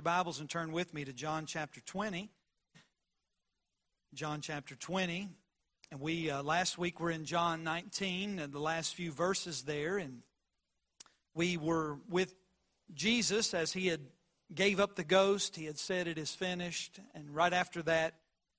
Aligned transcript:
your 0.00 0.02
Bibles 0.02 0.40
and 0.40 0.48
turn 0.48 0.72
with 0.72 0.94
me 0.94 1.04
to 1.04 1.12
John 1.12 1.44
chapter 1.44 1.82
20. 1.82 2.30
John 4.14 4.40
chapter 4.40 4.74
20. 4.74 5.28
And 5.92 6.00
we, 6.00 6.30
uh, 6.30 6.42
last 6.42 6.78
week, 6.78 7.00
were 7.00 7.10
in 7.10 7.26
John 7.26 7.64
19, 7.64 8.38
and 8.38 8.50
the 8.50 8.60
last 8.60 8.94
few 8.94 9.12
verses 9.12 9.60
there. 9.60 9.98
And 9.98 10.22
we 11.34 11.58
were 11.58 11.98
with 12.08 12.34
Jesus 12.94 13.52
as 13.52 13.74
he 13.74 13.88
had 13.88 14.00
gave 14.54 14.80
up 14.80 14.96
the 14.96 15.04
ghost. 15.04 15.54
He 15.54 15.66
had 15.66 15.78
said, 15.78 16.08
It 16.08 16.16
is 16.16 16.34
finished. 16.34 16.98
And 17.14 17.34
right 17.34 17.52
after 17.52 17.82
that, 17.82 18.14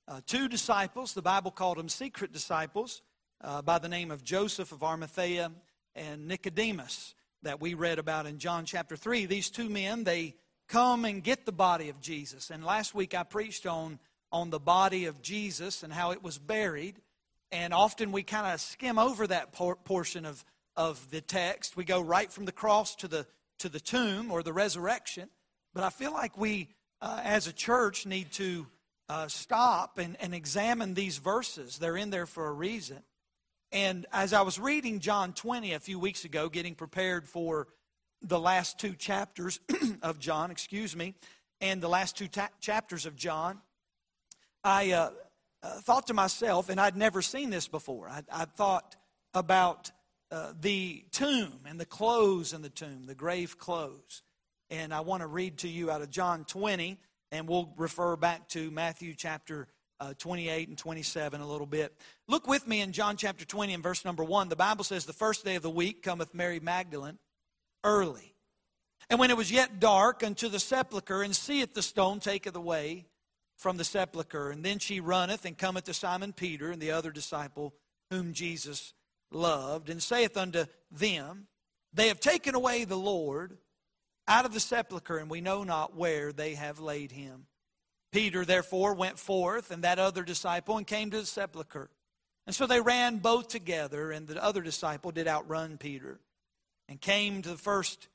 uh, 0.07 0.21
two 0.27 0.47
disciples, 0.47 1.15
the 1.15 1.23
Bible 1.23 1.49
called 1.49 1.79
them 1.79 1.89
secret 1.89 2.31
disciples, 2.31 3.01
uh, 3.43 3.63
by 3.63 3.79
the 3.79 3.89
name 3.89 4.11
of 4.11 4.23
Joseph 4.23 4.71
of 4.71 4.83
Arimathea 4.83 5.51
and 5.95 6.27
Nicodemus, 6.27 7.15
that 7.41 7.59
we 7.59 7.73
read 7.73 7.97
about 7.97 8.27
in 8.27 8.37
John 8.37 8.63
chapter 8.63 8.95
3. 8.95 9.25
These 9.25 9.49
two 9.49 9.69
men, 9.69 10.03
they 10.03 10.35
come 10.71 11.03
and 11.03 11.21
get 11.21 11.45
the 11.45 11.51
body 11.51 11.89
of 11.89 11.99
Jesus. 11.99 12.49
And 12.49 12.65
last 12.65 12.95
week 12.95 13.13
I 13.13 13.23
preached 13.23 13.67
on, 13.67 13.99
on 14.31 14.49
the 14.49 14.59
body 14.59 15.05
of 15.05 15.21
Jesus 15.21 15.83
and 15.83 15.91
how 15.91 16.11
it 16.11 16.23
was 16.23 16.37
buried. 16.37 16.95
And 17.51 17.73
often 17.73 18.13
we 18.13 18.23
kind 18.23 18.47
of 18.47 18.61
skim 18.61 18.97
over 18.97 19.27
that 19.27 19.51
por- 19.51 19.75
portion 19.75 20.25
of, 20.25 20.45
of 20.77 21.11
the 21.11 21.19
text. 21.19 21.75
We 21.75 21.83
go 21.83 21.99
right 21.99 22.31
from 22.31 22.45
the 22.45 22.53
cross 22.53 22.95
to 22.95 23.09
the, 23.09 23.27
to 23.59 23.67
the 23.67 23.81
tomb 23.81 24.31
or 24.31 24.43
the 24.43 24.53
resurrection. 24.53 25.29
But 25.73 25.83
I 25.83 25.89
feel 25.89 26.13
like 26.13 26.37
we, 26.37 26.69
uh, 27.01 27.19
as 27.21 27.47
a 27.47 27.53
church, 27.53 28.05
need 28.05 28.31
to 28.33 28.65
uh, 29.09 29.27
stop 29.27 29.97
and, 29.97 30.15
and 30.21 30.33
examine 30.33 30.93
these 30.93 31.17
verses. 31.17 31.79
They're 31.79 31.97
in 31.97 32.11
there 32.11 32.25
for 32.25 32.47
a 32.47 32.53
reason. 32.53 33.03
And 33.73 34.05
as 34.13 34.31
I 34.31 34.41
was 34.41 34.57
reading 34.57 35.01
John 35.01 35.33
20 35.33 35.73
a 35.73 35.81
few 35.81 35.99
weeks 35.99 36.23
ago, 36.23 36.47
getting 36.47 36.75
prepared 36.75 37.27
for 37.27 37.67
the 38.21 38.39
last 38.39 38.79
two 38.79 38.93
chapters 38.93 39.59
of 40.01 40.19
John, 40.19 40.51
excuse 40.51 40.95
me, 40.95 41.15
and 41.59 41.81
the 41.81 41.89
last 41.89 42.17
two 42.17 42.27
ta- 42.27 42.49
chapters 42.59 43.05
of 43.05 43.15
John, 43.15 43.59
I 44.63 44.91
uh, 44.91 45.09
uh, 45.63 45.69
thought 45.81 46.07
to 46.07 46.13
myself, 46.13 46.69
and 46.69 46.79
I'd 46.79 46.97
never 46.97 47.21
seen 47.21 47.49
this 47.49 47.67
before, 47.67 48.09
I, 48.09 48.23
I 48.31 48.45
thought 48.45 48.95
about 49.33 49.91
uh, 50.31 50.53
the 50.59 51.03
tomb 51.11 51.59
and 51.65 51.79
the 51.79 51.85
clothes 51.85 52.53
in 52.53 52.61
the 52.61 52.69
tomb, 52.69 53.05
the 53.05 53.15
grave 53.15 53.57
clothes. 53.57 54.23
And 54.69 54.93
I 54.93 55.01
want 55.01 55.21
to 55.21 55.27
read 55.27 55.57
to 55.59 55.67
you 55.67 55.91
out 55.91 56.01
of 56.01 56.09
John 56.09 56.45
20, 56.45 56.97
and 57.31 57.47
we'll 57.47 57.73
refer 57.75 58.15
back 58.15 58.47
to 58.49 58.71
Matthew 58.71 59.13
chapter 59.13 59.67
uh, 59.99 60.13
28 60.17 60.69
and 60.69 60.77
27 60.77 61.41
a 61.41 61.47
little 61.47 61.67
bit. 61.67 61.93
Look 62.27 62.47
with 62.47 62.65
me 62.67 62.81
in 62.81 62.91
John 62.91 63.17
chapter 63.17 63.45
20 63.45 63.73
and 63.73 63.83
verse 63.83 64.05
number 64.05 64.23
1. 64.23 64.49
The 64.49 64.55
Bible 64.55 64.83
says, 64.83 65.05
The 65.05 65.13
first 65.13 65.45
day 65.45 65.55
of 65.55 65.63
the 65.63 65.69
week 65.69 66.01
cometh 66.01 66.33
Mary 66.33 66.59
Magdalene 66.59 67.19
early. 67.83 68.31
And 69.09 69.19
when 69.19 69.29
it 69.29 69.37
was 69.37 69.51
yet 69.51 69.79
dark, 69.79 70.23
unto 70.23 70.47
the 70.47 70.59
sepulchre, 70.59 71.21
and 71.21 71.35
seeth 71.35 71.73
the 71.73 71.81
stone 71.81 72.19
taketh 72.19 72.55
away 72.55 73.07
from 73.57 73.77
the 73.77 73.83
sepulchre. 73.83 74.49
And 74.51 74.63
then 74.63 74.79
she 74.79 74.99
runneth 74.99 75.45
and 75.45 75.57
cometh 75.57 75.85
to 75.85 75.93
Simon 75.93 76.33
Peter 76.33 76.71
and 76.71 76.81
the 76.81 76.91
other 76.91 77.11
disciple 77.11 77.73
whom 78.09 78.33
Jesus 78.33 78.93
loved, 79.31 79.89
and 79.89 80.01
saith 80.01 80.35
unto 80.37 80.65
them, 80.91 81.47
They 81.93 82.07
have 82.09 82.19
taken 82.19 82.55
away 82.55 82.83
the 82.83 82.97
Lord 82.97 83.57
out 84.27 84.45
of 84.45 84.53
the 84.53 84.59
sepulchre, 84.59 85.17
and 85.17 85.29
we 85.29 85.41
know 85.41 85.63
not 85.63 85.95
where 85.95 86.31
they 86.31 86.55
have 86.55 86.79
laid 86.79 87.11
him. 87.11 87.45
Peter, 88.11 88.43
therefore, 88.43 88.93
went 88.93 89.19
forth, 89.19 89.71
and 89.71 89.83
that 89.83 89.99
other 89.99 90.23
disciple, 90.23 90.77
and 90.77 90.85
came 90.85 91.11
to 91.11 91.19
the 91.19 91.25
sepulchre. 91.25 91.89
And 92.45 92.55
so 92.55 92.67
they 92.67 92.81
ran 92.81 93.17
both 93.17 93.47
together, 93.47 94.11
and 94.11 94.27
the 94.27 94.43
other 94.43 94.61
disciple 94.61 95.11
did 95.11 95.27
outrun 95.27 95.77
Peter 95.77 96.19
and 96.91 96.99
came 96.99 97.41
to 97.41 97.49
the 97.49 97.57
first 97.57 98.09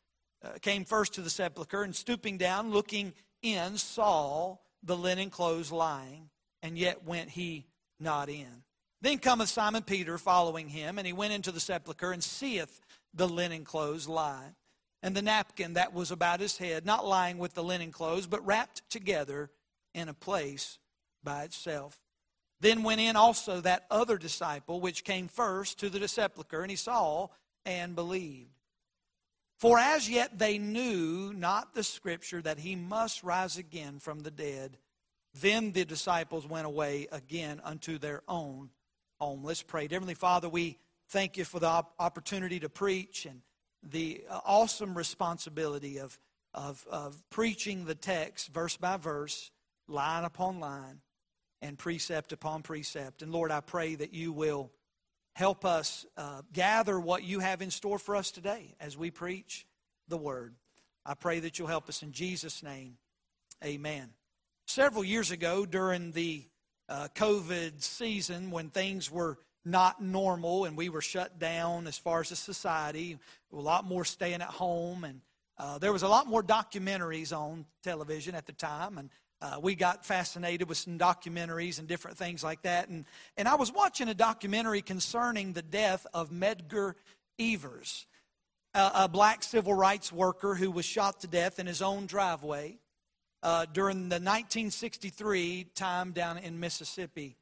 uh, 0.45 0.51
came 0.61 0.85
first 0.85 1.15
to 1.15 1.23
the 1.23 1.31
sepulchre 1.31 1.83
and 1.83 1.97
stooping 1.97 2.37
down 2.37 2.71
looking 2.71 3.15
in 3.41 3.79
saw 3.79 4.59
the 4.83 4.95
linen 4.95 5.31
clothes 5.31 5.73
lying 5.73 6.29
and 6.63 6.77
yet 6.77 7.03
went 7.03 7.31
he 7.31 7.65
not 7.99 8.29
in. 8.29 8.63
Then 9.01 9.17
cometh 9.17 9.49
simon 9.49 9.83
peter 9.83 10.19
following 10.19 10.69
him 10.69 10.99
and 10.99 11.07
he 11.07 11.15
went 11.15 11.33
into 11.33 11.53
the 11.53 11.59
sepulchre 11.59 12.13
and 12.13 12.23
seeth 12.23 12.83
the 13.15 13.27
linen 13.27 13.65
clothes 13.65 14.07
lie 14.07 14.55
and 15.03 15.17
the 15.17 15.23
napkin 15.23 15.73
that 15.73 15.95
was 15.95 16.11
about 16.11 16.41
his 16.41 16.59
head 16.59 16.85
not 16.85 17.07
lying 17.07 17.39
with 17.39 17.55
the 17.55 17.65
linen 17.65 17.91
clothes 17.91 18.27
but 18.27 18.45
wrapped 18.45 18.83
together 18.91 19.51
in 19.95 20.11
a 20.11 20.15
place 20.15 20.79
by 21.25 21.45
itself. 21.45 21.99
Then 22.61 22.83
went 22.83 23.01
in 23.01 23.17
also 23.17 23.63
that 23.63 23.87
other 23.91 24.19
disciple 24.19 24.83
which 24.83 25.03
came 25.03 25.29
first 25.29 25.79
to 25.81 25.89
the 25.89 26.07
sepulchre 26.07 26.61
and 26.61 26.71
he 26.71 26.77
saw 26.77 27.29
and 27.65 27.97
believed 27.97 28.56
for 29.59 29.79
as 29.79 30.09
yet 30.09 30.39
they 30.39 30.59
knew 30.59 31.33
not 31.35 31.75
the 31.75 31.85
scripture 31.85 32.43
that 32.43 32.59
he 32.59 32.77
must 32.77 33.23
rise 33.23 33.57
again 33.57 33.99
from 33.99 34.21
the 34.21 34.31
dead. 34.31 34.77
Then 35.41 35.73
the 35.73 35.85
disciples 35.85 36.47
went 36.47 36.67
away 36.67 37.09
again 37.13 37.61
unto 37.65 37.99
their 37.99 38.23
own 38.29 38.71
home. 39.19 39.45
Let's 39.45 39.63
pray. 39.63 39.89
Heavenly 39.91 40.15
Father, 40.15 40.49
we 40.49 40.79
thank 41.09 41.37
you 41.37 41.45
for 41.45 41.61
the 41.61 41.85
opportunity 41.99 42.61
to 42.61 42.69
preach 42.69 43.27
and 43.27 43.43
the 43.83 44.25
uh, 44.29 44.41
awesome 44.45 44.97
responsibility 44.97 45.99
of, 45.99 46.19
of, 46.55 46.85
of 46.91 47.23
preaching 47.31 47.85
the 47.85 47.95
text 47.95 48.49
verse 48.49 48.77
by 48.77 48.97
verse, 48.97 49.51
line 49.89 50.25
upon 50.25 50.61
line, 50.61 51.01
and 51.63 51.79
precept 51.79 52.33
upon 52.33 52.63
precept. 52.63 53.23
And 53.23 53.33
Lord, 53.33 53.51
I 53.51 53.61
pray 53.61 53.95
that 53.95 54.13
you 54.13 54.33
will 54.33 54.71
help 55.37 55.67
us 55.67 56.07
uh, 56.17 56.41
gather 56.55 56.99
what 56.99 57.23
you 57.23 57.41
have 57.41 57.61
in 57.61 57.71
store 57.71 57.99
for 57.99 58.17
us 58.17 58.31
today 58.31 58.75
as 58.81 58.97
we 58.97 59.11
preach 59.11 59.67
the 60.09 60.17
word. 60.17 60.55
I 61.05 61.13
pray 61.13 61.41
that 61.41 61.59
you'll 61.59 61.69
help 61.69 61.91
us 61.91 62.03
in 62.03 62.13
Jesus' 62.13 62.63
name. 62.63 62.97
Amen. 63.63 64.09
Several 64.67 65.05
years 65.05 65.31
ago, 65.31 65.67
during 65.67 66.13
the 66.13 66.43
uh, 66.89 67.09
COVID 67.15 67.83
season, 67.83 68.51
when 68.51 68.71
things 68.71 69.11
were 69.11 69.37
not 69.63 70.03
normal 70.03 70.65
and 70.65 70.75
we 70.75 70.89
were 70.89 71.03
shut 71.03 71.39
down 71.39 71.87
as 71.87 71.99
far 71.99 72.21
as 72.21 72.31
a 72.31 72.37
society, 72.37 73.19
a 73.53 73.57
lot 73.57 73.85
more 73.85 74.07
staying 74.07 74.41
at 74.41 74.49
home, 74.49 75.05
and 75.05 75.21
uh, 75.59 75.77
there 75.77 75.93
was 75.93 76.03
a 76.03 76.09
lot 76.09 76.27
more 76.27 76.43
documentaries 76.43 77.37
on 77.37 77.67
television 77.83 78.35
at 78.35 78.47
the 78.47 78.53
time, 78.53 78.97
and 78.97 79.11
uh, 79.43 79.59
we 79.61 79.75
got 79.75 80.07
fascinated 80.07 80.69
with 80.69 80.79
some 80.79 80.99
documentaries 80.99 81.79
and 81.79 81.87
different 81.87 82.17
things 82.17 82.43
like 82.43 82.63
that. 82.63 82.89
And, 82.89 83.05
and 83.37 83.47
I 83.47 83.55
was 83.55 83.73
watching 83.73 84.09
a 84.09 84.15
documentary 84.15 84.81
concerning 84.81 85.53
the 85.53 85.63
death 85.63 86.07
of 86.15 86.31
Medgar 86.31 86.95
Evers, 87.39 88.07
a, 88.75 88.91
a 88.95 89.09
black 89.09 89.43
civil 89.43 89.75
rights 89.75 90.11
worker 90.11 90.55
who 90.55 90.71
was 90.71 90.87
shot 90.87 91.21
to 91.21 91.27
death 91.27 91.59
in 91.59 91.67
his 91.67 91.83
own 91.83 92.07
driveway 92.07 92.79
uh, 93.43 93.67
during 93.73 94.09
the 94.09 94.17
1963 94.17 95.67
time 95.75 96.13
down 96.13 96.39
in 96.39 96.59
Mississippi. 96.59 97.37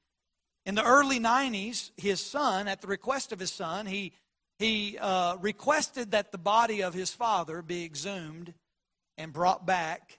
In 0.66 0.74
the 0.74 0.84
early 0.84 1.20
90s, 1.20 1.90
his 1.96 2.20
son, 2.20 2.68
at 2.68 2.80
the 2.80 2.86
request 2.88 3.32
of 3.32 3.38
his 3.38 3.52
son, 3.52 3.86
he, 3.86 4.12
he 4.58 4.98
uh, 4.98 5.36
requested 5.36 6.10
that 6.10 6.32
the 6.32 6.38
body 6.38 6.82
of 6.82 6.94
his 6.94 7.10
father 7.10 7.62
be 7.62 7.84
exhumed 7.84 8.52
and 9.16 9.32
brought 9.32 9.64
back 9.64 10.18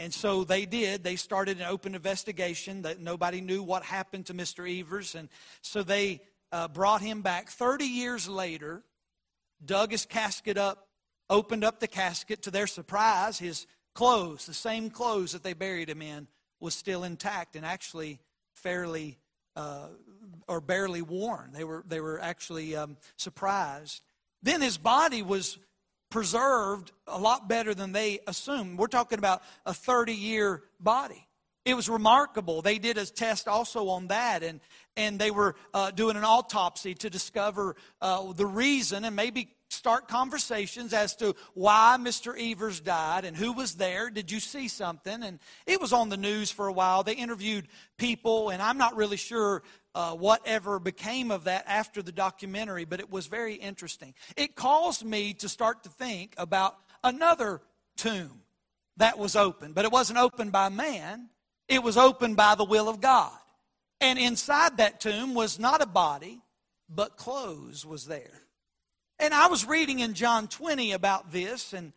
and 0.00 0.14
so 0.14 0.44
they 0.44 0.64
did. 0.64 1.04
They 1.04 1.16
started 1.16 1.58
an 1.58 1.66
open 1.66 1.94
investigation 1.94 2.80
that 2.82 3.00
nobody 3.00 3.42
knew 3.42 3.62
what 3.62 3.82
happened 3.82 4.24
to 4.26 4.34
Mr. 4.34 4.66
Evers. 4.66 5.14
And 5.14 5.28
so 5.60 5.82
they 5.82 6.22
uh, 6.50 6.68
brought 6.68 7.02
him 7.02 7.20
back 7.20 7.50
30 7.50 7.84
years 7.84 8.26
later, 8.26 8.82
dug 9.62 9.90
his 9.90 10.06
casket 10.06 10.56
up, 10.56 10.88
opened 11.28 11.64
up 11.64 11.80
the 11.80 11.86
casket. 11.86 12.40
To 12.44 12.50
their 12.50 12.66
surprise, 12.66 13.38
his 13.38 13.66
clothes, 13.94 14.46
the 14.46 14.54
same 14.54 14.88
clothes 14.88 15.32
that 15.32 15.42
they 15.42 15.52
buried 15.52 15.90
him 15.90 16.00
in, 16.00 16.28
was 16.60 16.74
still 16.74 17.04
intact 17.04 17.54
and 17.54 17.66
actually 17.66 18.20
fairly 18.54 19.18
uh, 19.54 19.88
or 20.48 20.62
barely 20.62 21.02
worn. 21.02 21.50
They 21.52 21.64
were, 21.64 21.84
they 21.86 22.00
were 22.00 22.18
actually 22.22 22.74
um, 22.74 22.96
surprised. 23.16 24.00
Then 24.42 24.62
his 24.62 24.78
body 24.78 25.20
was 25.20 25.58
preserved 26.10 26.92
a 27.06 27.18
lot 27.18 27.48
better 27.48 27.74
than 27.74 27.92
they 27.92 28.20
assumed. 28.26 28.78
We're 28.78 28.88
talking 28.88 29.18
about 29.18 29.42
a 29.64 29.72
30 29.72 30.12
year 30.12 30.62
body. 30.78 31.26
It 31.64 31.74
was 31.74 31.88
remarkable. 31.88 32.62
They 32.62 32.78
did 32.78 32.96
a 32.96 33.06
test 33.06 33.46
also 33.46 33.88
on 33.88 34.08
that, 34.08 34.42
and, 34.42 34.60
and 34.96 35.18
they 35.18 35.30
were 35.30 35.54
uh, 35.74 35.90
doing 35.90 36.16
an 36.16 36.24
autopsy 36.24 36.94
to 36.94 37.10
discover 37.10 37.76
uh, 38.00 38.32
the 38.32 38.46
reason 38.46 39.04
and 39.04 39.14
maybe 39.14 39.54
start 39.70 40.08
conversations 40.08 40.92
as 40.92 41.14
to 41.16 41.34
why 41.54 41.96
Mr. 41.98 42.34
Evers 42.38 42.80
died 42.80 43.24
and 43.24 43.36
who 43.36 43.52
was 43.52 43.76
there. 43.76 44.10
Did 44.10 44.30
you 44.30 44.40
see 44.40 44.68
something? 44.68 45.22
And 45.22 45.38
it 45.66 45.80
was 45.80 45.92
on 45.92 46.08
the 46.08 46.16
news 46.16 46.50
for 46.50 46.66
a 46.66 46.72
while. 46.72 47.02
They 47.02 47.14
interviewed 47.14 47.68
people, 47.96 48.50
and 48.50 48.60
I'm 48.60 48.78
not 48.78 48.96
really 48.96 49.16
sure 49.16 49.62
uh, 49.94 50.12
whatever 50.12 50.78
became 50.78 51.30
of 51.30 51.44
that 51.44 51.64
after 51.66 52.02
the 52.02 52.12
documentary, 52.12 52.84
but 52.84 53.00
it 53.00 53.10
was 53.10 53.26
very 53.26 53.54
interesting. 53.54 54.14
It 54.36 54.56
caused 54.56 55.04
me 55.04 55.34
to 55.34 55.48
start 55.48 55.84
to 55.84 55.88
think 55.88 56.34
about 56.36 56.76
another 57.02 57.60
tomb 57.96 58.42
that 58.96 59.18
was 59.18 59.36
open, 59.36 59.72
but 59.72 59.84
it 59.84 59.92
wasn't 59.92 60.18
opened 60.18 60.52
by 60.52 60.68
man, 60.68 61.30
it 61.68 61.82
was 61.82 61.96
opened 61.96 62.36
by 62.36 62.54
the 62.54 62.64
will 62.64 62.88
of 62.88 63.00
God. 63.00 63.32
And 64.00 64.18
inside 64.18 64.78
that 64.78 65.00
tomb 65.00 65.34
was 65.34 65.58
not 65.58 65.82
a 65.82 65.86
body, 65.86 66.40
but 66.88 67.16
clothes 67.16 67.84
was 67.84 68.06
there. 68.06 68.42
And 69.20 69.34
I 69.34 69.48
was 69.48 69.66
reading 69.66 69.98
in 69.98 70.14
John 70.14 70.48
20 70.48 70.92
about 70.92 71.30
this, 71.30 71.74
and 71.74 71.92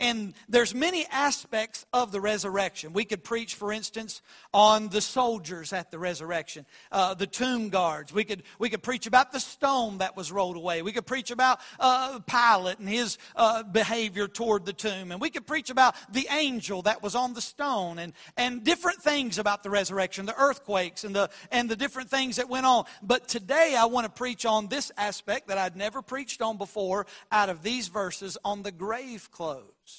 And 0.00 0.34
there's 0.48 0.74
many 0.74 1.06
aspects 1.06 1.86
of 1.92 2.10
the 2.10 2.20
resurrection. 2.20 2.92
We 2.92 3.04
could 3.04 3.22
preach, 3.22 3.54
for 3.54 3.72
instance, 3.72 4.22
on 4.52 4.88
the 4.88 5.00
soldiers 5.00 5.72
at 5.72 5.92
the 5.92 6.00
resurrection, 6.00 6.66
uh, 6.90 7.14
the 7.14 7.28
tomb 7.28 7.68
guards. 7.68 8.12
We 8.12 8.24
could, 8.24 8.42
we 8.58 8.70
could 8.70 8.82
preach 8.82 9.06
about 9.06 9.30
the 9.30 9.38
stone 9.38 9.98
that 9.98 10.16
was 10.16 10.32
rolled 10.32 10.56
away. 10.56 10.82
We 10.82 10.90
could 10.90 11.06
preach 11.06 11.30
about 11.30 11.60
uh, 11.78 12.18
Pilate 12.26 12.80
and 12.80 12.88
his 12.88 13.18
uh, 13.36 13.62
behavior 13.62 14.26
toward 14.26 14.66
the 14.66 14.72
tomb. 14.72 15.12
And 15.12 15.20
we 15.20 15.30
could 15.30 15.46
preach 15.46 15.70
about 15.70 15.94
the 16.12 16.26
angel 16.28 16.82
that 16.82 17.00
was 17.00 17.14
on 17.14 17.32
the 17.32 17.40
stone 17.40 18.00
and, 18.00 18.14
and 18.36 18.64
different 18.64 19.00
things 19.00 19.38
about 19.38 19.62
the 19.62 19.70
resurrection, 19.70 20.26
the 20.26 20.36
earthquakes 20.36 21.04
and 21.04 21.14
the, 21.14 21.30
and 21.52 21.68
the 21.68 21.76
different 21.76 22.10
things 22.10 22.36
that 22.36 22.48
went 22.48 22.66
on. 22.66 22.84
But 23.00 23.28
today 23.28 23.76
I 23.78 23.84
want 23.84 24.06
to 24.06 24.12
preach 24.12 24.44
on 24.44 24.66
this 24.66 24.90
aspect 24.96 25.46
that 25.48 25.58
I'd 25.58 25.76
never 25.76 26.02
preached 26.02 26.42
on 26.42 26.58
before 26.58 27.06
out 27.30 27.48
of 27.48 27.62
these 27.62 27.86
verses 27.86 28.36
on 28.44 28.62
the 28.62 28.72
grave 28.72 29.30
clothes 29.30 29.93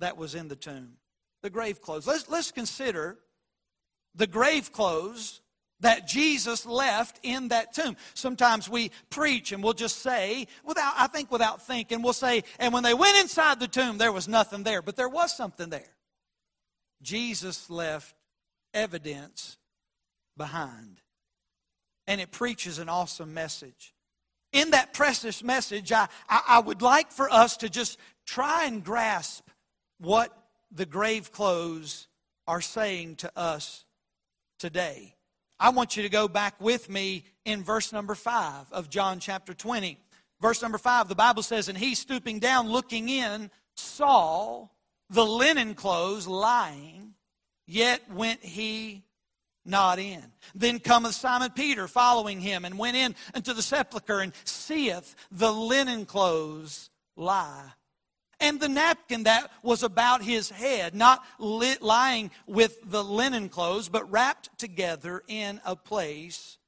that 0.00 0.16
was 0.16 0.34
in 0.34 0.48
the 0.48 0.56
tomb. 0.56 0.94
The 1.42 1.50
grave 1.50 1.80
clothes. 1.80 2.06
Let's, 2.06 2.28
let's 2.28 2.52
consider 2.52 3.18
the 4.14 4.26
grave 4.26 4.72
clothes 4.72 5.40
that 5.80 6.06
Jesus 6.06 6.66
left 6.66 7.18
in 7.22 7.48
that 7.48 7.72
tomb. 7.72 7.96
Sometimes 8.14 8.68
we 8.68 8.90
preach 9.08 9.52
and 9.52 9.62
we'll 9.62 9.72
just 9.72 10.00
say, 10.00 10.46
without, 10.64 10.92
I 10.96 11.06
think 11.06 11.30
without 11.30 11.66
thinking, 11.66 12.02
we'll 12.02 12.12
say, 12.12 12.44
and 12.58 12.72
when 12.72 12.82
they 12.82 12.94
went 12.94 13.18
inside 13.18 13.60
the 13.60 13.68
tomb, 13.68 13.98
there 13.98 14.12
was 14.12 14.28
nothing 14.28 14.62
there. 14.62 14.82
But 14.82 14.96
there 14.96 15.08
was 15.08 15.34
something 15.34 15.70
there. 15.70 15.94
Jesus 17.02 17.70
left 17.70 18.14
evidence 18.74 19.56
behind. 20.36 21.00
And 22.06 22.20
it 22.20 22.30
preaches 22.30 22.78
an 22.78 22.88
awesome 22.88 23.32
message. 23.32 23.94
In 24.52 24.70
that 24.70 24.92
precious 24.92 25.42
message, 25.42 25.92
I, 25.92 26.08
I, 26.28 26.42
I 26.48 26.58
would 26.58 26.82
like 26.82 27.12
for 27.12 27.30
us 27.30 27.56
to 27.58 27.68
just 27.68 27.98
try 28.26 28.64
and 28.66 28.84
grasp 28.84 29.48
what 30.00 30.36
the 30.72 30.86
grave 30.86 31.30
clothes 31.30 32.08
are 32.46 32.60
saying 32.60 33.16
to 33.16 33.30
us 33.36 33.84
today. 34.58 35.14
I 35.58 35.70
want 35.70 35.96
you 35.96 36.02
to 36.02 36.08
go 36.08 36.26
back 36.26 36.60
with 36.60 36.88
me 36.88 37.24
in 37.44 37.62
verse 37.62 37.92
number 37.92 38.14
5 38.14 38.72
of 38.72 38.88
John 38.88 39.20
chapter 39.20 39.52
20. 39.52 39.98
Verse 40.40 40.62
number 40.62 40.78
5, 40.78 41.08
the 41.08 41.14
Bible 41.14 41.42
says, 41.42 41.68
And 41.68 41.76
he 41.76 41.94
stooping 41.94 42.38
down, 42.38 42.70
looking 42.70 43.10
in, 43.10 43.50
saw 43.76 44.68
the 45.10 45.24
linen 45.24 45.74
clothes 45.74 46.26
lying, 46.26 47.12
yet 47.66 48.00
went 48.10 48.42
he 48.42 49.02
not 49.66 49.98
in. 49.98 50.24
Then 50.54 50.78
cometh 50.78 51.14
Simon 51.14 51.50
Peter 51.50 51.86
following 51.86 52.40
him, 52.40 52.64
and 52.64 52.78
went 52.78 52.96
in 52.96 53.14
unto 53.34 53.52
the 53.52 53.60
sepulchre, 53.60 54.20
and 54.20 54.32
seeth 54.44 55.14
the 55.30 55.52
linen 55.52 56.06
clothes 56.06 56.88
lie 57.16 57.70
and 58.40 58.60
the 58.60 58.68
napkin 58.68 59.24
that 59.24 59.50
was 59.62 59.82
about 59.82 60.22
his 60.22 60.50
head, 60.50 60.94
not 60.94 61.24
lit, 61.38 61.82
lying 61.82 62.30
with 62.46 62.78
the 62.90 63.04
linen 63.04 63.48
clothes, 63.48 63.88
but 63.88 64.10
wrapped 64.10 64.58
together 64.58 65.22
in 65.28 65.60
a 65.64 65.76
place 65.76 66.58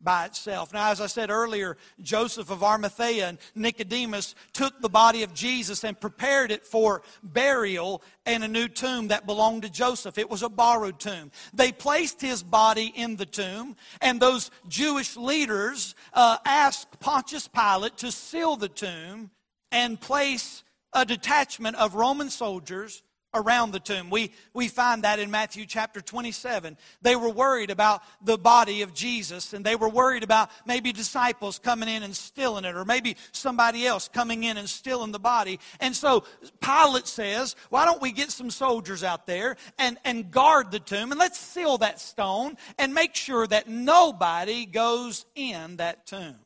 by 0.00 0.26
itself. 0.26 0.72
Now, 0.72 0.90
as 0.90 1.00
I 1.00 1.06
said 1.06 1.30
earlier, 1.30 1.76
Joseph 2.00 2.50
of 2.50 2.62
Arimathea 2.62 3.28
and 3.28 3.38
Nicodemus 3.54 4.34
took 4.52 4.80
the 4.80 4.88
body 4.88 5.22
of 5.22 5.34
Jesus 5.34 5.84
and 5.84 6.00
prepared 6.00 6.52
it 6.52 6.64
for 6.64 7.02
burial 7.22 8.02
in 8.24 8.42
a 8.42 8.48
new 8.48 8.68
tomb 8.68 9.08
that 9.08 9.26
belonged 9.26 9.62
to 9.62 9.70
Joseph. 9.70 10.18
It 10.18 10.30
was 10.30 10.42
a 10.42 10.48
borrowed 10.48 11.00
tomb. 11.00 11.32
They 11.52 11.72
placed 11.72 12.20
his 12.20 12.42
body 12.42 12.92
in 12.94 13.16
the 13.16 13.26
tomb, 13.26 13.76
and 14.00 14.20
those 14.20 14.50
Jewish 14.68 15.16
leaders 15.16 15.94
uh, 16.12 16.38
asked 16.44 17.00
Pontius 17.00 17.48
Pilate 17.48 17.96
to 17.98 18.12
seal 18.12 18.56
the 18.56 18.68
tomb 18.68 19.30
and 19.72 20.00
place 20.00 20.62
a 20.92 21.04
detachment 21.04 21.76
of 21.76 21.94
Roman 21.94 22.30
soldiers 22.30 23.02
around 23.34 23.72
the 23.72 23.80
tomb. 23.80 24.10
We, 24.10 24.32
we 24.54 24.68
find 24.68 25.04
that 25.04 25.18
in 25.18 25.30
Matthew 25.30 25.66
chapter 25.66 26.00
27. 26.00 26.76
They 27.02 27.16
were 27.16 27.28
worried 27.28 27.70
about 27.70 28.02
the 28.22 28.38
body 28.38 28.82
of 28.82 28.94
Jesus, 28.94 29.52
and 29.52 29.64
they 29.64 29.76
were 29.76 29.88
worried 29.88 30.22
about 30.22 30.50
maybe 30.66 30.92
disciples 30.92 31.58
coming 31.58 31.88
in 31.88 32.02
and 32.02 32.16
stealing 32.16 32.64
it, 32.64 32.74
or 32.74 32.84
maybe 32.84 33.16
somebody 33.32 33.86
else 33.86 34.08
coming 34.08 34.44
in 34.44 34.56
and 34.56 34.68
stealing 34.68 35.12
the 35.12 35.18
body. 35.18 35.60
And 35.80 35.94
so 35.94 36.24
Pilate 36.60 37.06
says, 37.06 37.54
Why 37.68 37.84
don't 37.84 38.00
we 38.00 38.12
get 38.12 38.30
some 38.30 38.50
soldiers 38.50 39.04
out 39.04 39.26
there 39.26 39.56
and, 39.78 39.98
and 40.04 40.30
guard 40.30 40.70
the 40.70 40.80
tomb, 40.80 41.12
and 41.12 41.18
let's 41.18 41.38
seal 41.38 41.78
that 41.78 42.00
stone 42.00 42.56
and 42.78 42.94
make 42.94 43.14
sure 43.14 43.46
that 43.46 43.68
nobody 43.68 44.64
goes 44.64 45.26
in 45.34 45.76
that 45.76 46.06
tomb. 46.06 46.36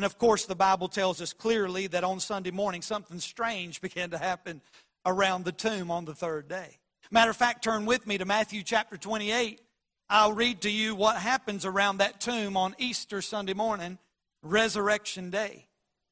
And 0.00 0.06
of 0.06 0.16
course, 0.16 0.46
the 0.46 0.54
Bible 0.54 0.88
tells 0.88 1.20
us 1.20 1.34
clearly 1.34 1.86
that 1.88 2.04
on 2.04 2.20
Sunday 2.20 2.50
morning, 2.50 2.80
something 2.80 3.20
strange 3.20 3.80
began 3.82 4.08
to 4.12 4.16
happen 4.16 4.62
around 5.04 5.44
the 5.44 5.52
tomb 5.52 5.90
on 5.90 6.06
the 6.06 6.14
third 6.14 6.48
day. 6.48 6.78
Matter 7.10 7.32
of 7.32 7.36
fact, 7.36 7.62
turn 7.62 7.84
with 7.84 8.06
me 8.06 8.16
to 8.16 8.24
Matthew 8.24 8.62
chapter 8.62 8.96
28. 8.96 9.60
I'll 10.08 10.32
read 10.32 10.62
to 10.62 10.70
you 10.70 10.94
what 10.94 11.16
happens 11.16 11.66
around 11.66 11.98
that 11.98 12.18
tomb 12.18 12.56
on 12.56 12.74
Easter 12.78 13.20
Sunday 13.20 13.52
morning, 13.52 13.98
Resurrection 14.42 15.28
Day. 15.28 15.66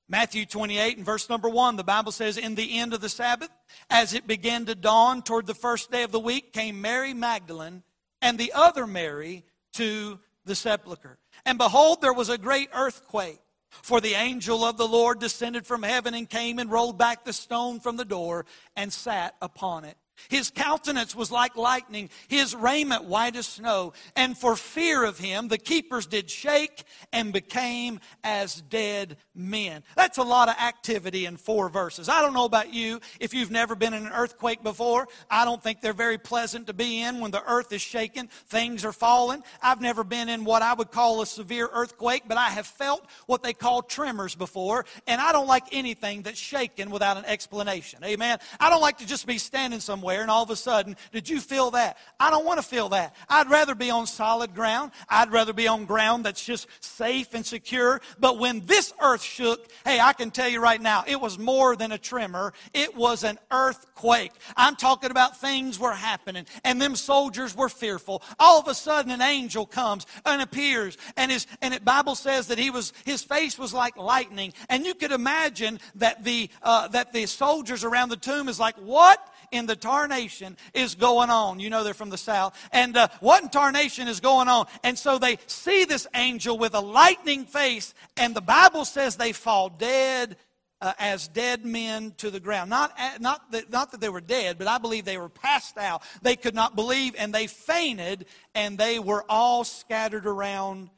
Matthew 0.06 0.44
28 0.44 0.98
and 0.98 1.06
verse 1.06 1.30
number 1.30 1.48
1, 1.48 1.76
the 1.76 1.82
Bible 1.82 2.12
says, 2.12 2.36
In 2.36 2.56
the 2.56 2.78
end 2.78 2.92
of 2.92 3.00
the 3.00 3.08
Sabbath, 3.08 3.48
as 3.88 4.12
it 4.12 4.26
began 4.26 4.66
to 4.66 4.74
dawn 4.74 5.22
toward 5.22 5.46
the 5.46 5.54
first 5.54 5.90
day 5.90 6.02
of 6.02 6.12
the 6.12 6.20
week, 6.20 6.52
came 6.52 6.82
Mary 6.82 7.14
Magdalene 7.14 7.82
and 8.20 8.36
the 8.36 8.52
other 8.54 8.86
Mary 8.86 9.46
to 9.76 10.20
the 10.44 10.54
sepulchre. 10.54 11.16
And 11.46 11.56
behold, 11.56 12.02
there 12.02 12.12
was 12.12 12.28
a 12.28 12.36
great 12.36 12.68
earthquake 12.74 13.40
for 13.70 14.00
the 14.00 14.14
angel 14.14 14.64
of 14.64 14.76
the 14.76 14.88
Lord 14.88 15.20
descended 15.20 15.66
from 15.66 15.82
heaven 15.82 16.14
and 16.14 16.28
came 16.28 16.58
and 16.58 16.70
rolled 16.70 16.98
back 16.98 17.24
the 17.24 17.32
stone 17.32 17.80
from 17.80 17.96
the 17.96 18.04
door 18.04 18.46
and 18.76 18.92
sat 18.92 19.34
upon 19.40 19.84
it. 19.84 19.96
His 20.28 20.50
countenance 20.50 21.14
was 21.14 21.30
like 21.30 21.56
lightning, 21.56 22.10
his 22.28 22.54
raiment 22.54 23.04
white 23.04 23.36
as 23.36 23.46
snow. 23.46 23.92
And 24.16 24.36
for 24.36 24.56
fear 24.56 25.04
of 25.04 25.18
him, 25.18 25.48
the 25.48 25.58
keepers 25.58 26.06
did 26.06 26.30
shake 26.30 26.84
and 27.12 27.32
became 27.32 28.00
as 28.24 28.60
dead 28.62 29.16
men. 29.34 29.82
That's 29.96 30.18
a 30.18 30.22
lot 30.22 30.48
of 30.48 30.56
activity 30.56 31.26
in 31.26 31.36
four 31.36 31.68
verses. 31.68 32.08
I 32.08 32.20
don't 32.20 32.34
know 32.34 32.44
about 32.44 32.74
you. 32.74 33.00
If 33.20 33.32
you've 33.32 33.50
never 33.50 33.74
been 33.74 33.94
in 33.94 34.06
an 34.06 34.12
earthquake 34.12 34.62
before, 34.62 35.06
I 35.30 35.44
don't 35.44 35.62
think 35.62 35.80
they're 35.80 35.92
very 35.92 36.18
pleasant 36.18 36.66
to 36.66 36.74
be 36.74 37.00
in 37.02 37.20
when 37.20 37.30
the 37.30 37.42
earth 37.48 37.72
is 37.72 37.82
shaking, 37.82 38.28
things 38.46 38.84
are 38.84 38.92
falling. 38.92 39.42
I've 39.62 39.80
never 39.80 40.04
been 40.04 40.28
in 40.28 40.44
what 40.44 40.62
I 40.62 40.74
would 40.74 40.90
call 40.90 41.22
a 41.22 41.26
severe 41.26 41.68
earthquake, 41.72 42.24
but 42.26 42.36
I 42.36 42.48
have 42.50 42.66
felt 42.66 43.06
what 43.26 43.42
they 43.42 43.52
call 43.52 43.82
tremors 43.82 44.34
before. 44.34 44.84
And 45.06 45.20
I 45.20 45.32
don't 45.32 45.46
like 45.46 45.64
anything 45.72 46.22
that's 46.22 46.38
shaken 46.38 46.90
without 46.90 47.16
an 47.16 47.24
explanation. 47.24 48.02
Amen. 48.04 48.38
I 48.58 48.70
don't 48.70 48.82
like 48.82 48.98
to 48.98 49.06
just 49.06 49.26
be 49.26 49.38
standing 49.38 49.80
somewhere 49.80 50.07
somewhere 50.08 50.22
and 50.22 50.30
all 50.30 50.42
of 50.42 50.50
a 50.50 50.56
sudden, 50.56 50.96
did 51.12 51.28
you 51.28 51.38
feel 51.38 51.72
that? 51.72 51.98
I 52.18 52.30
don't 52.30 52.46
want 52.46 52.58
to 52.58 52.66
feel 52.66 52.88
that. 52.90 53.14
I'd 53.28 53.50
rather 53.50 53.74
be 53.74 53.90
on 53.90 54.06
solid 54.06 54.54
ground. 54.54 54.92
I'd 55.08 55.30
rather 55.30 55.52
be 55.52 55.68
on 55.68 55.84
ground 55.84 56.24
that's 56.24 56.44
just 56.44 56.66
safe 56.80 57.34
and 57.34 57.44
secure. 57.44 58.00
But 58.18 58.38
when 58.38 58.64
this 58.64 58.94
earth 59.00 59.22
shook, 59.22 59.70
hey, 59.84 60.00
I 60.00 60.14
can 60.14 60.30
tell 60.30 60.48
you 60.48 60.60
right 60.60 60.80
now, 60.80 61.04
it 61.06 61.20
was 61.20 61.38
more 61.38 61.76
than 61.76 61.92
a 61.92 61.98
tremor. 61.98 62.54
It 62.72 62.96
was 62.96 63.22
an 63.22 63.38
earthquake. 63.50 64.32
I'm 64.56 64.76
talking 64.76 65.10
about 65.10 65.40
things 65.40 65.78
were 65.78 65.92
happening 65.92 66.46
and 66.64 66.80
them 66.80 66.96
soldiers 66.96 67.54
were 67.54 67.68
fearful. 67.68 68.22
All 68.38 68.58
of 68.60 68.68
a 68.68 68.74
sudden, 68.74 69.10
an 69.10 69.20
angel 69.20 69.66
comes 69.66 70.06
and 70.24 70.40
appears 70.40 70.96
and 71.16 71.30
his, 71.30 71.46
and 71.60 71.74
it 71.74 71.84
Bible 71.84 72.14
says 72.14 72.46
that 72.46 72.58
he 72.58 72.70
was, 72.70 72.94
his 73.04 73.22
face 73.22 73.58
was 73.58 73.74
like 73.74 73.96
lightning. 73.98 74.54
And 74.70 74.86
you 74.86 74.94
could 74.94 75.12
imagine 75.12 75.80
that 75.96 76.24
the, 76.24 76.48
uh, 76.62 76.88
that 76.88 77.12
the 77.12 77.26
soldiers 77.26 77.84
around 77.84 78.08
the 78.08 78.16
tomb 78.16 78.48
is 78.48 78.58
like, 78.58 78.76
what? 78.76 79.18
In 79.52 79.66
the 79.66 79.76
tarnation 79.76 80.56
is 80.74 80.94
going 80.94 81.30
on. 81.30 81.60
You 81.60 81.70
know 81.70 81.84
they're 81.84 81.94
from 81.94 82.10
the 82.10 82.18
south. 82.18 82.58
And 82.72 82.96
uh, 82.96 83.08
what 83.20 83.42
in 83.42 83.48
tarnation 83.48 84.08
is 84.08 84.20
going 84.20 84.48
on? 84.48 84.66
And 84.82 84.98
so 84.98 85.18
they 85.18 85.38
see 85.46 85.84
this 85.84 86.06
angel 86.14 86.58
with 86.58 86.74
a 86.74 86.80
lightning 86.80 87.46
face, 87.46 87.94
and 88.16 88.34
the 88.34 88.40
Bible 88.40 88.84
says 88.84 89.16
they 89.16 89.32
fall 89.32 89.68
dead 89.68 90.36
uh, 90.80 90.92
as 90.98 91.28
dead 91.28 91.64
men 91.64 92.12
to 92.18 92.30
the 92.30 92.40
ground. 92.40 92.70
Not, 92.70 92.92
not, 93.20 93.50
that, 93.52 93.70
not 93.70 93.92
that 93.92 94.00
they 94.00 94.08
were 94.08 94.20
dead, 94.20 94.58
but 94.58 94.68
I 94.68 94.78
believe 94.78 95.04
they 95.04 95.18
were 95.18 95.28
passed 95.28 95.76
out. 95.76 96.02
They 96.22 96.36
could 96.36 96.54
not 96.54 96.76
believe, 96.76 97.14
and 97.18 97.34
they 97.34 97.46
fainted, 97.46 98.26
and 98.54 98.78
they 98.78 98.98
were 98.98 99.24
all 99.28 99.64
scattered 99.64 100.26
around 100.26 100.90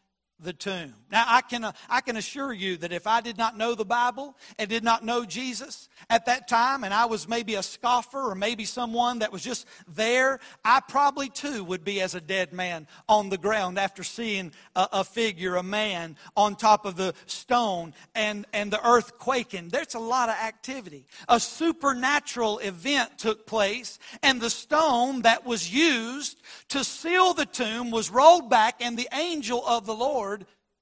the 0.43 0.53
tomb. 0.53 0.95
Now, 1.11 1.25
I 1.27 1.41
can, 1.41 1.65
uh, 1.65 1.73
I 1.89 2.01
can 2.01 2.17
assure 2.17 2.53
you 2.53 2.77
that 2.79 2.93
if 2.93 3.07
I 3.07 3.21
did 3.21 3.37
not 3.37 3.59
know 3.59 3.75
the 3.75 3.85
Bible 3.85 4.37
and 4.59 4.69
did 4.69 4.85
not 4.85 5.05
know 5.05 5.25
Jesus 5.25 5.89
at 6.09 6.27
that 6.27 6.47
time, 6.47 6.85
and 6.85 6.95
I 6.95 7.07
was 7.07 7.29
maybe 7.29 7.57
a 7.57 7.63
scoffer 7.63 8.31
or 8.31 8.35
maybe 8.35 8.65
someone 8.65 9.19
that 9.19 9.33
was 9.33 9.43
just 9.43 9.67
there, 9.89 10.39
I 10.65 10.81
probably 10.81 11.29
too 11.29 11.65
would 11.65 11.85
be 11.85 12.01
as 12.01 12.15
a 12.15 12.21
dead 12.21 12.53
man 12.53 12.87
on 13.09 13.29
the 13.29 13.39
ground 13.39 13.79
after 13.79 14.05
seeing 14.05 14.53
a, 14.77 14.89
a 14.93 15.05
figure, 15.05 15.57
a 15.57 15.63
man 15.63 16.17
on 16.37 16.55
top 16.55 16.87
of 16.87 16.97
the 16.97 17.15
stone 17.27 17.93
and, 18.15 18.47
and 18.53 18.73
the 18.73 18.87
earth 18.87 19.19
quaking. 19.19 19.69
There's 19.69 19.95
a 19.95 19.99
lot 19.99 20.29
of 20.29 20.37
activity. 20.37 21.07
A 21.29 21.41
supernatural 21.41 22.61
event 22.61 23.19
took 23.19 23.47
place, 23.47 23.99
and 24.23 24.41
the 24.41 24.51
stone 24.51 25.23
that 25.23 25.45
was 25.45 25.73
used 25.75 26.41
to 26.69 26.85
seal 26.85 27.35
the 27.35 27.47
tomb 27.47 27.91
was 27.91 28.11
rolled 28.11 28.49
back, 28.49 28.77
and 28.81 28.97
the 28.97 29.09
angel 29.13 29.67
of 29.67 29.87
the 29.87 29.95
Lord 29.95 30.30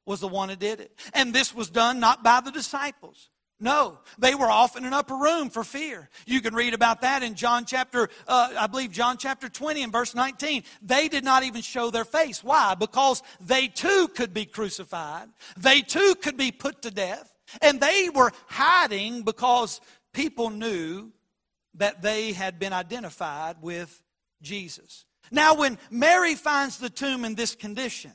was 0.06 0.20
the 0.20 0.28
one 0.28 0.48
who 0.48 0.56
did 0.56 0.80
it. 0.80 0.98
And 1.12 1.34
this 1.34 1.54
was 1.54 1.70
done 1.70 2.00
not 2.00 2.24
by 2.24 2.40
the 2.40 2.50
disciples. 2.50 3.30
No, 3.60 3.98
they 4.18 4.36
were 4.36 4.46
off 4.46 4.76
in 4.76 4.84
an 4.84 4.92
upper 4.94 5.16
room 5.16 5.50
for 5.50 5.64
fear. 5.64 6.08
You 6.26 6.40
can 6.40 6.54
read 6.54 6.74
about 6.74 7.00
that 7.00 7.24
in 7.24 7.34
John 7.34 7.64
chapter, 7.64 8.08
uh, 8.28 8.54
I 8.56 8.68
believe 8.68 8.92
John 8.92 9.16
chapter 9.18 9.48
20 9.48 9.82
and 9.82 9.92
verse 9.92 10.14
19. 10.14 10.62
They 10.80 11.08
did 11.08 11.24
not 11.24 11.42
even 11.42 11.62
show 11.62 11.90
their 11.90 12.04
face. 12.04 12.44
Why? 12.44 12.76
Because 12.76 13.20
they 13.40 13.66
too 13.66 14.08
could 14.14 14.32
be 14.32 14.44
crucified. 14.44 15.28
They 15.56 15.80
too 15.80 16.14
could 16.22 16.36
be 16.36 16.52
put 16.52 16.82
to 16.82 16.92
death. 16.92 17.34
And 17.60 17.80
they 17.80 18.10
were 18.14 18.30
hiding 18.46 19.22
because 19.22 19.80
people 20.12 20.50
knew 20.50 21.10
that 21.74 22.00
they 22.00 22.32
had 22.32 22.60
been 22.60 22.72
identified 22.72 23.56
with 23.60 24.02
Jesus. 24.40 25.04
Now, 25.32 25.54
when 25.54 25.78
Mary 25.90 26.36
finds 26.36 26.78
the 26.78 26.90
tomb 26.90 27.24
in 27.24 27.34
this 27.34 27.56
condition, 27.56 28.12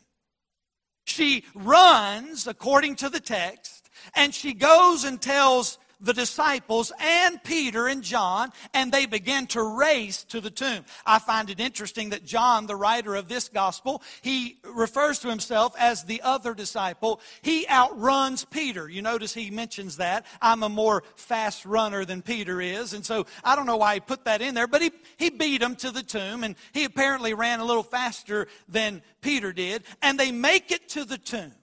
she 1.05 1.43
runs, 1.53 2.48
according 2.48 2.95
to 2.98 3.10
the 3.10 3.19
text, 3.19 3.89
and 4.15 4.33
she 4.33 4.53
goes 4.53 5.03
and 5.03 5.22
tells 5.22 5.77
the 6.03 6.13
disciples 6.13 6.91
and 7.00 7.41
Peter 7.43 7.88
and 7.88 8.03
John, 8.03 8.51
and 8.74 8.91
they 8.91 9.05
begin 9.05 9.48
to 9.48 9.63
race 9.63 10.24
to 10.25 10.41
the 10.41 10.51
tomb. 10.51 10.86
I 11.05 11.17
find 11.17 11.50
it 11.50 11.60
interesting 11.60 12.10
that 12.10 12.25
John, 12.25 12.67
the 12.67 12.75
writer 12.75 13.15
of 13.15 13.29
this 13.29 13.50
gospel, 13.50 14.03
he 14.22 14.57
refers 14.63 15.19
to 15.19 15.29
himself 15.29 15.74
as 15.79 16.03
the 16.03 16.22
other 16.22 16.53
disciple. 16.53 17.22
He 17.41 17.67
outruns 17.69 18.43
Peter. 18.43 18.89
You 18.89 19.01
notice 19.01 19.33
he 19.33 19.50
mentions 19.50 19.98
that. 19.98 20.25
I'm 20.41 20.62
a 20.62 20.69
more 20.69 21.03
fast 21.15 21.65
runner 21.65 22.03
than 22.03 22.22
Peter 22.22 22.60
is, 22.60 22.93
and 22.93 23.05
so 23.05 23.25
I 23.43 23.55
don't 23.55 23.65
know 23.65 23.77
why 23.77 23.95
he 23.95 24.00
put 24.01 24.25
that 24.25 24.41
in 24.41 24.53
there, 24.53 24.67
but 24.67 24.81
he, 24.81 24.91
he 25.17 25.29
beat 25.29 25.62
him 25.62 25.75
to 25.77 25.91
the 25.91 26.03
tomb, 26.03 26.43
and 26.43 26.55
he 26.74 26.83
apparently 26.83 27.33
ran 27.33 27.62
a 27.62 27.65
little 27.65 27.83
faster 27.83 28.48
than 28.67 29.01
Peter 29.22 29.53
did, 29.53 29.83
and 30.01 30.19
they 30.19 30.31
make 30.31 30.72
it 30.72 30.89
to 30.89 31.05
the 31.05 31.17
tomb. 31.17 31.53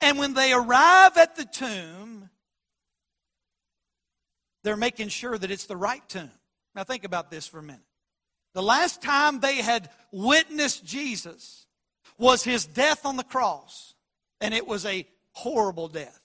And 0.00 0.18
when 0.18 0.34
they 0.34 0.52
arrive 0.52 1.16
at 1.16 1.36
the 1.36 1.44
tomb, 1.44 2.30
they're 4.66 4.76
making 4.76 5.08
sure 5.08 5.38
that 5.38 5.50
it's 5.50 5.66
the 5.66 5.76
right 5.76 6.06
tomb. 6.08 6.30
Now, 6.74 6.82
think 6.82 7.04
about 7.04 7.30
this 7.30 7.46
for 7.46 7.58
a 7.58 7.62
minute. 7.62 7.80
The 8.54 8.62
last 8.62 9.00
time 9.00 9.38
they 9.38 9.56
had 9.56 9.90
witnessed 10.10 10.84
Jesus 10.84 11.66
was 12.18 12.42
his 12.42 12.66
death 12.66 13.06
on 13.06 13.16
the 13.16 13.22
cross, 13.22 13.94
and 14.40 14.52
it 14.52 14.66
was 14.66 14.84
a 14.84 15.06
horrible 15.32 15.88
death. 15.88 16.20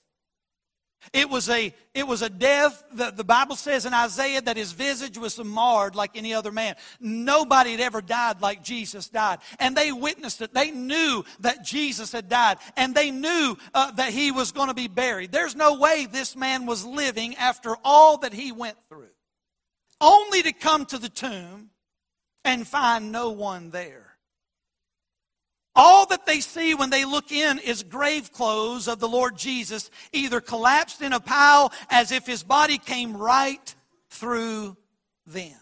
It 1.12 1.28
was 1.28 1.48
a, 1.48 1.74
it 1.94 2.06
was 2.06 2.22
a 2.22 2.30
death, 2.30 2.82
that 2.94 3.16
the 3.16 3.24
Bible 3.24 3.56
says 3.56 3.84
in 3.84 3.92
Isaiah 3.92 4.40
that 4.42 4.56
his 4.56 4.72
visage 4.72 5.18
was 5.18 5.38
marred 5.42 5.94
like 5.94 6.16
any 6.16 6.32
other 6.32 6.52
man. 6.52 6.76
Nobody 7.00 7.72
had 7.72 7.80
ever 7.80 8.00
died 8.00 8.40
like 8.40 8.62
Jesus 8.62 9.08
died. 9.08 9.40
And 9.58 9.76
they 9.76 9.92
witnessed 9.92 10.40
it. 10.40 10.54
They 10.54 10.70
knew 10.70 11.24
that 11.40 11.64
Jesus 11.64 12.12
had 12.12 12.28
died. 12.28 12.58
And 12.76 12.94
they 12.94 13.10
knew 13.10 13.56
uh, 13.74 13.90
that 13.92 14.12
he 14.12 14.30
was 14.30 14.52
going 14.52 14.68
to 14.68 14.74
be 14.74 14.88
buried. 14.88 15.32
There's 15.32 15.56
no 15.56 15.78
way 15.78 16.06
this 16.10 16.36
man 16.36 16.66
was 16.66 16.84
living 16.84 17.34
after 17.36 17.76
all 17.84 18.18
that 18.18 18.32
he 18.32 18.52
went 18.52 18.76
through. 18.88 19.08
Only 20.00 20.42
to 20.42 20.52
come 20.52 20.86
to 20.86 20.98
the 20.98 21.08
tomb 21.08 21.70
and 22.44 22.66
find 22.66 23.12
no 23.12 23.30
one 23.30 23.70
there. 23.70 24.11
All 25.74 26.06
that 26.06 26.26
they 26.26 26.40
see 26.40 26.74
when 26.74 26.90
they 26.90 27.04
look 27.04 27.32
in 27.32 27.58
is 27.58 27.82
grave 27.82 28.32
clothes 28.32 28.88
of 28.88 29.00
the 29.00 29.08
Lord 29.08 29.36
Jesus, 29.36 29.90
either 30.12 30.40
collapsed 30.40 31.00
in 31.00 31.12
a 31.12 31.20
pile 31.20 31.72
as 31.88 32.12
if 32.12 32.26
his 32.26 32.42
body 32.42 32.76
came 32.76 33.16
right 33.16 33.74
through 34.10 34.76
them, 35.26 35.58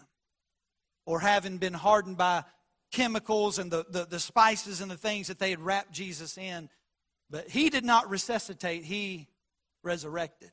or 1.05 1.21
having 1.21 1.57
been 1.57 1.73
hardened 1.73 2.17
by 2.17 2.43
chemicals 2.91 3.57
and 3.57 3.71
the, 3.71 3.85
the, 3.89 4.05
the 4.05 4.19
spices 4.19 4.81
and 4.81 4.91
the 4.91 4.97
things 4.97 5.27
that 5.27 5.39
they 5.39 5.49
had 5.49 5.61
wrapped 5.61 5.93
Jesus 5.93 6.37
in. 6.37 6.69
But 7.29 7.49
he 7.49 7.69
did 7.69 7.85
not 7.85 8.09
resuscitate, 8.09 8.83
he 8.83 9.27
resurrected. 9.83 10.51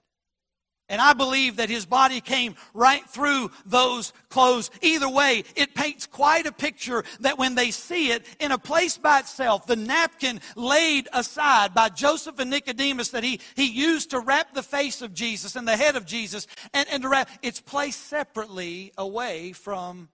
And 0.91 1.03
I 1.03 1.13
believe 1.13 1.57
that 1.57 1.69
his 1.69 1.85
body 1.85 2.21
came 2.21 2.55
right 2.73 3.07
through 3.09 3.51
those 3.67 4.15
clothes. 4.31 4.71
Either 4.81 5.09
way, 5.09 5.45
it 5.55 5.75
paints 5.75 6.07
quite 6.07 6.47
a 6.47 6.53
picture 6.53 7.05
that 7.21 7.39
when 7.39 7.55
they 7.55 7.71
see 7.71 8.11
it 8.11 8.25
in 8.41 8.53
a 8.53 8.59
place 8.59 8.97
by 8.97 9.19
itself, 9.19 9.67
the 9.67 9.77
napkin 9.77 10.41
laid 10.57 11.09
aside 11.13 11.75
by 11.75 11.91
Joseph 11.91 12.39
and 12.39 12.51
Nicodemus 12.51 13.11
that 13.11 13.23
he, 13.23 13.41
he 13.55 13.67
used 13.67 14.11
to 14.11 14.21
wrap 14.21 14.55
the 14.55 14.63
face 14.63 15.03
of 15.03 15.13
Jesus 15.13 15.57
and 15.57 15.69
the 15.69 15.77
head 15.77 15.95
of 15.95 16.07
Jesus, 16.07 16.47
and, 16.73 16.89
and 16.91 17.03
to 17.03 17.09
wrap, 17.11 17.29
it's 17.43 17.61
placed 17.61 18.07
separately 18.07 18.93
away 18.97 19.53
from 19.53 20.09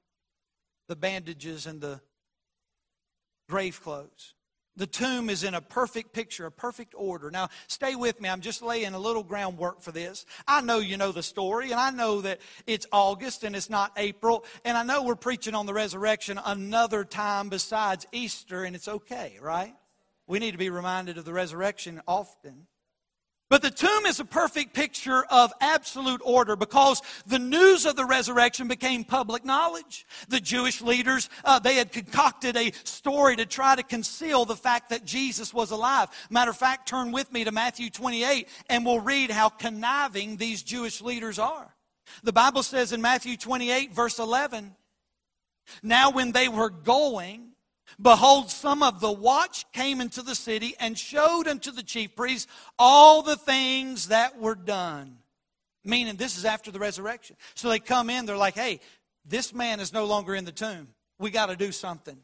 the 0.89 0.97
bandages 0.97 1.67
and 1.67 1.81
the 1.81 2.01
grave 3.49 3.81
clothes. 3.81 4.34
The 4.77 4.87
tomb 4.87 5.31
is 5.31 5.45
in 5.45 5.55
a 5.55 5.61
perfect 5.61 6.13
picture, 6.13 6.47
a 6.47 6.51
perfect 6.51 6.95
order. 6.97 7.31
Now, 7.31 7.49
stay 7.69 7.95
with 7.95 8.21
me. 8.21 8.29
I'm 8.29 8.41
just 8.41 8.61
laying 8.61 8.95
a 8.95 8.99
little 8.99 9.23
groundwork 9.23 9.81
for 9.81 9.93
this. 9.93 10.27
I 10.49 10.63
know 10.63 10.79
you 10.79 10.97
know 10.97 11.13
the 11.13 11.23
story, 11.23 11.71
and 11.71 11.81
I 11.81 11.91
know 11.91 12.23
that 12.23 12.41
it's 12.67 12.87
August 12.91 13.45
and 13.45 13.55
it's 13.55 13.71
not 13.71 13.93
April, 13.97 14.45
and 14.65 14.77
I 14.77 14.83
know 14.83 15.05
we're 15.05 15.15
preaching 15.15 15.55
on 15.55 15.67
the 15.67 15.75
resurrection 15.75 16.41
another 16.45 17.05
time 17.05 17.49
besides 17.51 18.07
Easter, 18.11 18.65
and 18.65 18.75
it's 18.75 18.89
okay, 18.89 19.39
right? 19.41 19.75
We 20.27 20.41
need 20.41 20.53
to 20.53 20.59
be 20.59 20.71
reminded 20.71 21.19
of 21.19 21.25
the 21.25 21.33
resurrection 21.33 22.01
often. 22.09 22.67
But 23.51 23.61
the 23.61 23.71
tomb 23.71 24.07
is 24.07 24.21
a 24.21 24.25
perfect 24.25 24.73
picture 24.73 25.25
of 25.27 25.53
absolute 25.61 26.23
order 26.25 26.57
because 26.57 27.03
the 27.27 27.39
news 27.39 27.85
of 27.85 27.95
the 27.95 28.07
resurrection 28.07 28.69
became 28.69 29.05
public 29.05 29.45
knowledge. 29.45 30.07
The 30.29 30.41
Jewish 30.41 30.81
leaders, 30.81 31.29
uh, 31.45 31.59
they 31.59 31.75
had 31.75 31.93
concocted 31.93 32.57
a 32.57 32.73
story 32.85 33.37
to 33.37 33.45
try 33.45 33.77
to 33.77 33.83
conceal 33.83 34.47
the 34.47 34.57
fact 34.57 34.89
that 34.91 35.05
Jesus 35.05 35.53
was 35.53 35.71
alive. 35.73 36.09
Matter 36.31 36.53
of 36.53 36.57
fact, 36.57 36.89
turn 36.89 37.13
with 37.13 37.31
me 37.33 37.45
to 37.45 37.53
Matthew 37.53 37.91
28 37.91 38.49
and 38.71 38.85
we'll 38.85 39.01
read 39.01 39.31
how 39.31 39.51
conniving 39.51 40.37
these 40.37 40.63
Jewish 40.63 41.03
leaders 41.03 41.39
are. 41.39 41.75
The 42.23 42.33
Bible 42.33 42.63
says 42.63 42.93
in 42.93 43.03
Matthew 43.03 43.37
28, 43.37 43.93
verse 43.93 44.19
11, 44.19 44.75
Now 45.83 46.11
when 46.11 46.33
they 46.33 46.49
were 46.49 46.71
going, 46.71 47.54
Behold, 48.01 48.51
some 48.51 48.83
of 48.83 49.01
the 49.01 49.13
watch 49.13 49.71
came 49.73 50.01
into 50.01 50.23
the 50.23 50.35
city 50.35 50.75
and 50.81 50.99
showed 50.99 51.47
unto 51.47 51.71
the 51.71 51.83
chief 51.83 52.17
priests 52.17 52.51
all 52.79 53.23
the 53.23 53.37
things 53.37 54.09
that 54.09 54.41
were 54.41 54.55
done. 54.55 55.19
Meaning, 55.85 56.17
this 56.17 56.39
is 56.39 56.45
after 56.45 56.71
the 56.71 56.79
resurrection. 56.79 57.37
So 57.55 57.69
they 57.69 57.79
come 57.79 58.09
in, 58.09 58.27
they're 58.27 58.37
like, 58.37 58.55
hey, 58.55 58.81
this 59.25 59.55
man 59.55 59.81
is 59.81 59.93
no 59.93 60.07
longer 60.07 60.35
in 60.35 60.45
the 60.45 60.53
tomb. 60.53 60.89
We 61.19 61.31
got 61.31 61.47
to 61.47 61.57
do 61.57 61.73
something. 61.73 62.17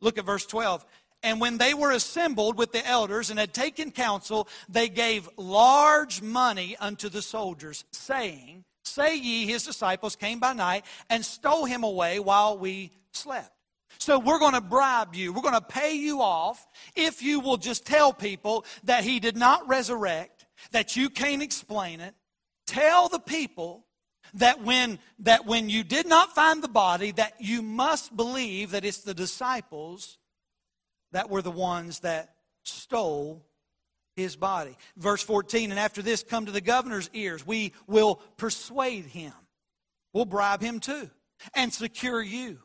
Look 0.00 0.18
at 0.18 0.26
verse 0.26 0.46
12. 0.46 0.84
And 1.22 1.40
when 1.40 1.58
they 1.58 1.74
were 1.74 1.90
assembled 1.90 2.56
with 2.56 2.72
the 2.72 2.86
elders 2.86 3.30
and 3.30 3.38
had 3.38 3.52
taken 3.52 3.90
counsel, 3.90 4.48
they 4.68 4.88
gave 4.88 5.28
large 5.36 6.22
money 6.22 6.76
unto 6.78 7.08
the 7.08 7.22
soldiers, 7.22 7.84
saying, 7.92 8.64
Say 8.84 9.16
ye, 9.16 9.46
his 9.46 9.64
disciples 9.64 10.16
came 10.16 10.40
by 10.40 10.54
night 10.54 10.84
and 11.10 11.24
stole 11.24 11.66
him 11.66 11.84
away 11.84 12.18
while 12.18 12.56
we 12.56 12.90
slept. 13.12 13.50
So 13.98 14.18
we're 14.18 14.38
going 14.38 14.54
to 14.54 14.60
bribe 14.60 15.14
you. 15.14 15.32
We're 15.32 15.42
going 15.42 15.54
to 15.54 15.60
pay 15.60 15.94
you 15.94 16.22
off 16.22 16.66
if 16.94 17.22
you 17.22 17.40
will 17.40 17.56
just 17.56 17.84
tell 17.84 18.12
people 18.12 18.64
that 18.84 19.04
he 19.04 19.20
did 19.20 19.36
not 19.36 19.68
resurrect, 19.68 20.46
that 20.72 20.96
you 20.96 21.10
can't 21.10 21.42
explain 21.42 22.00
it. 22.00 22.14
Tell 22.66 23.08
the 23.08 23.18
people 23.18 23.84
that 24.34 24.62
when 24.62 24.98
that 25.20 25.44
when 25.44 25.68
you 25.68 25.82
did 25.82 26.06
not 26.06 26.34
find 26.34 26.62
the 26.62 26.68
body 26.68 27.10
that 27.12 27.34
you 27.40 27.62
must 27.62 28.16
believe 28.16 28.70
that 28.70 28.84
it's 28.84 28.98
the 28.98 29.14
disciples 29.14 30.18
that 31.12 31.28
were 31.28 31.42
the 31.42 31.50
ones 31.50 32.00
that 32.00 32.36
stole 32.62 33.44
his 34.16 34.36
body. 34.36 34.76
Verse 34.96 35.22
14, 35.22 35.70
and 35.70 35.80
after 35.80 36.02
this 36.02 36.22
come 36.22 36.46
to 36.46 36.52
the 36.52 36.60
governor's 36.60 37.10
ears. 37.12 37.46
We 37.46 37.72
will 37.86 38.16
persuade 38.36 39.06
him. 39.06 39.32
We'll 40.12 40.24
bribe 40.24 40.60
him 40.60 40.80
too 40.80 41.10
and 41.54 41.72
secure 41.72 42.22
you. 42.22 42.58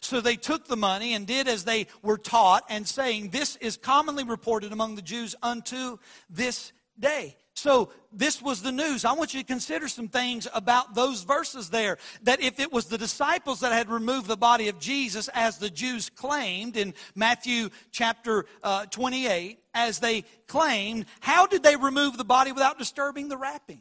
So 0.00 0.20
they 0.20 0.36
took 0.36 0.66
the 0.66 0.76
money 0.76 1.14
and 1.14 1.26
did 1.26 1.48
as 1.48 1.64
they 1.64 1.86
were 2.02 2.18
taught, 2.18 2.64
and 2.68 2.86
saying, 2.86 3.30
This 3.30 3.56
is 3.56 3.76
commonly 3.76 4.24
reported 4.24 4.72
among 4.72 4.94
the 4.94 5.02
Jews 5.02 5.34
unto 5.42 5.98
this 6.30 6.72
day. 6.98 7.36
So 7.58 7.90
this 8.12 8.40
was 8.40 8.62
the 8.62 8.70
news. 8.70 9.04
I 9.04 9.14
want 9.14 9.34
you 9.34 9.40
to 9.40 9.46
consider 9.46 9.88
some 9.88 10.06
things 10.06 10.46
about 10.54 10.94
those 10.94 11.24
verses 11.24 11.70
there. 11.70 11.98
That 12.22 12.40
if 12.40 12.60
it 12.60 12.72
was 12.72 12.86
the 12.86 12.96
disciples 12.96 13.60
that 13.60 13.72
had 13.72 13.90
removed 13.90 14.28
the 14.28 14.36
body 14.36 14.68
of 14.68 14.78
Jesus, 14.78 15.28
as 15.34 15.58
the 15.58 15.68
Jews 15.68 16.08
claimed 16.08 16.76
in 16.76 16.94
Matthew 17.16 17.70
chapter 17.90 18.46
uh, 18.62 18.86
28, 18.86 19.58
as 19.74 19.98
they 19.98 20.22
claimed, 20.46 21.06
how 21.18 21.46
did 21.46 21.64
they 21.64 21.74
remove 21.74 22.16
the 22.16 22.24
body 22.24 22.52
without 22.52 22.78
disturbing 22.78 23.28
the 23.28 23.36
wrapping? 23.36 23.80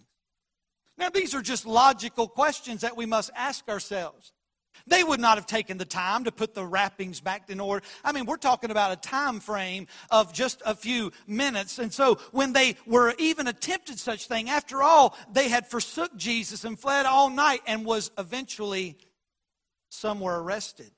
Now, 0.98 1.10
these 1.10 1.36
are 1.36 1.44
just 1.44 1.68
logical 1.68 2.28
questions 2.28 2.82
that 2.82 2.98
we 2.98 3.06
must 3.06 3.30
ask 3.36 3.70
ourselves. 3.70 4.34
They 4.86 5.04
would 5.04 5.20
not 5.20 5.38
have 5.38 5.48
taken 5.48 5.78
the 5.78 5.86
time 5.86 6.26
to 6.26 6.32
put 6.32 6.54
the 6.54 6.66
wrappings 6.66 7.20
back 7.20 7.50
in 7.50 7.60
order. 7.60 7.86
I 8.04 8.12
mean, 8.12 8.26
we're 8.26 8.38
talking 8.38 8.72
about 8.72 8.92
a 8.92 8.96
time 8.96 9.40
frame 9.40 9.88
of 10.12 10.34
just 10.34 10.62
a 10.66 10.76
few 10.76 11.12
minutes. 11.26 11.80
And 11.80 11.92
so 11.94 12.16
when 12.32 12.54
they 12.54 12.76
were 12.86 13.14
even 13.18 13.48
attempted 13.48 14.00
such 14.00 14.28
thing, 14.28 14.50
after 14.50 14.84
all, 14.84 15.18
they 15.32 15.50
had 15.50 15.68
forsook 15.68 16.16
Jesus 16.16 16.64
and 16.64 16.80
fled 16.80 17.06
all 17.06 17.30
night 17.30 17.62
and 17.66 17.86
was 17.86 18.12
eventually 18.18 18.98
somewhere 19.90 20.38
arrested. 20.38 20.92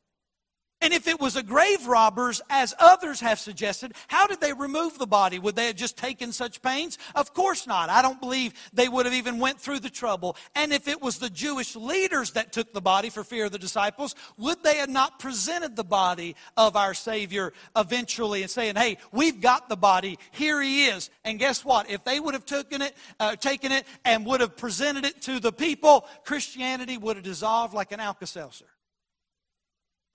And 0.82 0.94
if 0.94 1.10
it 1.10 1.20
was 1.20 1.36
a 1.36 1.44
grave 1.44 1.88
robbers, 1.88 2.42
as 2.50 2.74
others 2.80 3.20
have 3.20 3.38
suggested, 3.38 3.94
how 4.08 4.28
did 4.28 4.40
they 4.40 4.54
remove 4.54 4.98
the 4.98 5.06
body? 5.06 5.38
Would 5.38 5.58
they 5.58 5.68
have 5.68 5.76
just 5.76 5.98
taken 5.98 6.32
such 6.32 6.62
pains? 6.62 6.98
Of 7.16 7.34
course 7.34 7.68
not. 7.68 7.90
I 7.90 8.02
don't 8.02 8.22
believe 8.22 8.54
they 8.72 8.88
would 8.88 9.06
have 9.06 9.14
even 9.14 9.40
went 9.40 9.60
through 9.60 9.80
the 9.80 9.90
trouble. 9.90 10.38
And 10.56 10.72
if 10.72 10.88
it 10.88 11.02
was 11.02 11.18
the 11.18 11.30
Jewish 11.30 11.76
leaders 11.76 12.32
that 12.32 12.54
took 12.54 12.72
the 12.72 12.80
body 12.80 13.10
for 13.10 13.26
fear 13.26 13.46
of 13.46 13.52
the 13.52 13.60
disciples, 13.60 14.16
would 14.38 14.64
they 14.64 14.78
have 14.78 14.90
not 14.90 15.20
presented 15.20 15.76
the 15.76 15.84
body 15.84 16.38
of 16.56 16.78
our 16.78 16.94
Savior 16.94 17.52
eventually 17.76 18.42
and 18.42 18.50
saying, 18.50 18.78
"Hey, 18.78 19.00
we've 19.12 19.42
got 19.42 19.68
the 19.68 19.78
body. 19.78 20.18
Here 20.32 20.62
he 20.62 20.86
is." 20.86 21.10
And 21.26 21.40
guess 21.40 21.66
what? 21.66 21.90
If 21.90 22.06
they 22.06 22.22
would 22.22 22.36
have 22.36 22.46
taken 22.46 22.82
it, 22.82 22.96
uh, 23.20 23.36
taken 23.36 23.74
it, 23.74 23.86
and 24.06 24.26
would 24.26 24.40
have 24.40 24.56
presented 24.56 25.04
it 25.04 25.22
to 25.24 25.42
the 25.42 25.52
people, 25.52 26.08
Christianity 26.24 26.98
would 26.98 27.18
have 27.18 27.26
dissolved 27.26 27.74
like 27.74 27.92
an 27.92 28.00
Alka-Seltzer. 28.00 28.66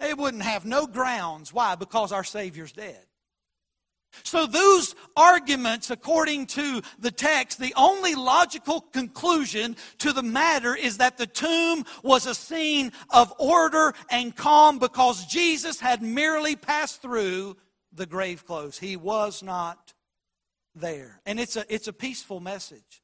They 0.01 0.15
wouldn't 0.15 0.43
have 0.43 0.65
no 0.65 0.87
grounds. 0.87 1.53
Why? 1.53 1.75
Because 1.75 2.13
our 2.13 2.25
Savior's 2.25 2.73
dead. 2.73 3.05
So, 4.23 4.47
those 4.47 4.95
arguments, 5.17 5.91
according 5.91 6.47
to 6.49 6.83
the 6.99 7.11
text, 7.11 7.59
the 7.59 7.75
only 7.77 8.15
logical 8.15 8.81
conclusion 8.81 9.77
to 9.99 10.13
the 10.13 10.23
matter 10.23 10.77
is 10.77 10.99
that 10.99 11.19
the 11.19 11.27
tomb 11.27 11.85
was 12.03 12.27
a 12.27 12.35
scene 12.35 12.93
of 13.11 13.35
order 13.39 13.93
and 14.11 14.35
calm 14.37 14.79
because 14.79 15.27
Jesus 15.27 15.81
had 15.81 16.01
merely 16.01 16.55
passed 16.55 17.03
through 17.03 17.57
the 17.93 18.07
grave 18.07 18.47
clothes. 18.47 18.79
He 18.79 18.97
was 18.97 19.43
not 19.43 19.95
there. 20.75 21.21
And 21.27 21.41
it's 21.41 21.57
a, 21.57 21.65
it's 21.73 21.89
a 21.89 21.93
peaceful 21.93 22.41
message. 22.41 23.03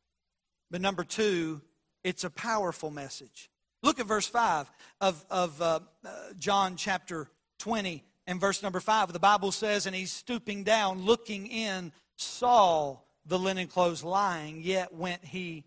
But 0.71 0.81
number 0.81 1.05
two, 1.05 1.61
it's 2.05 2.25
a 2.25 2.31
powerful 2.31 2.91
message. 2.91 3.50
Look 3.83 3.99
at 3.99 4.07
verse 4.07 4.27
5 4.27 4.71
of, 5.01 5.25
of 5.31 5.61
uh, 5.63 5.81
uh, 6.05 6.11
John 6.39 6.77
chapter 6.77 7.29
20 7.61 8.05
and 8.27 8.41
verse 8.41 8.63
number 8.63 8.81
5. 8.81 9.13
The 9.13 9.19
Bible 9.19 9.53
says, 9.53 9.87
And 9.87 9.97
he's 9.97 10.13
stooping 10.13 10.65
down, 10.65 11.05
looking 11.05 11.47
in, 11.47 11.93
saw 12.17 12.99
the 13.27 13.39
linen 13.39 13.69
clothes 13.69 14.05
lying, 14.05 14.61
yet 14.63 14.95
went 14.95 15.25
he 15.25 15.65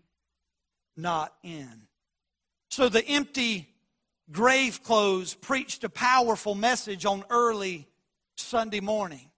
not 0.96 1.34
in. 1.42 1.88
So 2.70 2.88
the 2.88 3.06
empty 3.06 3.68
grave 4.30 4.82
clothes 4.82 5.34
preached 5.34 5.84
a 5.84 5.88
powerful 5.88 6.54
message 6.54 7.04
on 7.04 7.24
early 7.30 7.88
Sunday 8.36 8.80
morning. 8.80 9.30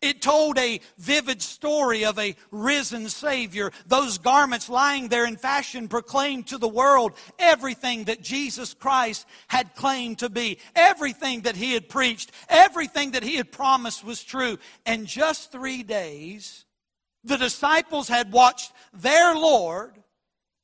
It 0.00 0.22
told 0.22 0.58
a 0.58 0.80
vivid 0.98 1.42
story 1.42 2.04
of 2.04 2.18
a 2.18 2.36
risen 2.50 3.08
Savior. 3.08 3.70
Those 3.86 4.18
garments 4.18 4.68
lying 4.68 5.08
there 5.08 5.26
in 5.26 5.36
fashion 5.36 5.88
proclaimed 5.88 6.48
to 6.48 6.58
the 6.58 6.68
world 6.68 7.12
everything 7.38 8.04
that 8.04 8.22
Jesus 8.22 8.74
Christ 8.74 9.26
had 9.48 9.74
claimed 9.74 10.18
to 10.20 10.30
be. 10.30 10.58
Everything 10.74 11.42
that 11.42 11.56
he 11.56 11.74
had 11.74 11.88
preached, 11.88 12.32
everything 12.48 13.12
that 13.12 13.22
he 13.22 13.36
had 13.36 13.52
promised 13.52 14.04
was 14.04 14.24
true. 14.24 14.58
And 14.86 15.06
just 15.06 15.52
three 15.52 15.82
days, 15.82 16.64
the 17.24 17.36
disciples 17.36 18.08
had 18.08 18.32
watched 18.32 18.72
their 18.92 19.34
Lord 19.34 19.94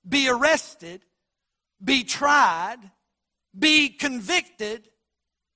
be 0.08 0.28
arrested, 0.28 1.04
be 1.82 2.04
tried, 2.04 2.78
be 3.56 3.88
convicted, 3.88 4.88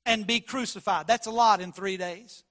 and 0.05 0.27
be 0.27 0.41
crucified. 0.41 1.07
That's 1.07 1.27
a 1.27 1.31
lot 1.31 1.61
in 1.61 1.73
three 1.73 1.97
days. 1.97 2.45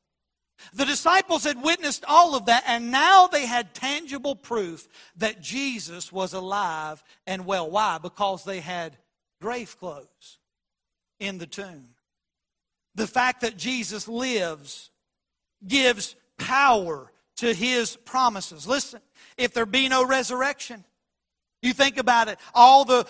The 0.74 0.86
disciples 0.86 1.44
had 1.44 1.62
witnessed 1.62 2.06
all 2.08 2.36
of 2.36 2.46
that, 2.46 2.64
and 2.68 2.92
now 2.92 3.28
they 3.28 3.46
had 3.46 3.74
tangible 3.74 4.36
proof 4.36 4.88
that 5.18 5.42
Jesus 5.42 6.12
was 6.12 6.34
alive 6.34 7.04
and 7.28 7.46
well. 7.46 7.70
Why? 7.70 7.98
Because 7.98 8.44
they 8.44 8.60
had 8.60 8.98
grave 9.42 9.78
clothes 9.80 10.40
in 11.20 11.38
the 11.38 11.48
tomb. 11.48 11.90
The 12.96 13.08
fact 13.08 13.42
that 13.42 13.58
Jesus 13.58 14.08
lives 14.08 14.92
gives 15.66 16.16
power 16.38 17.12
to 17.38 17.54
his 17.54 17.96
promises. 17.96 18.68
Listen, 18.68 19.02
if 19.38 19.54
there 19.54 19.66
be 19.66 19.90
no 19.90 20.06
resurrection, 20.06 20.84
you 21.62 21.74
think 21.74 21.98
about 21.98 22.28
it, 22.28 22.40
all 22.54 22.86
the 22.86 23.06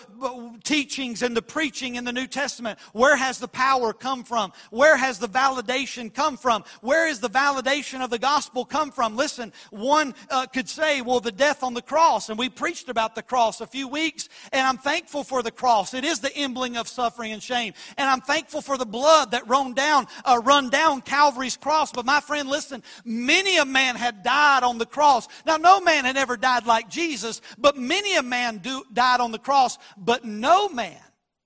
teachings 0.63 1.21
and 1.21 1.35
the 1.35 1.41
preaching 1.41 1.95
in 1.95 2.03
the 2.03 2.11
New 2.11 2.27
Testament, 2.27 2.79
where 2.93 3.15
has 3.15 3.39
the 3.39 3.47
power 3.47 3.93
come 3.93 4.23
from? 4.23 4.51
Where 4.71 4.97
has 4.97 5.19
the 5.19 5.27
validation 5.27 6.13
come 6.13 6.37
from? 6.37 6.63
Where 6.81 7.07
is 7.07 7.19
the 7.19 7.29
validation 7.29 8.03
of 8.03 8.09
the 8.09 8.19
gospel 8.19 8.65
come 8.65 8.91
from? 8.91 9.15
Listen, 9.15 9.53
one 9.69 10.13
uh, 10.29 10.45
could 10.47 10.69
say, 10.69 11.01
well, 11.01 11.19
the 11.19 11.31
death 11.31 11.63
on 11.63 11.73
the 11.73 11.81
cross, 11.81 12.29
and 12.29 12.37
we 12.37 12.49
preached 12.49 12.89
about 12.89 13.15
the 13.15 13.21
cross 13.21 13.61
a 13.61 13.67
few 13.67 13.87
weeks, 13.87 14.29
and 14.51 14.67
I'm 14.67 14.77
thankful 14.77 15.23
for 15.23 15.41
the 15.41 15.51
cross. 15.51 15.93
It 15.93 16.03
is 16.03 16.19
the 16.19 16.35
emblem 16.35 16.61
of 16.75 16.87
suffering 16.87 17.31
and 17.31 17.41
shame. 17.41 17.73
And 17.97 18.09
I'm 18.09 18.21
thankful 18.21 18.61
for 18.61 18.77
the 18.77 18.85
blood 18.85 19.31
that 19.31 19.47
run 19.47 19.73
down, 19.73 20.07
uh, 20.25 20.39
run 20.43 20.69
down 20.69 21.01
Calvary's 21.01 21.57
cross. 21.57 21.91
But 21.91 22.05
my 22.05 22.19
friend, 22.19 22.47
listen, 22.47 22.83
many 23.03 23.57
a 23.57 23.65
man 23.65 23.95
had 23.95 24.23
died 24.23 24.63
on 24.63 24.77
the 24.77 24.85
cross. 24.85 25.27
Now, 25.45 25.57
no 25.57 25.81
man 25.81 26.05
had 26.05 26.17
ever 26.17 26.37
died 26.37 26.65
like 26.65 26.89
Jesus, 26.89 27.41
but 27.57 27.75
many 27.75 28.15
a 28.15 28.21
man 28.21 28.40
man 28.41 28.57
do, 28.57 28.83
died 28.91 29.19
on 29.19 29.31
the 29.31 29.39
cross, 29.39 29.77
but 29.97 30.25
no 30.25 30.69
man 30.69 30.97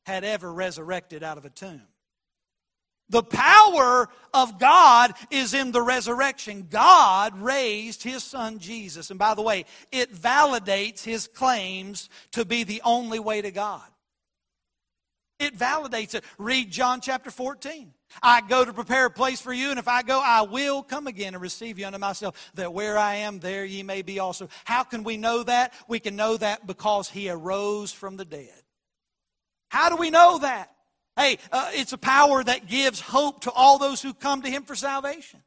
had 0.06 0.24
ever 0.24 0.52
resurrected 0.52 1.24
out 1.24 1.38
of 1.38 1.46
a 1.46 1.50
tomb. 1.50 1.82
The 3.10 3.24
power 3.24 4.10
of 4.34 4.58
God 4.58 5.14
is 5.30 5.54
in 5.54 5.72
the 5.72 5.82
resurrection. 5.82 6.68
God 6.70 7.40
raised 7.40 8.02
his 8.02 8.24
son 8.24 8.58
Jesus. 8.58 9.12
And 9.12 9.20
by 9.20 9.36
the 9.36 9.44
way, 9.44 9.66
it 9.92 10.12
validates 10.14 11.04
his 11.04 11.28
claims 11.28 12.10
to 12.32 12.46
be 12.46 12.64
the 12.64 12.82
only 12.84 13.20
way 13.20 13.42
to 13.42 13.52
God. 13.52 13.84
It 15.38 15.56
validates 15.58 16.16
it. 16.16 16.24
Read 16.40 16.72
John 16.72 17.02
chapter 17.02 17.30
14. 17.30 17.94
I 18.22 18.42
go 18.42 18.64
to 18.66 18.74
prepare 18.74 19.06
a 19.06 19.12
place 19.12 19.42
for 19.42 19.54
you, 19.54 19.70
and 19.70 19.80
if 19.80 19.88
I 19.88 20.02
go, 20.02 20.22
I 20.24 20.42
will 20.44 20.84
come 20.84 21.08
again 21.08 21.34
and 21.34 21.42
receive 21.42 21.80
you 21.80 21.86
unto 21.86 22.00
myself, 22.00 22.52
that 22.56 22.74
where 22.74 22.98
I 22.98 23.16
am, 23.16 23.40
there 23.40 23.66
ye 23.66 23.84
may 23.84 24.02
be 24.02 24.20
also. 24.20 24.50
How 24.64 24.84
can 24.84 25.04
we 25.04 25.18
know 25.18 25.44
that? 25.44 25.74
We 25.88 26.00
can 26.00 26.16
know 26.16 26.38
that 26.38 26.66
because 26.66 27.10
he 27.10 27.30
arose 27.30 27.92
from 27.92 28.18
the 28.18 28.26
dead. 28.26 28.62
How 29.70 29.90
do 29.90 29.96
we 29.96 30.10
know 30.10 30.40
that? 30.40 30.72
Hey, 31.18 31.38
uh, 31.52 31.72
it's 31.74 31.94
a 31.94 31.98
power 31.98 32.44
that 32.44 32.68
gives 32.68 33.00
hope 33.00 33.42
to 33.42 33.52
all 33.52 33.78
those 33.78 34.02
who 34.02 34.14
come 34.14 34.42
to 34.42 34.50
him 34.50 34.64
for 34.64 34.76
salvation. 34.76 35.42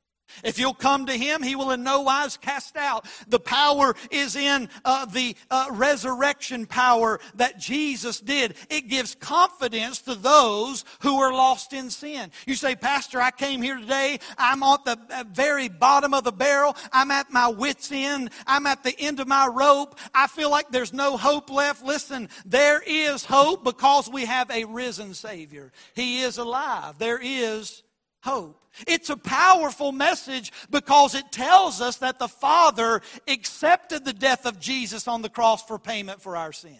If 0.44 0.58
you'll 0.58 0.74
come 0.74 1.06
to 1.06 1.12
him, 1.12 1.42
he 1.42 1.56
will 1.56 1.70
in 1.70 1.82
no 1.82 2.00
wise 2.02 2.36
cast 2.36 2.76
out. 2.76 3.06
The 3.28 3.40
power 3.40 3.94
is 4.10 4.36
in 4.36 4.68
uh, 4.84 5.06
the 5.06 5.36
uh, 5.50 5.66
resurrection 5.70 6.66
power 6.66 7.20
that 7.34 7.58
Jesus 7.58 8.20
did. 8.20 8.54
It 8.70 8.88
gives 8.88 9.14
confidence 9.14 10.00
to 10.02 10.14
those 10.14 10.84
who 11.00 11.18
are 11.20 11.32
lost 11.32 11.72
in 11.72 11.90
sin. 11.90 12.30
You 12.46 12.54
say, 12.54 12.76
Pastor, 12.76 13.20
I 13.20 13.30
came 13.30 13.62
here 13.62 13.76
today. 13.76 14.18
I'm 14.36 14.62
at 14.62 14.84
the 14.84 14.98
uh, 15.10 15.24
very 15.32 15.68
bottom 15.68 16.14
of 16.14 16.24
the 16.24 16.32
barrel. 16.32 16.76
I'm 16.92 17.10
at 17.10 17.30
my 17.32 17.48
wits' 17.48 17.90
end. 17.92 18.30
I'm 18.46 18.66
at 18.66 18.84
the 18.84 18.98
end 18.98 19.20
of 19.20 19.28
my 19.28 19.46
rope. 19.46 19.98
I 20.14 20.26
feel 20.26 20.50
like 20.50 20.70
there's 20.70 20.92
no 20.92 21.16
hope 21.16 21.50
left. 21.50 21.84
Listen, 21.84 22.28
there 22.44 22.82
is 22.86 23.24
hope 23.24 23.64
because 23.64 24.08
we 24.08 24.24
have 24.24 24.50
a 24.50 24.64
risen 24.64 25.14
Savior. 25.14 25.72
He 25.94 26.22
is 26.22 26.38
alive. 26.38 26.98
There 26.98 27.20
is 27.20 27.82
hope. 28.28 28.62
It's 28.86 29.10
a 29.10 29.16
powerful 29.16 29.90
message 29.90 30.52
because 30.70 31.14
it 31.14 31.32
tells 31.32 31.80
us 31.80 31.96
that 31.96 32.18
the 32.18 32.28
Father 32.28 33.00
accepted 33.26 34.04
the 34.04 34.12
death 34.12 34.46
of 34.46 34.60
Jesus 34.60 35.08
on 35.08 35.22
the 35.22 35.28
cross 35.28 35.64
for 35.64 35.78
payment 35.78 36.20
for 36.20 36.36
our 36.36 36.52
sin. 36.52 36.78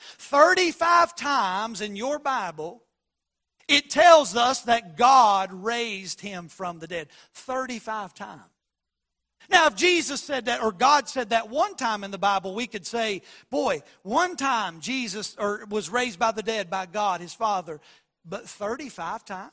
35 0.00 1.14
times 1.14 1.80
in 1.80 1.96
your 1.96 2.18
Bible, 2.18 2.82
it 3.68 3.88
tells 3.90 4.34
us 4.34 4.62
that 4.62 4.96
God 4.96 5.52
raised 5.52 6.20
him 6.20 6.48
from 6.48 6.78
the 6.78 6.86
dead. 6.86 7.08
35 7.34 8.14
times. 8.14 8.42
Now, 9.48 9.66
if 9.66 9.74
Jesus 9.74 10.22
said 10.22 10.46
that 10.46 10.62
or 10.62 10.72
God 10.72 11.08
said 11.08 11.30
that 11.30 11.48
one 11.48 11.74
time 11.74 12.04
in 12.04 12.10
the 12.10 12.18
Bible, 12.18 12.54
we 12.54 12.66
could 12.66 12.86
say, 12.86 13.22
boy, 13.50 13.82
one 14.02 14.36
time 14.36 14.80
Jesus 14.80 15.36
or 15.38 15.64
was 15.68 15.90
raised 15.90 16.18
by 16.18 16.32
the 16.32 16.42
dead 16.42 16.70
by 16.70 16.86
God, 16.86 17.20
his 17.20 17.34
Father, 17.34 17.80
but 18.24 18.48
35 18.48 19.24
times? 19.24 19.52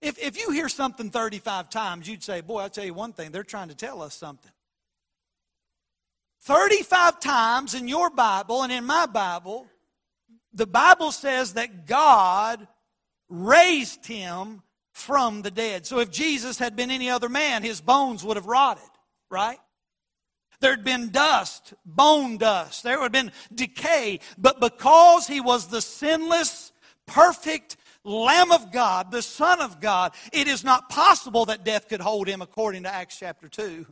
If, 0.00 0.18
if 0.18 0.38
you 0.38 0.50
hear 0.50 0.68
something 0.68 1.10
35 1.10 1.70
times, 1.70 2.08
you'd 2.08 2.22
say, 2.22 2.40
Boy, 2.40 2.60
I'll 2.60 2.70
tell 2.70 2.84
you 2.84 2.94
one 2.94 3.12
thing, 3.12 3.32
they're 3.32 3.42
trying 3.42 3.68
to 3.68 3.74
tell 3.74 4.02
us 4.02 4.14
something. 4.14 4.52
35 6.42 7.20
times 7.20 7.74
in 7.74 7.88
your 7.88 8.10
Bible 8.10 8.62
and 8.62 8.72
in 8.72 8.84
my 8.84 9.06
Bible, 9.06 9.66
the 10.52 10.66
Bible 10.66 11.10
says 11.10 11.54
that 11.54 11.86
God 11.86 12.68
raised 13.30 14.06
him 14.06 14.62
from 14.92 15.42
the 15.42 15.50
dead. 15.50 15.86
So 15.86 15.98
if 16.00 16.10
Jesus 16.10 16.58
had 16.58 16.76
been 16.76 16.90
any 16.90 17.10
other 17.10 17.28
man, 17.28 17.62
his 17.62 17.80
bones 17.80 18.22
would 18.22 18.36
have 18.36 18.46
rotted, 18.46 18.82
right? 19.30 19.58
There'd 20.60 20.84
been 20.84 21.10
dust, 21.10 21.74
bone 21.84 22.38
dust. 22.38 22.84
There 22.84 22.98
would 22.98 23.14
have 23.14 23.24
been 23.24 23.32
decay. 23.54 24.20
But 24.38 24.60
because 24.60 25.26
he 25.26 25.40
was 25.40 25.66
the 25.66 25.82
sinless, 25.82 26.72
perfect, 27.06 27.76
Lamb 28.04 28.52
of 28.52 28.70
God, 28.70 29.10
the 29.10 29.22
Son 29.22 29.60
of 29.60 29.80
God, 29.80 30.12
it 30.32 30.46
is 30.46 30.62
not 30.62 30.88
possible 30.88 31.46
that 31.46 31.64
death 31.64 31.88
could 31.88 32.00
hold 32.00 32.28
him 32.28 32.42
according 32.42 32.82
to 32.82 32.94
Acts 32.94 33.18
chapter 33.18 33.48
2. 33.48 33.86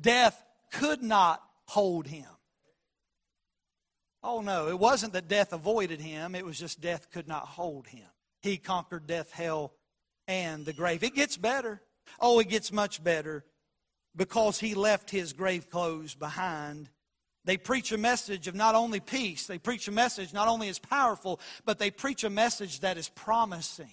Death 0.00 0.42
could 0.72 1.02
not 1.02 1.42
hold 1.66 2.06
him. 2.06 2.26
Oh 4.22 4.40
no, 4.40 4.68
it 4.68 4.78
wasn't 4.78 5.12
that 5.14 5.28
death 5.28 5.52
avoided 5.52 6.00
him, 6.00 6.34
it 6.34 6.44
was 6.44 6.58
just 6.58 6.80
death 6.80 7.10
could 7.10 7.28
not 7.28 7.46
hold 7.46 7.86
him. 7.86 8.08
He 8.42 8.58
conquered 8.58 9.06
death, 9.06 9.32
hell, 9.32 9.72
and 10.28 10.66
the 10.66 10.72
grave. 10.72 11.02
It 11.02 11.14
gets 11.14 11.36
better. 11.36 11.80
Oh, 12.20 12.38
it 12.40 12.48
gets 12.48 12.70
much 12.72 13.02
better 13.02 13.44
because 14.14 14.58
he 14.60 14.74
left 14.74 15.10
his 15.10 15.32
grave 15.32 15.70
clothes 15.70 16.14
behind. 16.14 16.90
They 17.46 17.56
preach 17.56 17.92
a 17.92 17.98
message 17.98 18.48
of 18.48 18.56
not 18.56 18.74
only 18.74 18.98
peace, 18.98 19.46
they 19.46 19.58
preach 19.58 19.86
a 19.86 19.92
message 19.92 20.34
not 20.34 20.48
only 20.48 20.68
is 20.68 20.80
powerful, 20.80 21.40
but 21.64 21.78
they 21.78 21.92
preach 21.92 22.24
a 22.24 22.30
message 22.30 22.80
that 22.80 22.98
is 22.98 23.08
promising. 23.08 23.88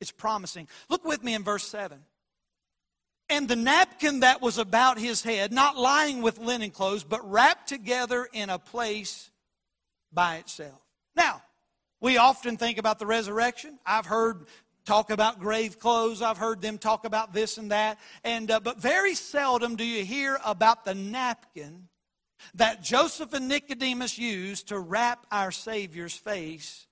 It's 0.00 0.12
promising. 0.12 0.68
Look 0.88 1.04
with 1.04 1.22
me 1.22 1.34
in 1.34 1.42
verse 1.42 1.66
7. 1.66 1.98
And 3.28 3.48
the 3.48 3.56
napkin 3.56 4.20
that 4.20 4.40
was 4.40 4.58
about 4.58 4.98
his 4.98 5.22
head, 5.22 5.52
not 5.52 5.76
lying 5.76 6.22
with 6.22 6.38
linen 6.38 6.70
clothes, 6.70 7.02
but 7.02 7.28
wrapped 7.28 7.68
together 7.68 8.28
in 8.32 8.48
a 8.48 8.60
place 8.60 9.30
by 10.12 10.36
itself. 10.36 10.80
Now, 11.16 11.42
we 12.00 12.16
often 12.16 12.56
think 12.56 12.78
about 12.78 13.00
the 13.00 13.06
resurrection. 13.06 13.78
I've 13.84 14.06
heard 14.06 14.46
talk 14.84 15.10
about 15.10 15.40
grave 15.40 15.80
clothes. 15.80 16.22
I've 16.22 16.38
heard 16.38 16.60
them 16.60 16.78
talk 16.78 17.06
about 17.06 17.32
this 17.32 17.58
and 17.58 17.72
that. 17.72 17.98
And, 18.22 18.52
uh, 18.52 18.60
but 18.60 18.80
very 18.80 19.16
seldom 19.16 19.74
do 19.74 19.84
you 19.84 20.04
hear 20.04 20.38
about 20.44 20.84
the 20.84 20.94
napkin 20.94 21.88
that 22.54 22.82
Joseph 22.82 23.32
and 23.32 23.48
Nicodemus 23.48 24.18
used 24.18 24.68
to 24.68 24.78
wrap 24.78 25.26
our 25.30 25.50
Savior's 25.50 26.14
face 26.14 26.86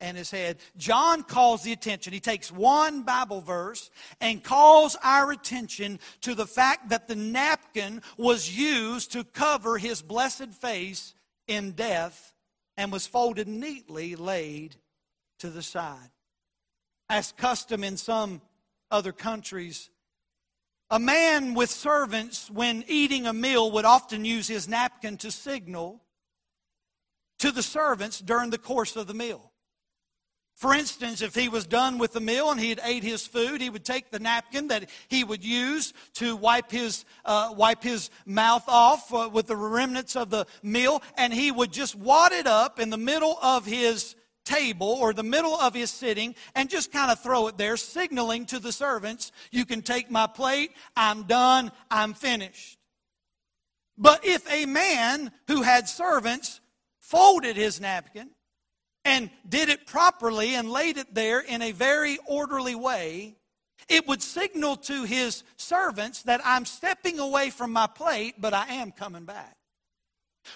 and 0.00 0.16
his 0.16 0.30
head. 0.30 0.58
John 0.76 1.22
calls 1.22 1.62
the 1.62 1.72
attention. 1.72 2.12
He 2.12 2.20
takes 2.20 2.52
one 2.52 3.02
Bible 3.02 3.40
verse 3.40 3.90
and 4.20 4.42
calls 4.42 4.96
our 5.02 5.30
attention 5.30 5.98
to 6.22 6.34
the 6.34 6.46
fact 6.46 6.90
that 6.90 7.08
the 7.08 7.16
napkin 7.16 8.02
was 8.16 8.56
used 8.56 9.12
to 9.12 9.24
cover 9.24 9.78
his 9.78 10.02
blessed 10.02 10.50
face 10.50 11.14
in 11.46 11.72
death 11.72 12.34
and 12.76 12.92
was 12.92 13.06
folded 13.06 13.48
neatly 13.48 14.16
laid 14.16 14.76
to 15.38 15.48
the 15.48 15.62
side. 15.62 16.10
As 17.08 17.32
custom 17.32 17.84
in 17.84 17.96
some 17.96 18.40
other 18.90 19.12
countries, 19.12 19.90
a 20.94 20.98
man 21.00 21.54
with 21.54 21.70
servants, 21.70 22.48
when 22.48 22.84
eating 22.86 23.26
a 23.26 23.32
meal, 23.32 23.72
would 23.72 23.84
often 23.84 24.24
use 24.24 24.46
his 24.46 24.68
napkin 24.68 25.16
to 25.16 25.28
signal 25.32 26.00
to 27.40 27.50
the 27.50 27.64
servants 27.64 28.20
during 28.20 28.50
the 28.50 28.58
course 28.58 28.94
of 28.94 29.08
the 29.08 29.12
meal. 29.12 29.50
For 30.54 30.72
instance, 30.72 31.20
if 31.20 31.34
he 31.34 31.48
was 31.48 31.66
done 31.66 31.98
with 31.98 32.12
the 32.12 32.20
meal 32.20 32.48
and 32.48 32.60
he 32.60 32.68
had 32.68 32.80
ate 32.84 33.02
his 33.02 33.26
food, 33.26 33.60
he 33.60 33.70
would 33.70 33.84
take 33.84 34.12
the 34.12 34.20
napkin 34.20 34.68
that 34.68 34.88
he 35.08 35.24
would 35.24 35.44
use 35.44 35.92
to 36.12 36.36
wipe 36.36 36.70
his, 36.70 37.04
uh, 37.24 37.52
wipe 37.56 37.82
his 37.82 38.08
mouth 38.24 38.62
off 38.68 39.12
uh, 39.12 39.28
with 39.32 39.48
the 39.48 39.56
remnants 39.56 40.14
of 40.14 40.30
the 40.30 40.46
meal, 40.62 41.02
and 41.16 41.34
he 41.34 41.50
would 41.50 41.72
just 41.72 41.96
wad 41.96 42.30
it 42.30 42.46
up 42.46 42.78
in 42.78 42.90
the 42.90 42.96
middle 42.96 43.36
of 43.42 43.66
his 43.66 44.14
table 44.44 44.96
or 45.00 45.12
the 45.12 45.22
middle 45.22 45.54
of 45.54 45.74
his 45.74 45.90
sitting 45.90 46.34
and 46.54 46.70
just 46.70 46.92
kind 46.92 47.10
of 47.10 47.20
throw 47.20 47.46
it 47.48 47.58
there, 47.58 47.76
signaling 47.76 48.46
to 48.46 48.58
the 48.58 48.72
servants, 48.72 49.32
You 49.50 49.64
can 49.64 49.82
take 49.82 50.10
my 50.10 50.26
plate, 50.26 50.72
I'm 50.96 51.24
done, 51.24 51.72
I'm 51.90 52.14
finished. 52.14 52.78
But 53.96 54.24
if 54.24 54.50
a 54.52 54.66
man 54.66 55.30
who 55.46 55.62
had 55.62 55.88
servants 55.88 56.60
folded 57.00 57.56
his 57.56 57.80
napkin, 57.80 58.30
and 59.04 59.30
did 59.48 59.68
it 59.68 59.86
properly 59.86 60.54
and 60.54 60.70
laid 60.70 60.96
it 60.96 61.14
there 61.14 61.40
in 61.40 61.62
a 61.62 61.72
very 61.72 62.18
orderly 62.26 62.74
way, 62.74 63.36
it 63.88 64.08
would 64.08 64.22
signal 64.22 64.76
to 64.76 65.04
his 65.04 65.44
servants 65.56 66.22
that 66.22 66.40
I'm 66.44 66.64
stepping 66.64 67.18
away 67.18 67.50
from 67.50 67.72
my 67.72 67.86
plate, 67.86 68.36
but 68.38 68.54
I 68.54 68.66
am 68.74 68.92
coming 68.92 69.24
back. 69.24 69.56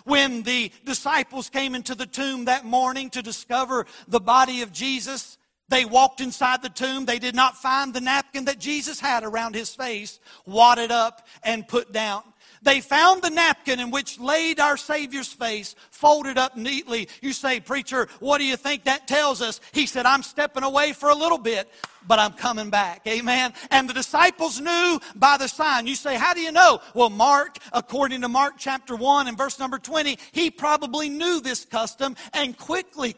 When 0.04 0.42
the 0.42 0.72
disciples 0.84 1.50
came 1.50 1.74
into 1.74 1.94
the 1.94 2.06
tomb 2.06 2.46
that 2.46 2.64
morning 2.64 3.10
to 3.10 3.22
discover 3.22 3.86
the 4.06 4.20
body 4.20 4.62
of 4.62 4.72
Jesus, 4.72 5.38
they 5.68 5.84
walked 5.84 6.20
inside 6.20 6.62
the 6.62 6.70
tomb. 6.70 7.04
They 7.04 7.18
did 7.18 7.34
not 7.34 7.56
find 7.56 7.92
the 7.92 8.00
napkin 8.00 8.46
that 8.46 8.58
Jesus 8.58 9.00
had 9.00 9.22
around 9.22 9.54
his 9.54 9.74
face, 9.74 10.18
wadded 10.46 10.90
up 10.90 11.26
and 11.42 11.68
put 11.68 11.92
down. 11.92 12.22
They 12.62 12.80
found 12.80 13.22
the 13.22 13.30
napkin 13.30 13.80
in 13.80 13.90
which 13.90 14.18
laid 14.18 14.60
our 14.60 14.76
Savior's 14.76 15.32
face, 15.32 15.74
folded 15.90 16.38
up 16.38 16.56
neatly. 16.56 17.08
You 17.20 17.32
say, 17.32 17.60
Preacher, 17.60 18.08
what 18.20 18.38
do 18.38 18.44
you 18.44 18.56
think 18.56 18.84
that 18.84 19.08
tells 19.08 19.40
us? 19.42 19.60
He 19.72 19.86
said, 19.86 20.06
I'm 20.06 20.22
stepping 20.22 20.62
away 20.62 20.92
for 20.92 21.08
a 21.08 21.14
little 21.14 21.38
bit, 21.38 21.68
but 22.06 22.18
I'm 22.18 22.32
coming 22.32 22.70
back. 22.70 23.06
Amen. 23.06 23.52
And 23.70 23.88
the 23.88 23.94
disciples 23.94 24.60
knew 24.60 25.00
by 25.14 25.36
the 25.36 25.48
sign. 25.48 25.86
You 25.86 25.94
say, 25.94 26.16
How 26.16 26.34
do 26.34 26.40
you 26.40 26.52
know? 26.52 26.80
Well, 26.94 27.10
Mark, 27.10 27.58
according 27.72 28.22
to 28.22 28.28
Mark 28.28 28.54
chapter 28.58 28.96
1 28.96 29.28
and 29.28 29.36
verse 29.36 29.58
number 29.58 29.78
20, 29.78 30.18
he 30.32 30.50
probably 30.50 31.08
knew 31.08 31.40
this 31.40 31.64
custom 31.64 32.16
and 32.32 32.56
quickly 32.56 33.14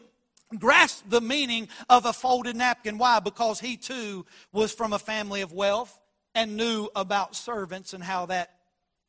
grasped 0.57 1.09
the 1.09 1.21
meaning 1.21 1.67
of 1.89 2.05
a 2.05 2.13
folded 2.13 2.55
napkin. 2.55 2.97
Why? 2.97 3.19
Because 3.19 3.59
he 3.59 3.77
too 3.77 4.25
was 4.51 4.73
from 4.73 4.93
a 4.93 4.99
family 4.99 5.41
of 5.41 5.53
wealth 5.53 5.97
and 6.35 6.57
knew 6.57 6.89
about 6.95 7.35
servants 7.35 7.93
and 7.93 8.03
how 8.03 8.25
that 8.27 8.55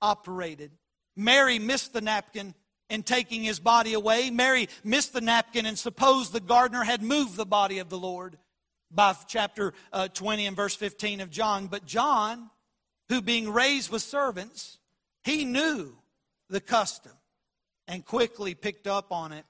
operated. 0.02 0.72
Mary 1.16 1.58
missed 1.58 1.92
the 1.92 2.00
napkin 2.00 2.54
in 2.90 3.02
taking 3.02 3.42
his 3.42 3.58
body 3.58 3.94
away. 3.94 4.30
Mary 4.30 4.68
missed 4.84 5.14
the 5.14 5.20
napkin 5.20 5.64
and 5.64 5.78
supposed 5.78 6.32
the 6.32 6.40
gardener 6.40 6.84
had 6.84 7.02
moved 7.02 7.36
the 7.36 7.46
body 7.46 7.78
of 7.78 7.88
the 7.88 7.98
Lord 7.98 8.36
by 8.90 9.14
chapter 9.26 9.72
uh, 9.92 10.08
20 10.08 10.46
and 10.46 10.56
verse 10.56 10.76
15 10.76 11.20
of 11.20 11.30
John. 11.30 11.68
But 11.68 11.86
John, 11.86 12.50
who 13.08 13.22
being 13.22 13.50
raised 13.50 13.90
with 13.90 14.02
servants, 14.02 14.78
he 15.24 15.44
knew 15.44 15.96
the 16.50 16.60
custom 16.60 17.12
and 17.88 18.04
quickly 18.04 18.54
picked 18.54 18.86
up 18.86 19.12
on 19.12 19.32
it. 19.32 19.44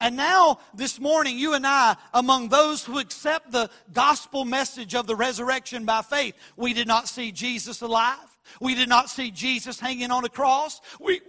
And 0.00 0.16
now, 0.16 0.58
this 0.74 0.98
morning, 0.98 1.38
you 1.38 1.54
and 1.54 1.64
I, 1.64 1.96
among 2.12 2.48
those 2.48 2.84
who 2.84 2.98
accept 2.98 3.52
the 3.52 3.70
gospel 3.92 4.44
message 4.44 4.96
of 4.96 5.06
the 5.06 5.14
resurrection 5.14 5.84
by 5.84 6.02
faith, 6.02 6.34
we 6.56 6.72
did 6.72 6.88
not 6.88 7.08
see 7.08 7.30
Jesus 7.30 7.82
alive. 7.82 8.31
We 8.60 8.74
did 8.74 8.88
not 8.88 9.10
see 9.10 9.30
Jesus 9.30 9.78
hanging 9.80 10.10
on 10.10 10.24
a 10.24 10.28
cross. 10.28 10.80
We, 11.00 11.20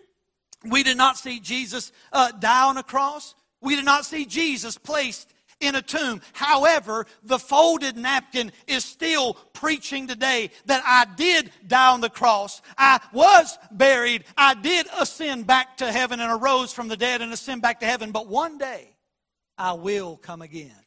we 0.63 0.83
did 0.83 0.97
not 0.97 1.17
see 1.17 1.39
Jesus 1.39 1.91
uh, 2.11 2.31
die 2.31 2.65
on 2.65 2.77
a 2.77 2.83
cross. 2.83 3.35
We 3.61 3.75
did 3.75 3.85
not 3.85 4.05
see 4.05 4.25
Jesus 4.25 4.77
placed 4.77 5.33
in 5.59 5.75
a 5.75 5.81
tomb. 5.81 6.21
However, 6.33 7.05
the 7.23 7.39
folded 7.39 7.95
napkin 7.97 8.51
is 8.67 8.83
still 8.83 9.35
preaching 9.53 10.07
today 10.07 10.51
that 10.65 10.83
I 10.85 11.05
did 11.15 11.51
die 11.65 11.91
on 11.91 12.01
the 12.01 12.09
cross. 12.09 12.61
I 12.77 12.99
was 13.13 13.57
buried. 13.71 14.25
I 14.37 14.55
did 14.55 14.87
ascend 14.99 15.47
back 15.47 15.77
to 15.77 15.91
heaven 15.91 16.19
and 16.19 16.31
arose 16.31 16.73
from 16.73 16.89
the 16.89 16.97
dead 16.97 17.21
and 17.21 17.31
ascend 17.31 17.61
back 17.61 17.79
to 17.79 17.85
heaven. 17.85 18.11
But 18.11 18.27
one 18.27 18.57
day 18.57 18.95
I 19.57 19.73
will 19.73 20.17
come 20.17 20.41
again. 20.41 20.82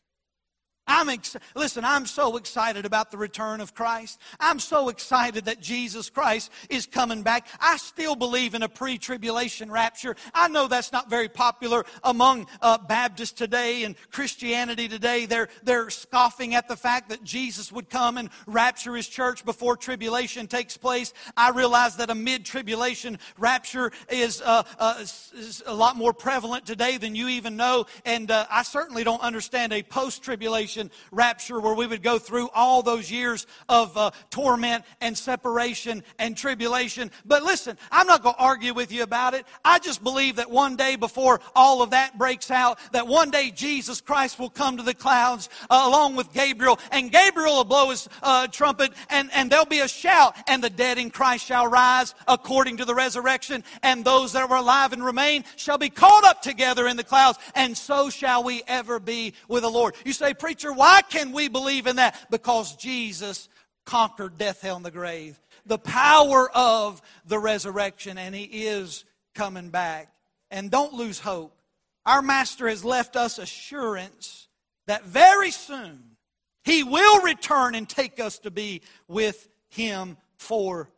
I'm 0.87 1.09
ex- 1.09 1.37
listen, 1.57 1.85
I'm 1.85 2.07
so 2.07 2.37
excited 2.37 2.87
about 2.87 3.11
the 3.11 3.17
return 3.17 3.61
of 3.61 3.75
Christ. 3.75 4.21
I'm 4.39 4.61
so 4.61 4.89
excited 4.89 5.47
that 5.47 5.61
Jesus 5.61 6.11
Christ 6.11 6.53
is 6.71 6.87
coming 6.87 7.23
back. 7.23 7.49
I 7.61 7.77
still 7.77 8.15
believe 8.15 8.55
in 8.55 8.63
a 8.63 8.69
pre 8.69 8.97
tribulation 8.97 9.71
rapture. 9.71 10.15
I 10.33 10.49
know 10.49 10.69
that's 10.69 10.93
not 10.93 11.11
very 11.11 11.29
popular 11.29 11.85
among 12.05 12.47
uh, 12.63 12.79
Baptists 12.79 13.33
today 13.33 13.83
and 13.83 13.97
Christianity 14.13 14.87
today. 14.87 15.27
They're, 15.27 15.49
they're 15.65 15.91
scoffing 15.91 16.55
at 16.55 16.69
the 16.69 16.77
fact 16.77 17.09
that 17.09 17.25
Jesus 17.25 17.73
would 17.73 17.91
come 17.91 18.17
and 18.17 18.31
rapture 18.47 18.95
his 18.95 19.09
church 19.09 19.45
before 19.45 19.77
tribulation 19.77 20.47
takes 20.47 20.77
place. 20.77 21.13
I 21.37 21.51
realize 21.51 21.97
that 21.97 22.11
a 22.11 22.15
mid 22.15 22.45
tribulation 22.45 23.19
rapture 23.39 23.91
is, 24.09 24.41
uh, 24.41 24.63
uh, 24.79 24.99
is, 25.01 25.63
a 25.67 25.75
lot 25.75 25.97
more 25.97 26.13
prevalent 26.13 26.65
today 26.65 26.97
than 26.97 27.17
you 27.17 27.29
even 27.29 27.57
know. 27.57 27.87
And 28.05 28.31
uh, 28.31 28.47
I 28.51 28.63
certainly 28.63 29.03
don't 29.03 29.23
understand 29.23 29.73
a 29.73 29.83
post 29.83 30.23
tribulation 30.23 30.76
rapture 31.11 31.61
where 31.61 31.75
we 31.75 31.87
would 31.87 32.03
go 32.03 32.19
through 32.19 32.49
all 32.55 32.83
those 32.83 33.11
years 33.11 33.47
of 33.69 33.97
uh, 33.97 34.11
torment 34.31 34.85
and 35.01 35.17
separation 35.17 36.03
and 36.19 36.37
tribulation. 36.37 37.11
But 37.25 37.43
listen, 37.43 37.79
I'm 37.91 38.07
not 38.07 38.23
going 38.23 38.35
to 38.35 38.41
argue 38.41 38.75
with 38.75 38.93
you 38.93 39.03
about 39.03 39.35
it. 39.35 39.47
I 39.65 39.79
just 39.79 40.03
believe 40.03 40.37
that 40.37 40.51
one 40.51 40.77
day 40.77 40.97
before 40.97 41.41
all 41.55 41.83
of 41.83 41.91
that 41.91 42.19
breaks 42.19 42.51
out, 42.51 42.79
that 42.93 43.07
one 43.07 43.31
day 43.31 43.51
Jesus 43.55 44.01
Christ 44.01 44.39
will 44.39 44.51
come 44.51 44.77
to 44.77 44.83
the 44.83 44.95
clouds 44.95 45.49
uh, 45.71 45.85
along 45.87 46.17
with 46.17 46.33
Gabriel, 46.33 46.79
and 46.91 47.11
Gabriel 47.11 47.57
will 47.57 47.65
blow 47.65 47.91
his 47.91 48.09
uh, 48.23 48.47
trumpet, 48.49 48.93
and, 49.11 49.31
and 49.35 49.51
there'll 49.51 49.67
be 49.67 49.81
a 49.81 49.89
shout, 49.89 50.37
and 50.49 50.63
the 50.63 50.71
dead 50.71 50.99
in 50.99 51.11
Christ 51.11 51.47
shall 51.47 51.67
rise 51.67 52.15
according 52.29 52.79
to 52.79 52.85
the 52.85 52.95
resurrection, 52.95 53.65
and 53.83 54.05
those 54.05 54.33
that 54.33 54.49
are 54.51 54.57
alive 54.57 54.93
and 54.93 55.05
remain 55.05 55.45
shall 55.57 55.79
be 55.79 55.91
caught 55.91 56.25
up 56.25 56.43
together 56.43 56.87
in 56.87 56.97
the 56.97 57.05
clouds, 57.05 57.39
and 57.55 57.77
so 57.77 58.11
shall 58.11 58.43
we 58.43 58.63
ever 58.67 58.99
be 58.99 59.35
with 59.49 59.63
the 59.63 59.71
Lord. 59.71 59.95
You 60.05 60.13
say, 60.13 60.35
Preacher, 60.35 60.66
Preacher, 60.67 60.79
why 60.79 61.03
can 61.03 61.33
we 61.33 61.49
believe 61.49 61.87
in 61.87 61.97
that? 61.97 62.17
Because 62.31 62.77
Jesus 62.77 63.49
conquered 63.85 64.37
death, 64.37 64.63
hell, 64.63 64.77
and 64.77 64.85
the 64.85 64.91
grave. 64.91 65.41
The 65.65 65.79
power 65.79 66.51
of 66.51 67.01
the 67.27 67.39
resurrection, 67.39 68.19
and 68.19 68.35
He 68.35 68.45
is 68.67 69.05
coming 69.35 69.71
back. 69.71 70.13
And 70.51 70.71
don't 70.71 70.93
lose 70.93 71.19
hope. 71.19 71.57
Our 72.05 72.23
Master 72.23 72.69
has 72.69 72.85
left 72.85 73.17
us 73.17 73.39
assurance 73.39 74.49
that 74.87 75.05
very 75.05 75.51
soon 75.51 76.17
He 76.65 76.83
will 76.83 77.23
return 77.23 77.75
and 77.75 77.89
take 77.89 78.19
us 78.21 78.39
to 78.41 78.51
be 78.51 78.83
with 79.09 79.49
Him 79.69 80.17
forever. 80.37 80.89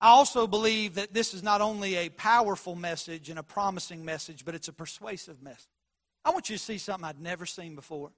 I 0.00 0.08
also 0.08 0.46
believe 0.46 0.94
that 0.94 1.14
this 1.14 1.34
is 1.34 1.42
not 1.42 1.60
only 1.60 1.96
a 1.96 2.10
powerful 2.10 2.74
message 2.76 3.30
and 3.30 3.38
a 3.38 3.42
promising 3.42 4.04
message, 4.04 4.44
but 4.44 4.54
it's 4.54 4.68
a 4.68 4.72
persuasive 4.72 5.42
message. 5.42 5.66
I 6.24 6.30
want 6.30 6.48
you 6.48 6.56
to 6.56 6.62
see 6.62 6.78
something 6.78 7.04
I'd 7.04 7.20
never 7.20 7.46
seen 7.46 7.74
before. 7.74 8.10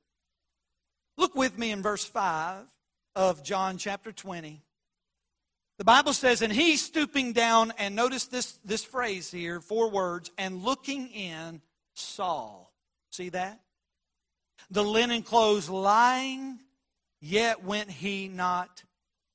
Look 1.17 1.35
with 1.35 1.59
me 1.59 1.73
in 1.73 1.83
verse 1.83 2.05
5 2.05 2.65
of 3.15 3.43
John 3.43 3.79
chapter 3.79 4.13
20. 4.13 4.63
The 5.79 5.85
Bible 5.85 6.13
says, 6.13 6.41
and 6.41 6.53
he 6.53 6.77
stooping 6.77 7.33
down, 7.33 7.73
and 7.79 7.95
notice 7.95 8.27
this, 8.27 8.59
this 8.65 8.85
phrase 8.85 9.31
here, 9.31 9.61
four 9.61 9.91
words, 9.91 10.31
and 10.39 10.63
looking 10.63 11.09
in, 11.09 11.61
saw. 11.95 12.67
See 13.11 13.29
that? 13.31 13.61
The 14.71 14.85
linen 14.85 15.23
clothes 15.23 15.69
lying, 15.69 16.61
yet 17.21 17.63
went 17.63 17.91
he 17.91 18.29
not 18.29 18.85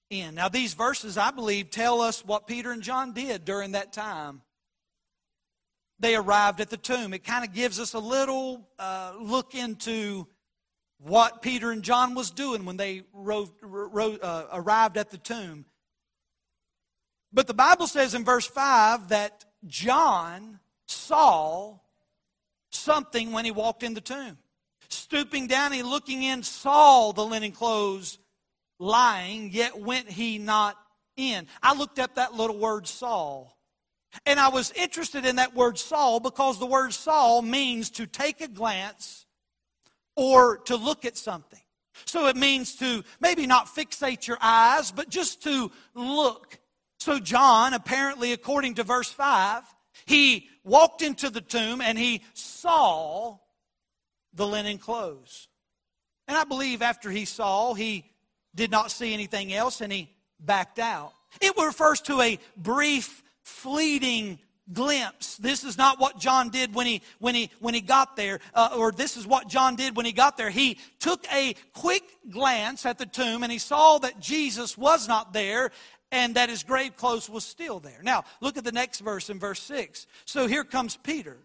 in. 0.10 0.36
Now, 0.36 0.50
these 0.50 0.74
verses, 0.74 1.18
I 1.18 1.32
believe, 1.32 1.70
tell 1.70 2.02
us 2.02 2.26
what 2.26 2.48
Peter 2.48 2.72
and 2.72 2.82
John 2.82 3.14
did 3.14 3.46
during 3.46 3.74
that 3.74 3.94
time. 3.94 4.42
They 6.02 6.16
arrived 6.16 6.60
at 6.62 6.72
the 6.72 6.78
tomb. 6.78 7.14
It 7.14 7.24
kind 7.24 7.46
of 7.46 7.54
gives 7.54 7.80
us 7.80 7.94
a 7.94 8.00
little 8.00 8.68
uh, 8.80 9.14
look 9.20 9.54
into 9.54 10.28
what 10.98 11.44
Peter 11.44 11.70
and 11.70 11.84
John 11.84 12.16
was 12.16 12.32
doing 12.32 12.66
when 12.66 12.76
they 12.76 13.04
uh, 13.16 14.44
arrived 14.52 14.98
at 14.98 15.12
the 15.12 15.20
tomb. 15.20 15.66
But 17.32 17.46
the 17.46 17.54
Bible 17.54 17.86
says 17.86 18.16
in 18.16 18.26
verse 18.26 18.48
5 18.48 19.10
that 19.10 19.46
John 19.68 20.60
saw 20.88 21.78
something 22.72 23.32
when 23.32 23.46
he 23.46 23.52
walked 23.52 23.84
in 23.84 23.94
the 23.94 24.02
tomb. 24.02 24.40
Stooping 24.90 25.48
down, 25.48 25.72
he 25.72 25.84
looking 25.84 26.24
in, 26.24 26.42
saw 26.42 27.12
the 27.14 27.24
linen 27.24 27.52
clothes 27.52 28.18
lying, 28.80 29.52
yet 29.52 29.80
went 29.80 30.10
he 30.10 30.40
not 30.40 30.78
in. 31.16 31.46
I 31.62 31.76
looked 31.76 32.00
up 32.00 32.16
that 32.16 32.34
little 32.34 32.58
word 32.58 32.88
saw. 32.88 33.48
And 34.26 34.40
I 34.40 34.50
was 34.50 34.72
interested 34.72 35.26
in 35.26 35.38
that 35.38 35.56
word 35.56 35.78
saw 35.78 36.20
because 36.20 36.60
the 36.60 36.66
word 36.66 36.94
saw 36.94 37.42
means 37.42 37.90
to 37.92 38.06
take 38.06 38.42
a 38.42 38.48
glance 38.48 39.26
or 40.16 40.58
to 40.66 40.76
look 40.76 41.06
at 41.06 41.18
something. 41.18 41.62
So 42.06 42.28
it 42.28 42.36
means 42.36 42.76
to 42.78 43.04
maybe 43.20 43.48
not 43.48 43.68
fixate 43.68 44.28
your 44.28 44.38
eyes, 44.42 44.92
but 44.92 45.10
just 45.10 45.44
to 45.44 45.72
look. 45.94 46.60
So 47.00 47.20
John, 47.20 47.74
apparently, 47.74 48.34
according 48.34 48.76
to 48.76 48.84
verse 48.84 49.12
5, 49.12 49.64
he 50.06 50.50
walked 50.64 51.02
into 51.02 51.30
the 51.30 51.42
tomb 51.42 51.82
and 51.82 51.98
he 51.98 52.22
saw 52.34 53.38
the 54.34 54.48
linen 54.48 54.78
clothes. 54.78 55.48
And 56.28 56.38
I 56.38 56.44
believe 56.44 56.82
after 56.82 57.10
he 57.10 57.26
saw, 57.26 57.74
he 57.74 58.06
did 58.56 58.72
not 58.72 58.92
see 58.92 59.14
anything 59.14 59.54
else 59.54 59.82
and 59.82 59.92
he 59.92 60.10
backed 60.40 60.80
out. 60.80 61.14
It 61.40 61.56
refers 61.58 62.02
to 62.02 62.22
a 62.22 62.40
brief, 62.58 63.24
fleeting 63.44 64.40
glimpse. 64.74 65.38
This 65.38 65.64
is 65.64 65.78
not 65.78 66.00
what 66.00 66.20
John 66.20 66.50
did 66.50 66.74
when 66.74 66.88
he 66.88 67.02
when 67.20 67.36
he 67.36 67.50
when 67.60 67.74
he 67.74 67.82
got 67.82 68.16
there, 68.16 68.40
uh, 68.54 68.76
or 68.78 68.92
this 68.92 69.18
is 69.18 69.28
what 69.28 69.48
John 69.48 69.76
did 69.76 69.96
when 69.96 70.06
he 70.06 70.12
got 70.12 70.38
there. 70.38 70.50
He 70.50 70.78
took 71.00 71.26
a 71.34 71.56
quick 71.74 72.04
glance 72.30 72.86
at 72.86 72.98
the 72.98 73.06
tomb 73.06 73.44
and 73.44 73.52
he 73.52 73.58
saw 73.58 73.98
that 74.00 74.20
Jesus 74.20 74.78
was 74.78 75.08
not 75.08 75.34
there. 75.34 75.72
And 76.14 76.36
that 76.36 76.50
his 76.50 76.64
grave 76.64 76.98
clothes 76.98 77.30
was 77.30 77.46
still 77.46 77.80
there. 77.80 78.02
Now, 78.04 78.26
look 78.42 78.58
at 78.58 78.66
the 78.66 78.74
next 78.74 79.00
verse 79.00 79.30
in 79.30 79.40
verse 79.40 79.62
6. 79.62 80.08
So 80.26 80.46
here 80.46 80.66
comes 80.66 80.98
Peter. 80.98 81.38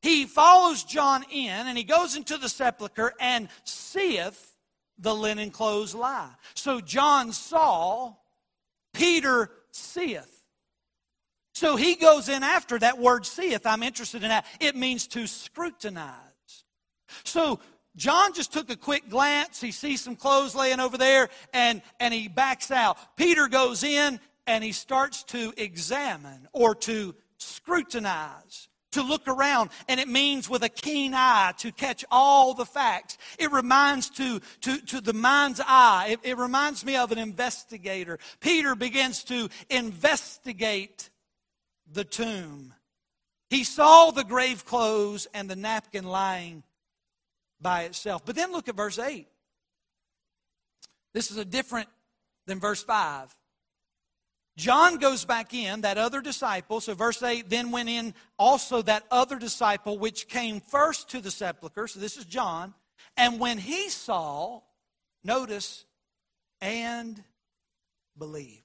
He 0.00 0.26
follows 0.26 0.84
John 0.84 1.24
in, 1.32 1.48
and 1.48 1.76
he 1.76 1.82
goes 1.82 2.14
into 2.14 2.38
the 2.38 2.48
sepulchre 2.48 3.14
and 3.18 3.48
seeth 3.64 4.54
the 4.98 5.12
linen 5.12 5.50
clothes 5.50 5.92
lie. 5.92 6.30
So 6.54 6.80
John 6.80 7.32
saw, 7.32 8.14
Peter 8.92 9.50
seeth. 9.72 10.33
So 11.54 11.76
he 11.76 11.94
goes 11.94 12.28
in 12.28 12.42
after 12.42 12.78
that 12.80 12.98
word 12.98 13.24
seeth. 13.24 13.64
I'm 13.64 13.84
interested 13.84 14.24
in 14.24 14.28
that. 14.28 14.44
It 14.60 14.74
means 14.74 15.06
to 15.08 15.26
scrutinize. 15.28 16.64
So 17.22 17.60
John 17.96 18.34
just 18.34 18.52
took 18.52 18.70
a 18.70 18.76
quick 18.76 19.08
glance. 19.08 19.60
He 19.60 19.70
sees 19.70 20.00
some 20.02 20.16
clothes 20.16 20.56
laying 20.56 20.80
over 20.80 20.98
there 20.98 21.28
and, 21.52 21.80
and 22.00 22.12
he 22.12 22.26
backs 22.26 22.72
out. 22.72 22.98
Peter 23.16 23.46
goes 23.46 23.84
in 23.84 24.18
and 24.48 24.64
he 24.64 24.72
starts 24.72 25.22
to 25.24 25.54
examine 25.56 26.48
or 26.52 26.74
to 26.74 27.14
scrutinize, 27.38 28.68
to 28.90 29.02
look 29.02 29.28
around. 29.28 29.70
And 29.88 30.00
it 30.00 30.08
means 30.08 30.50
with 30.50 30.64
a 30.64 30.68
keen 30.68 31.14
eye 31.14 31.52
to 31.58 31.70
catch 31.70 32.04
all 32.10 32.54
the 32.54 32.66
facts. 32.66 33.16
It 33.38 33.52
reminds 33.52 34.10
to, 34.10 34.40
to, 34.62 34.78
to 34.86 35.00
the 35.00 35.12
mind's 35.12 35.60
eye. 35.64 36.08
It, 36.10 36.20
it 36.24 36.36
reminds 36.36 36.84
me 36.84 36.96
of 36.96 37.12
an 37.12 37.18
investigator. 37.18 38.18
Peter 38.40 38.74
begins 38.74 39.22
to 39.24 39.48
investigate 39.70 41.10
the 41.94 42.04
tomb. 42.04 42.74
He 43.50 43.64
saw 43.64 44.10
the 44.10 44.24
grave 44.24 44.64
clothes 44.64 45.26
and 45.32 45.48
the 45.48 45.56
napkin 45.56 46.04
lying 46.04 46.62
by 47.60 47.84
itself. 47.84 48.24
But 48.24 48.36
then 48.36 48.52
look 48.52 48.68
at 48.68 48.76
verse 48.76 48.98
8. 48.98 49.26
This 51.12 51.30
is 51.30 51.36
a 51.36 51.44
different 51.44 51.88
than 52.46 52.58
verse 52.58 52.82
5. 52.82 53.34
John 54.56 54.98
goes 54.98 55.24
back 55.24 55.52
in, 55.52 55.80
that 55.80 55.98
other 55.98 56.20
disciple. 56.20 56.80
So, 56.80 56.94
verse 56.94 57.22
8, 57.22 57.50
then 57.50 57.70
went 57.70 57.88
in 57.88 58.14
also 58.38 58.82
that 58.82 59.04
other 59.10 59.38
disciple 59.38 59.98
which 59.98 60.28
came 60.28 60.60
first 60.60 61.10
to 61.10 61.20
the 61.20 61.30
sepulchre. 61.30 61.88
So, 61.88 61.98
this 61.98 62.16
is 62.16 62.24
John. 62.24 62.74
And 63.16 63.40
when 63.40 63.58
he 63.58 63.88
saw, 63.88 64.60
notice, 65.24 65.84
and 66.60 67.22
believed. 68.16 68.63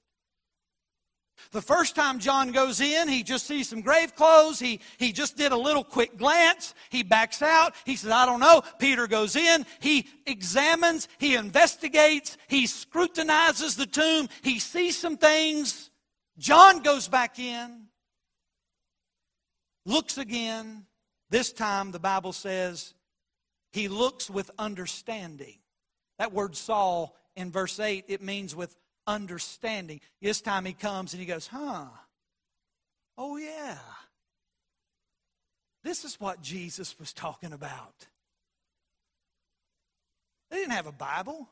The 1.52 1.62
first 1.62 1.94
time 1.94 2.18
John 2.18 2.52
goes 2.52 2.80
in, 2.80 3.08
he 3.08 3.22
just 3.22 3.46
sees 3.46 3.68
some 3.68 3.80
grave 3.80 4.14
clothes. 4.14 4.58
He, 4.58 4.80
he 4.98 5.12
just 5.12 5.36
did 5.36 5.52
a 5.52 5.56
little 5.56 5.84
quick 5.84 6.16
glance. 6.16 6.74
He 6.90 7.02
backs 7.02 7.42
out. 7.42 7.74
He 7.84 7.96
says, 7.96 8.10
I 8.10 8.26
don't 8.26 8.40
know. 8.40 8.62
Peter 8.78 9.06
goes 9.06 9.36
in. 9.36 9.66
He 9.80 10.08
examines. 10.26 11.08
He 11.18 11.34
investigates. 11.34 12.36
He 12.48 12.66
scrutinizes 12.66 13.76
the 13.76 13.86
tomb. 13.86 14.28
He 14.42 14.58
sees 14.58 14.96
some 14.96 15.16
things. 15.16 15.90
John 16.40 16.80
goes 16.80 17.06
back 17.06 17.38
in, 17.38 17.88
looks 19.84 20.16
again. 20.16 20.86
This 21.28 21.52
time, 21.52 21.92
the 21.92 21.98
Bible 21.98 22.32
says, 22.32 22.94
he 23.72 23.88
looks 23.88 24.30
with 24.30 24.50
understanding. 24.58 25.58
That 26.18 26.32
word 26.32 26.56
saw 26.56 27.10
in 27.36 27.52
verse 27.52 27.78
8, 27.78 28.06
it 28.08 28.22
means 28.22 28.56
with 28.56 28.74
understanding. 29.10 30.00
This 30.22 30.40
time 30.40 30.64
he 30.64 30.72
comes 30.72 31.12
and 31.12 31.20
he 31.20 31.26
goes, 31.26 31.46
huh, 31.48 31.84
oh 33.18 33.36
yeah. 33.36 33.76
This 35.82 36.04
is 36.04 36.20
what 36.20 36.42
Jesus 36.42 36.98
was 36.98 37.12
talking 37.12 37.52
about. 37.52 38.06
They 40.50 40.58
didn't 40.58 40.72
have 40.72 40.86
a 40.86 40.92
Bible. 40.92 41.48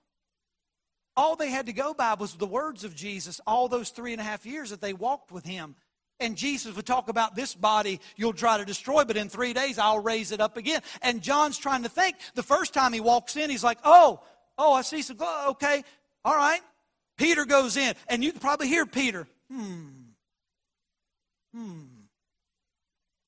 All 1.16 1.34
they 1.34 1.50
had 1.50 1.66
to 1.66 1.72
go 1.72 1.94
by 1.94 2.14
was 2.14 2.34
the 2.34 2.46
words 2.46 2.84
of 2.84 2.94
Jesus 2.94 3.40
all 3.46 3.68
those 3.68 3.90
three 3.90 4.12
and 4.12 4.20
a 4.20 4.24
half 4.24 4.46
years 4.46 4.70
that 4.70 4.80
they 4.80 4.92
walked 4.92 5.32
with 5.32 5.44
him. 5.44 5.74
And 6.20 6.36
Jesus 6.36 6.74
would 6.74 6.86
talk 6.86 7.08
about 7.08 7.36
this 7.36 7.54
body 7.54 8.00
you'll 8.16 8.32
try 8.32 8.58
to 8.58 8.64
destroy, 8.64 9.04
but 9.04 9.16
in 9.16 9.28
three 9.28 9.52
days 9.52 9.78
I'll 9.78 10.00
raise 10.00 10.32
it 10.32 10.40
up 10.40 10.56
again. 10.56 10.82
And 11.00 11.22
John's 11.22 11.58
trying 11.58 11.84
to 11.84 11.88
think. 11.88 12.16
The 12.34 12.42
first 12.42 12.74
time 12.74 12.92
he 12.92 13.00
walks 13.00 13.36
in, 13.36 13.50
he's 13.50 13.64
like, 13.64 13.78
oh, 13.84 14.20
oh, 14.58 14.74
I 14.74 14.82
see 14.82 15.02
some, 15.02 15.16
okay, 15.48 15.84
all 16.24 16.36
right. 16.36 16.60
Peter 17.18 17.44
goes 17.44 17.76
in, 17.76 17.94
and 18.08 18.24
you 18.24 18.30
can 18.32 18.40
probably 18.40 18.68
hear 18.68 18.86
Peter, 18.86 19.26
hmm, 19.52 19.88
hmm. 21.54 21.82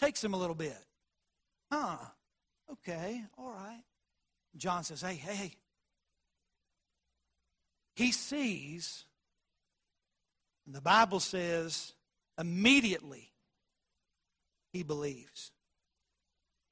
Takes 0.00 0.24
him 0.24 0.32
a 0.32 0.38
little 0.38 0.54
bit. 0.54 0.78
Huh, 1.70 1.98
okay, 2.72 3.22
all 3.36 3.50
right. 3.50 3.82
John 4.56 4.82
says, 4.84 5.02
hey, 5.02 5.14
hey, 5.14 5.34
hey. 5.34 5.52
He 7.96 8.12
sees, 8.12 9.04
and 10.64 10.74
the 10.74 10.80
Bible 10.80 11.20
says, 11.20 11.92
immediately 12.38 13.30
he 14.72 14.82
believes. 14.82 15.52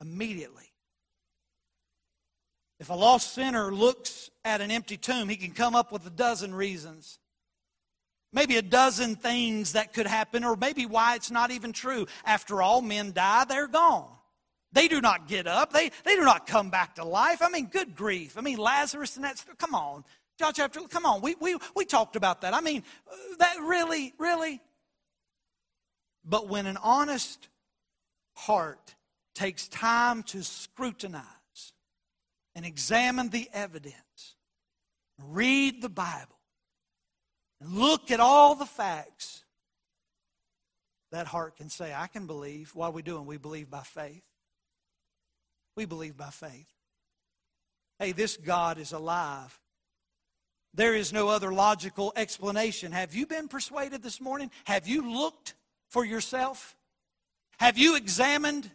Immediately. 0.01 0.68
If 2.81 2.91
a 2.91 2.95
lost 2.95 3.35
sinner 3.35 3.73
looks 3.73 4.31
at 4.45 4.61
an 4.61 4.71
empty 4.71 4.97
tomb, 4.97 5.29
he 5.29 5.37
can 5.37 5.51
come 5.51 5.75
up 5.75 5.91
with 5.91 6.07
a 6.07 6.11
dozen 6.11 6.55
reasons. 6.55 7.19
Maybe 8.33 8.57
a 8.57 8.62
dozen 8.62 9.17
things 9.17 9.73
that 9.73 9.93
could 9.93 10.07
happen, 10.07 10.45
or 10.45 10.55
maybe 10.55 10.87
why 10.87 11.14
it's 11.14 11.31
not 11.31 11.51
even 11.51 11.73
true. 11.73 12.07
After 12.25 12.62
all, 12.62 12.83
men 12.83 13.12
die, 13.12 13.45
they're 13.45 13.67
gone. 13.67 14.11
They 14.73 14.87
do 14.87 15.01
not 15.01 15.29
get 15.29 15.47
up. 15.47 15.73
They, 15.73 15.91
they 16.05 16.14
do 16.14 16.25
not 16.25 16.47
come 16.47 16.69
back 16.71 16.97
to 16.97 17.05
life. 17.05 17.41
I 17.41 17.49
mean, 17.49 17.67
good 17.67 17.97
grief. 17.97 18.37
I 18.37 18.43
mean, 18.43 18.59
Lazarus 18.59 19.17
and 19.17 19.25
that's, 19.25 19.45
come 19.57 19.75
on. 19.75 20.05
John 20.38 20.53
chapter, 20.55 20.81
come 20.83 21.07
on. 21.07 21.21
We, 21.21 21.35
we, 21.41 21.57
we 21.75 21.85
talked 21.85 22.17
about 22.17 22.43
that. 22.43 22.55
I 22.55 22.61
mean, 22.61 22.85
that 23.38 23.57
really, 23.62 24.12
really. 24.19 24.61
But 26.25 26.49
when 26.49 26.67
an 26.67 26.77
honest 26.83 27.49
heart 28.35 28.95
takes 29.35 29.67
time 29.69 30.23
to 30.25 30.45
scrutinize, 30.45 31.25
and 32.59 32.66
examine 32.66 33.29
the 33.29 33.49
evidence, 33.53 34.35
read 35.29 35.81
the 35.81 35.88
Bible, 35.88 36.40
and 37.61 37.73
look 37.73 38.11
at 38.11 38.18
all 38.18 38.57
the 38.57 38.66
facts, 38.66 39.44
that 41.12 41.29
heart 41.29 41.57
can 41.57 41.71
say, 41.71 41.94
I 41.94 42.09
can 42.09 42.27
believe. 42.27 42.75
What 42.75 42.87
are 42.87 42.90
we 42.90 43.03
doing? 43.03 43.27
We 43.27 43.37
believe 43.37 43.71
by 43.71 43.83
faith. 43.83 44.25
We 45.77 45.85
believe 45.85 46.16
by 46.16 46.31
faith. 46.31 46.66
hey, 48.01 48.11
this 48.11 48.37
God 48.37 48.79
is 48.79 48.90
alive. 48.90 49.57
There 50.75 50.97
is 50.97 51.12
no 51.12 51.29
other 51.29 51.53
logical 51.53 52.12
explanation. 52.16 52.90
Have 52.90 53.14
you 53.14 53.25
been 53.27 53.47
persuaded 53.47 54.03
this 54.03 54.21
morning? 54.21 54.51
Have 54.64 54.88
you 54.88 55.09
looked 55.09 55.55
for 55.90 56.05
yourself? 56.05 56.77
Have 57.61 57.79
you 57.79 57.94
examined 57.94 58.68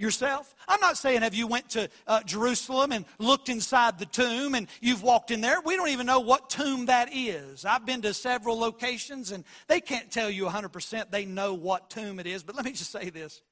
yourself? 0.00 0.54
I'm 0.66 0.80
not 0.80 0.96
saying 0.96 1.22
have 1.22 1.34
you 1.34 1.46
went 1.46 1.70
to 1.70 1.88
uh, 2.06 2.22
Jerusalem 2.22 2.92
and 2.92 3.04
looked 3.18 3.48
inside 3.48 3.98
the 3.98 4.06
tomb 4.06 4.54
and 4.54 4.66
you've 4.80 5.02
walked 5.02 5.30
in 5.30 5.40
there. 5.40 5.60
We 5.60 5.76
don't 5.76 5.90
even 5.90 6.06
know 6.06 6.20
what 6.20 6.50
tomb 6.50 6.86
that 6.86 7.10
is. 7.12 7.64
I've 7.64 7.84
been 7.84 8.02
to 8.02 8.14
several 8.14 8.58
locations 8.58 9.30
and 9.30 9.44
they 9.68 9.80
can't 9.80 10.10
tell 10.10 10.30
you 10.30 10.46
100% 10.46 11.10
they 11.10 11.26
know 11.26 11.54
what 11.54 11.90
tomb 11.90 12.18
it 12.18 12.26
is. 12.26 12.42
But 12.42 12.56
let 12.56 12.64
me 12.64 12.72
just 12.72 12.90
say 12.92 13.10
this. 13.10 13.42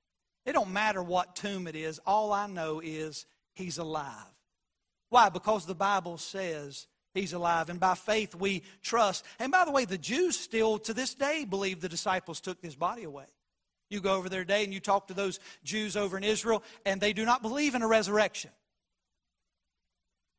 It 0.47 0.53
don't 0.53 0.73
matter 0.73 1.03
what 1.03 1.37
tomb 1.37 1.67
it 1.67 1.77
is. 1.77 2.01
All 2.07 2.33
I 2.33 2.47
know 2.47 2.81
is 2.83 3.27
he's 3.55 3.79
alive. 3.79 4.15
Why? 5.11 5.29
Because 5.29 5.67
the 5.67 5.75
Bible 5.75 6.19
says 6.19 6.87
he's 7.15 7.33
alive. 7.33 7.69
And 7.69 7.79
by 7.79 7.95
faith 7.95 8.35
we 8.35 8.63
trust. 8.83 9.25
And 9.39 9.53
by 9.53 9.65
the 9.65 9.71
way, 9.71 9.85
the 9.85 9.99
Jews 9.99 10.39
still 10.39 10.79
to 10.81 10.95
this 10.95 11.15
day 11.15 11.45
believe 11.45 11.81
the 11.81 11.89
disciples 11.89 12.41
took 12.41 12.63
his 12.63 12.75
body 12.75 13.05
away. 13.05 13.27
You 13.90 14.01
go 14.01 14.16
over 14.16 14.29
there 14.29 14.42
today 14.42 14.64
and 14.64 14.72
you 14.72 14.81
talk 14.81 15.09
to 15.09 15.14
those 15.14 15.40
Jews 15.64 15.96
over 15.96 16.16
in 16.16 16.24
Israel, 16.24 16.62
and 16.85 17.01
they 17.01 17.12
do 17.12 17.24
not 17.24 17.42
believe 17.42 17.74
in 17.74 17.83
a 17.83 17.88
resurrection. 17.88 18.51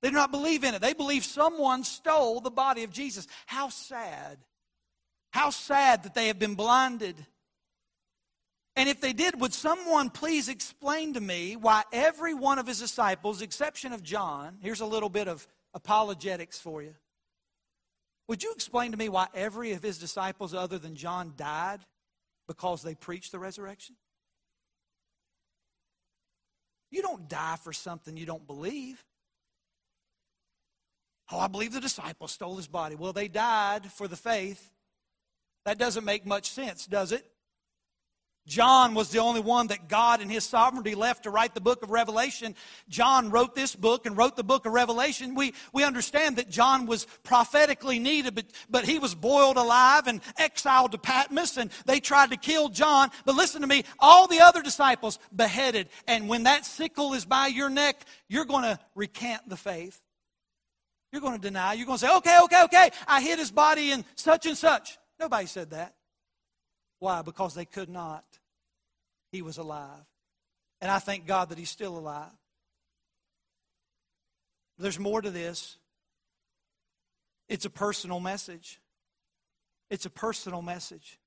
They 0.01 0.09
do 0.09 0.15
not 0.15 0.31
believe 0.31 0.63
in 0.63 0.75
it. 0.75 0.81
They 0.81 0.93
believe 0.93 1.25
someone 1.25 1.83
stole 1.83 2.39
the 2.39 2.51
body 2.51 2.83
of 2.83 2.91
Jesus. 2.91 3.27
How 3.45 3.69
sad. 3.69 4.37
How 5.31 5.49
sad 5.49 6.03
that 6.03 6.13
they 6.13 6.27
have 6.27 6.39
been 6.39 6.55
blinded. 6.55 7.15
And 8.75 8.87
if 8.87 9.01
they 9.01 9.13
did, 9.13 9.41
would 9.41 9.53
someone 9.53 10.09
please 10.09 10.47
explain 10.47 11.15
to 11.15 11.21
me 11.21 11.57
why 11.57 11.83
every 11.91 12.33
one 12.33 12.59
of 12.59 12.67
his 12.67 12.79
disciples, 12.79 13.41
exception 13.41 13.91
of 13.91 14.03
John, 14.03 14.57
here's 14.61 14.79
a 14.79 14.85
little 14.85 15.09
bit 15.09 15.27
of 15.27 15.45
apologetics 15.73 16.59
for 16.59 16.81
you. 16.81 16.95
Would 18.29 18.41
you 18.41 18.53
explain 18.53 18.91
to 18.91 18.97
me 18.97 19.09
why 19.09 19.27
every 19.33 19.73
of 19.73 19.83
his 19.83 19.97
disciples 19.97 20.53
other 20.53 20.77
than 20.77 20.95
John 20.95 21.33
died 21.35 21.79
because 22.49 22.81
they 22.81 22.95
preached 22.95 23.31
the 23.31 23.37
resurrection? 23.37 23.95
You 26.89 27.03
don't 27.03 27.29
die 27.29 27.57
for 27.63 27.71
something 27.71 28.17
you 28.17 28.25
don't 28.25 28.47
believe. 28.47 29.05
Oh, 31.31 31.37
I 31.37 31.47
believe 31.47 31.73
the 31.73 31.79
disciples 31.79 32.31
stole 32.31 32.57
his 32.57 32.67
body. 32.67 32.95
Well, 32.95 33.13
they 33.13 33.27
died 33.27 33.91
for 33.91 34.07
the 34.07 34.15
faith. 34.15 34.71
That 35.65 35.77
doesn't 35.77 36.03
make 36.03 36.25
much 36.25 36.49
sense, 36.49 36.87
does 36.87 37.11
it? 37.11 37.23
John 38.47 38.95
was 38.95 39.09
the 39.11 39.19
only 39.19 39.41
one 39.41 39.67
that 39.67 39.87
God 39.87 40.21
in 40.21 40.29
his 40.29 40.43
sovereignty 40.43 40.95
left 40.95 41.23
to 41.23 41.29
write 41.29 41.53
the 41.53 41.61
book 41.61 41.83
of 41.83 41.91
Revelation. 41.91 42.55
John 42.89 43.29
wrote 43.29 43.53
this 43.53 43.75
book 43.75 44.07
and 44.07 44.17
wrote 44.17 44.35
the 44.35 44.43
book 44.43 44.65
of 44.65 44.73
Revelation. 44.73 45.35
We, 45.35 45.53
we 45.71 45.83
understand 45.83 46.37
that 46.37 46.49
John 46.49 46.87
was 46.87 47.05
prophetically 47.23 47.99
needed, 47.99 48.33
but, 48.33 48.45
but 48.67 48.85
he 48.85 48.97
was 48.97 49.13
boiled 49.13 49.57
alive 49.57 50.07
and 50.07 50.21
exiled 50.37 50.93
to 50.93 50.97
Patmos, 50.97 51.57
and 51.57 51.69
they 51.85 51.99
tried 51.99 52.31
to 52.31 52.37
kill 52.37 52.69
John. 52.69 53.11
But 53.23 53.35
listen 53.35 53.61
to 53.61 53.67
me, 53.67 53.83
all 53.99 54.27
the 54.27 54.41
other 54.41 54.63
disciples 54.63 55.19
beheaded. 55.35 55.89
And 56.07 56.27
when 56.27 56.43
that 56.43 56.65
sickle 56.65 57.13
is 57.13 57.25
by 57.25 57.47
your 57.47 57.69
neck, 57.69 58.03
you're 58.27 58.45
going 58.45 58.63
to 58.63 58.79
recant 58.95 59.47
the 59.47 59.57
faith. 59.57 60.01
You're 61.11 61.21
going 61.21 61.35
to 61.35 61.41
deny. 61.41 61.73
You're 61.73 61.85
going 61.85 61.99
to 61.99 62.05
say, 62.05 62.15
okay, 62.17 62.39
okay, 62.43 62.63
okay, 62.63 62.89
I 63.07 63.21
hid 63.21 63.37
his 63.37 63.51
body 63.51 63.91
in 63.91 64.05
such 64.15 64.45
and 64.47 64.57
such. 64.57 64.97
Nobody 65.19 65.45
said 65.45 65.71
that. 65.71 65.93
Why? 66.99 67.21
Because 67.21 67.55
they 67.55 67.65
could 67.65 67.89
not 67.89 68.23
he 69.31 69.41
was 69.41 69.57
alive. 69.57 70.05
And 70.81 70.89
I 70.89 70.99
thank 70.99 71.25
God 71.25 71.49
that 71.49 71.57
he's 71.57 71.69
still 71.69 71.97
alive. 71.97 72.31
There's 74.77 74.99
more 74.99 75.21
to 75.21 75.29
this. 75.29 75.77
It's 77.47 77.65
a 77.65 77.69
personal 77.69 78.19
message. 78.19 78.79
It's 79.89 80.05
a 80.05 80.09
personal 80.09 80.61
message. 80.61 81.19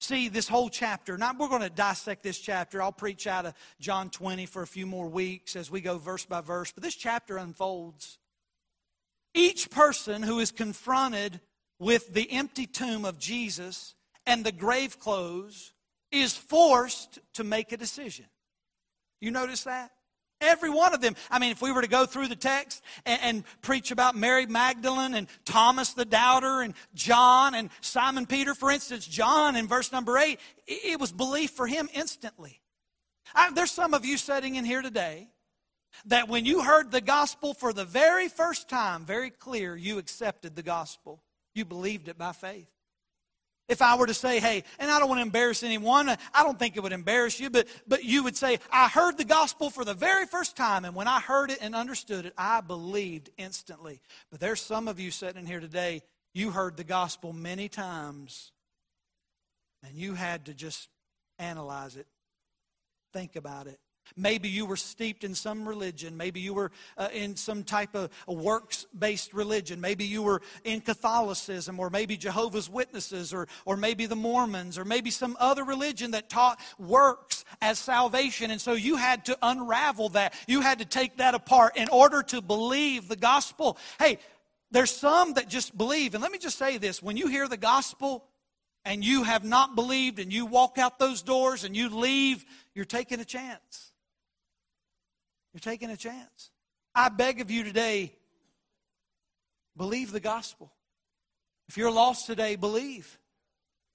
See, 0.00 0.28
this 0.28 0.48
whole 0.48 0.70
chapter, 0.70 1.18
now 1.18 1.32
we're 1.36 1.48
going 1.48 1.62
to 1.62 1.70
dissect 1.70 2.22
this 2.22 2.38
chapter. 2.38 2.80
I'll 2.80 2.92
preach 2.92 3.26
out 3.26 3.46
of 3.46 3.54
John 3.80 4.10
20 4.10 4.46
for 4.46 4.62
a 4.62 4.66
few 4.66 4.86
more 4.86 5.08
weeks 5.08 5.56
as 5.56 5.70
we 5.70 5.80
go 5.80 5.98
verse 5.98 6.24
by 6.24 6.40
verse. 6.40 6.70
But 6.72 6.84
this 6.84 6.94
chapter 6.94 7.36
unfolds. 7.36 8.18
Each 9.34 9.68
person 9.70 10.22
who 10.22 10.38
is 10.38 10.52
confronted 10.52 11.40
with 11.80 12.14
the 12.14 12.30
empty 12.30 12.66
tomb 12.66 13.04
of 13.04 13.18
Jesus 13.18 13.94
and 14.28 14.44
the 14.44 14.52
grave 14.52 15.00
clothes 15.00 15.72
is 16.12 16.36
forced 16.36 17.18
to 17.34 17.42
make 17.42 17.72
a 17.72 17.76
decision. 17.76 18.26
You 19.20 19.32
notice 19.32 19.64
that? 19.64 19.90
Every 20.40 20.70
one 20.70 20.94
of 20.94 21.00
them. 21.00 21.16
I 21.30 21.40
mean, 21.40 21.50
if 21.50 21.60
we 21.60 21.72
were 21.72 21.82
to 21.82 21.88
go 21.88 22.06
through 22.06 22.28
the 22.28 22.36
text 22.36 22.84
and, 23.04 23.20
and, 23.22 23.44
preach 23.60 23.90
about 23.90 24.14
Mary 24.14 24.46
Magdalene 24.46 25.14
and 25.14 25.26
Thomas 25.44 25.94
the 25.94 26.04
doubter 26.04 26.60
and 26.60 26.74
John 26.94 27.56
and 27.56 27.70
Simon 27.80 28.24
Peter, 28.24 28.54
for 28.54 28.70
instance, 28.70 29.04
John 29.04 29.56
in 29.56 29.66
verse 29.66 29.90
number 29.90 30.16
eight, 30.16 30.38
it, 30.68 30.92
it 30.92 31.00
was 31.00 31.10
belief 31.10 31.50
for 31.50 31.66
him 31.66 31.88
instantly. 31.92 32.60
I, 33.34 33.50
there's 33.50 33.72
some 33.72 33.94
of 33.94 34.04
you 34.04 34.16
sitting 34.16 34.54
in 34.54 34.64
here 34.64 34.82
today 34.82 35.28
that 36.04 36.28
when 36.28 36.44
you 36.44 36.62
heard 36.62 36.92
the 36.92 37.00
gospel 37.00 37.52
for 37.52 37.72
the 37.72 37.84
very 37.84 38.28
first 38.28 38.68
time, 38.68 39.04
very 39.04 39.30
clear, 39.30 39.74
you 39.74 39.98
accepted 39.98 40.54
the 40.54 40.62
gospel. 40.62 41.20
You 41.52 41.64
believed 41.64 42.06
it 42.06 42.16
by 42.16 42.30
faith. 42.30 42.68
If 43.68 43.82
I 43.82 43.96
were 43.96 44.06
to 44.06 44.14
say, 44.14 44.40
hey, 44.40 44.64
and 44.78 44.90
I 44.90 44.98
don't 44.98 45.08
want 45.08 45.18
to 45.18 45.22
embarrass 45.22 45.62
anyone, 45.62 46.08
I 46.08 46.42
don't 46.42 46.58
think 46.58 46.76
it 46.76 46.82
would 46.82 46.92
embarrass 46.92 47.38
you, 47.38 47.50
but, 47.50 47.68
but 47.86 48.02
you 48.02 48.24
would 48.24 48.36
say, 48.36 48.58
I 48.72 48.88
heard 48.88 49.18
the 49.18 49.24
gospel 49.24 49.68
for 49.68 49.84
the 49.84 49.92
very 49.92 50.24
first 50.24 50.56
time, 50.56 50.86
and 50.86 50.94
when 50.94 51.06
I 51.06 51.20
heard 51.20 51.50
it 51.50 51.58
and 51.60 51.74
understood 51.74 52.24
it, 52.24 52.32
I 52.38 52.62
believed 52.62 53.28
instantly. 53.36 54.00
But 54.30 54.40
there's 54.40 54.62
some 54.62 54.88
of 54.88 54.98
you 54.98 55.10
sitting 55.10 55.40
in 55.40 55.46
here 55.46 55.60
today, 55.60 56.02
you 56.32 56.50
heard 56.50 56.78
the 56.78 56.84
gospel 56.84 57.34
many 57.34 57.68
times, 57.68 58.52
and 59.86 59.94
you 59.94 60.14
had 60.14 60.46
to 60.46 60.54
just 60.54 60.88
analyze 61.38 61.96
it, 61.96 62.06
think 63.12 63.36
about 63.36 63.66
it, 63.66 63.78
Maybe 64.16 64.48
you 64.48 64.66
were 64.66 64.76
steeped 64.76 65.24
in 65.24 65.34
some 65.34 65.68
religion. 65.68 66.16
Maybe 66.16 66.40
you 66.40 66.54
were 66.54 66.70
uh, 66.96 67.08
in 67.12 67.36
some 67.36 67.64
type 67.64 67.94
of 67.94 68.10
works 68.26 68.86
based 68.98 69.34
religion. 69.34 69.80
Maybe 69.80 70.04
you 70.04 70.22
were 70.22 70.42
in 70.64 70.80
Catholicism 70.80 71.78
or 71.80 71.90
maybe 71.90 72.16
Jehovah's 72.16 72.68
Witnesses 72.68 73.32
or, 73.32 73.48
or 73.64 73.76
maybe 73.76 74.06
the 74.06 74.16
Mormons 74.16 74.78
or 74.78 74.84
maybe 74.84 75.10
some 75.10 75.36
other 75.38 75.64
religion 75.64 76.12
that 76.12 76.28
taught 76.28 76.60
works 76.78 77.44
as 77.60 77.78
salvation. 77.78 78.50
And 78.50 78.60
so 78.60 78.72
you 78.72 78.96
had 78.96 79.24
to 79.26 79.38
unravel 79.42 80.10
that. 80.10 80.34
You 80.46 80.60
had 80.60 80.78
to 80.80 80.84
take 80.84 81.18
that 81.18 81.34
apart 81.34 81.76
in 81.76 81.88
order 81.88 82.22
to 82.24 82.40
believe 82.40 83.08
the 83.08 83.16
gospel. 83.16 83.78
Hey, 83.98 84.18
there's 84.70 84.90
some 84.90 85.34
that 85.34 85.48
just 85.48 85.76
believe. 85.76 86.14
And 86.14 86.22
let 86.22 86.32
me 86.32 86.38
just 86.38 86.58
say 86.58 86.78
this 86.78 87.02
when 87.02 87.16
you 87.16 87.28
hear 87.28 87.48
the 87.48 87.56
gospel, 87.56 88.24
and 88.84 89.04
you 89.04 89.22
have 89.22 89.44
not 89.44 89.74
believed 89.74 90.18
and 90.18 90.32
you 90.32 90.46
walk 90.46 90.78
out 90.78 90.98
those 90.98 91.20
doors 91.20 91.64
and 91.64 91.76
you 91.76 91.90
leave, 91.90 92.44
you're 92.74 92.86
taking 92.86 93.20
a 93.20 93.24
chance. 93.24 93.92
You're 95.58 95.72
taking 95.72 95.90
a 95.90 95.96
chance. 95.96 96.52
I 96.94 97.08
beg 97.08 97.40
of 97.40 97.50
you 97.50 97.64
today, 97.64 98.14
believe 99.76 100.12
the 100.12 100.20
gospel. 100.20 100.70
If 101.68 101.76
you're 101.76 101.90
lost 101.90 102.26
today, 102.26 102.54
believe. 102.54 103.18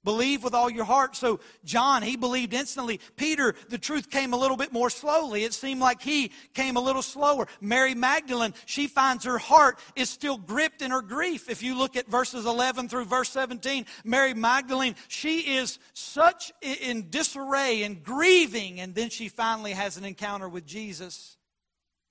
Believe 0.04 0.43
with 0.43 0.54
all 0.54 0.69
your 0.69 0.84
heart. 0.84 1.15
So, 1.15 1.39
John, 1.63 2.04
he 2.04 2.17
believed 2.17 2.54
instantly. 2.54 2.99
Peter, 3.15 3.56
the 3.69 3.78
truth 3.78 4.10
came 4.10 4.34
a 4.34 4.38
little 4.38 4.58
bit 4.58 4.73
more 4.73 4.89
slowly. 4.89 5.45
It 5.45 5.54
seemed 5.54 5.80
like 5.80 6.02
he 6.02 6.34
came 6.54 6.76
a 6.76 6.82
little 6.82 7.02
slower. 7.02 7.47
Mary 7.62 7.95
Magdalene, 7.95 8.54
she 8.65 8.88
finds 8.88 9.23
her 9.23 9.38
heart 9.38 9.80
is 9.95 10.10
still 10.10 10.38
gripped 10.38 10.82
in 10.82 10.91
her 10.91 11.02
grief. 11.02 11.49
If 11.49 11.63
you 11.63 11.78
look 11.78 11.95
at 11.95 12.08
verses 12.08 12.45
11 12.45 12.89
through 12.89 13.06
verse 13.06 13.30
17, 13.30 13.86
Mary 14.04 14.34
Magdalene, 14.34 14.95
she 15.08 15.56
is 15.56 15.80
such 15.93 16.52
in 16.62 17.10
disarray 17.10 17.84
and 17.84 18.04
grieving, 18.04 18.82
and 18.82 18.93
then 18.93 19.10
she 19.10 19.30
finally 19.30 19.71
has 19.71 19.95
an 19.95 20.04
encounter 20.04 20.49
with 20.49 20.65
Jesus. 20.65 21.38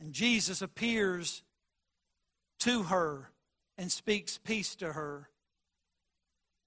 And 0.02 0.12
Jesus 0.12 0.62
appears 0.62 1.44
to 2.58 2.82
her 2.84 3.30
and 3.78 3.90
speaks 3.90 4.36
peace 4.36 4.74
to 4.76 4.92
her. 4.92 5.28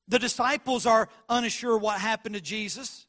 The 0.07 0.19
disciples 0.19 0.85
are 0.85 1.09
unsure 1.27 1.77
what 1.77 1.99
happened 1.99 2.35
to 2.35 2.41
Jesus. 2.41 3.07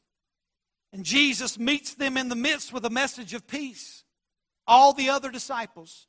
And 0.91 1.05
Jesus 1.05 1.57
meets 1.57 1.93
them 1.93 2.17
in 2.17 2.27
the 2.27 2.35
midst 2.35 2.73
with 2.73 2.83
a 2.83 2.89
message 2.89 3.33
of 3.33 3.47
peace. 3.47 4.03
All 4.67 4.91
the 4.91 5.09
other 5.09 5.31
disciples. 5.31 6.07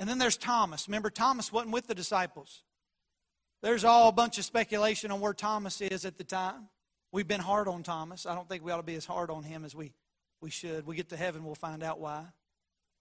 And 0.00 0.08
then 0.08 0.18
there's 0.18 0.36
Thomas. 0.36 0.88
Remember, 0.88 1.08
Thomas 1.08 1.52
wasn't 1.52 1.72
with 1.72 1.86
the 1.86 1.94
disciples. 1.94 2.64
There's 3.62 3.84
all 3.84 4.08
a 4.08 4.12
bunch 4.12 4.36
of 4.38 4.44
speculation 4.44 5.12
on 5.12 5.20
where 5.20 5.32
Thomas 5.32 5.80
is 5.80 6.04
at 6.04 6.18
the 6.18 6.24
time. 6.24 6.68
We've 7.12 7.28
been 7.28 7.40
hard 7.40 7.68
on 7.68 7.84
Thomas. 7.84 8.26
I 8.26 8.34
don't 8.34 8.48
think 8.48 8.64
we 8.64 8.72
ought 8.72 8.78
to 8.78 8.82
be 8.82 8.96
as 8.96 9.06
hard 9.06 9.30
on 9.30 9.44
him 9.44 9.64
as 9.64 9.76
we, 9.76 9.92
we 10.40 10.50
should. 10.50 10.86
We 10.86 10.96
get 10.96 11.10
to 11.10 11.16
heaven, 11.16 11.44
we'll 11.44 11.54
find 11.54 11.84
out 11.84 12.00
why. 12.00 12.24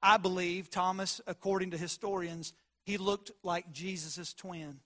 I 0.08 0.18
believe 0.18 0.70
Thomas, 0.70 1.20
according 1.26 1.72
to 1.72 1.78
historians, 1.78 2.54
he 2.84 2.98
looked 2.98 3.32
like 3.42 3.72
Jesus' 3.72 4.36
twin. 4.36 4.80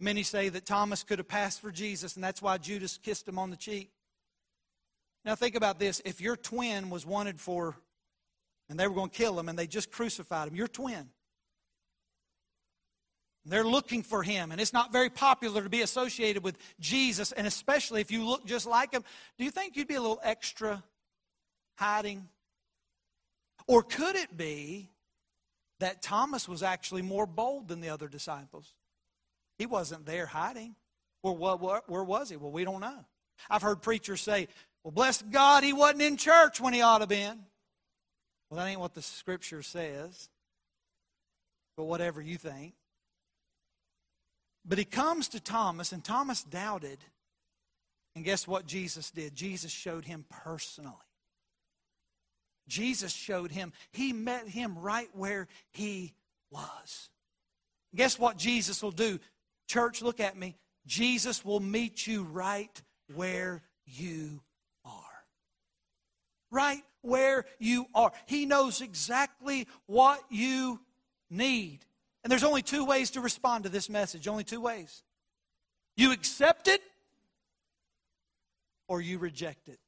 Many 0.00 0.24
say 0.24 0.48
that 0.48 0.66
Thomas 0.66 1.04
could 1.04 1.20
have 1.20 1.28
passed 1.28 1.60
for 1.60 1.70
Jesus, 1.70 2.16
and 2.16 2.24
that's 2.24 2.42
why 2.42 2.58
Judas 2.58 2.98
kissed 2.98 3.28
him 3.28 3.38
on 3.38 3.50
the 3.50 3.56
cheek. 3.56 3.92
Now, 5.24 5.36
think 5.36 5.54
about 5.54 5.78
this. 5.78 6.02
If 6.04 6.20
your 6.20 6.36
twin 6.36 6.90
was 6.90 7.06
wanted 7.06 7.38
for 7.38 7.76
And 8.68 8.78
they 8.78 8.86
were 8.86 8.94
going 8.94 9.10
to 9.10 9.16
kill 9.16 9.38
him, 9.38 9.48
and 9.48 9.58
they 9.58 9.66
just 9.66 9.90
crucified 9.90 10.48
him. 10.48 10.54
Your 10.54 10.68
twin. 10.68 11.08
They're 13.46 13.64
looking 13.64 14.02
for 14.02 14.22
him, 14.22 14.52
and 14.52 14.60
it's 14.60 14.74
not 14.74 14.92
very 14.92 15.08
popular 15.08 15.62
to 15.62 15.70
be 15.70 15.80
associated 15.80 16.44
with 16.44 16.58
Jesus, 16.80 17.32
and 17.32 17.46
especially 17.46 18.02
if 18.02 18.10
you 18.10 18.24
look 18.24 18.44
just 18.44 18.66
like 18.66 18.92
him. 18.92 19.02
Do 19.38 19.44
you 19.44 19.50
think 19.50 19.74
you'd 19.76 19.88
be 19.88 19.94
a 19.94 20.00
little 20.00 20.20
extra 20.22 20.84
hiding? 21.78 22.28
Or 23.68 23.82
could 23.82 24.16
it 24.16 24.36
be 24.36 24.90
that 25.78 26.02
Thomas 26.02 26.48
was 26.48 26.62
actually 26.62 27.02
more 27.02 27.26
bold 27.26 27.68
than 27.68 27.80
the 27.80 27.90
other 27.90 28.08
disciples? 28.08 28.74
He 29.58 29.66
wasn't 29.66 30.06
there 30.06 30.26
hiding. 30.26 30.74
Well, 31.22 31.36
what, 31.36 31.88
where 31.88 32.02
was 32.02 32.30
he? 32.30 32.36
Well, 32.36 32.50
we 32.50 32.64
don't 32.64 32.80
know. 32.80 33.04
I've 33.50 33.62
heard 33.62 33.82
preachers 33.82 34.22
say, 34.22 34.48
well, 34.82 34.92
bless 34.92 35.20
God, 35.22 35.62
he 35.64 35.72
wasn't 35.72 36.02
in 36.02 36.16
church 36.16 36.60
when 36.60 36.72
he 36.72 36.80
ought 36.80 36.98
to 36.98 37.02
have 37.02 37.08
been. 37.08 37.40
Well, 38.48 38.58
that 38.58 38.66
ain't 38.66 38.80
what 38.80 38.94
the 38.94 39.02
scripture 39.02 39.62
says. 39.62 40.30
But 41.76 41.84
whatever 41.84 42.22
you 42.22 42.38
think. 42.38 42.72
But 44.64 44.78
he 44.78 44.84
comes 44.84 45.28
to 45.28 45.40
Thomas, 45.40 45.92
and 45.92 46.02
Thomas 46.02 46.42
doubted. 46.42 46.98
And 48.16 48.24
guess 48.24 48.48
what 48.48 48.66
Jesus 48.66 49.10
did? 49.10 49.34
Jesus 49.34 49.70
showed 49.70 50.04
him 50.04 50.24
personally. 50.28 50.94
Jesus 52.68 53.12
showed 53.12 53.50
him. 53.50 53.72
He 53.92 54.12
met 54.12 54.46
him 54.46 54.78
right 54.78 55.08
where 55.12 55.48
he 55.70 56.14
was. 56.50 57.10
Guess 57.94 58.18
what 58.18 58.36
Jesus 58.36 58.82
will 58.82 58.90
do? 58.90 59.18
Church, 59.66 60.02
look 60.02 60.20
at 60.20 60.36
me. 60.36 60.56
Jesus 60.86 61.44
will 61.44 61.60
meet 61.60 62.06
you 62.06 62.22
right 62.22 62.82
where 63.14 63.62
you 63.86 64.42
are. 64.84 64.92
Right 66.50 66.82
where 67.02 67.44
you 67.58 67.86
are. 67.94 68.12
He 68.26 68.46
knows 68.46 68.80
exactly 68.80 69.66
what 69.86 70.20
you 70.30 70.80
need. 71.30 71.80
And 72.24 72.30
there's 72.30 72.44
only 72.44 72.62
two 72.62 72.84
ways 72.84 73.10
to 73.12 73.20
respond 73.20 73.64
to 73.64 73.70
this 73.70 73.88
message, 73.88 74.28
only 74.28 74.44
two 74.44 74.60
ways. 74.60 75.02
You 75.96 76.12
accept 76.12 76.68
it 76.68 76.82
or 78.86 79.00
you 79.00 79.18
reject 79.18 79.68
it. 79.68 79.78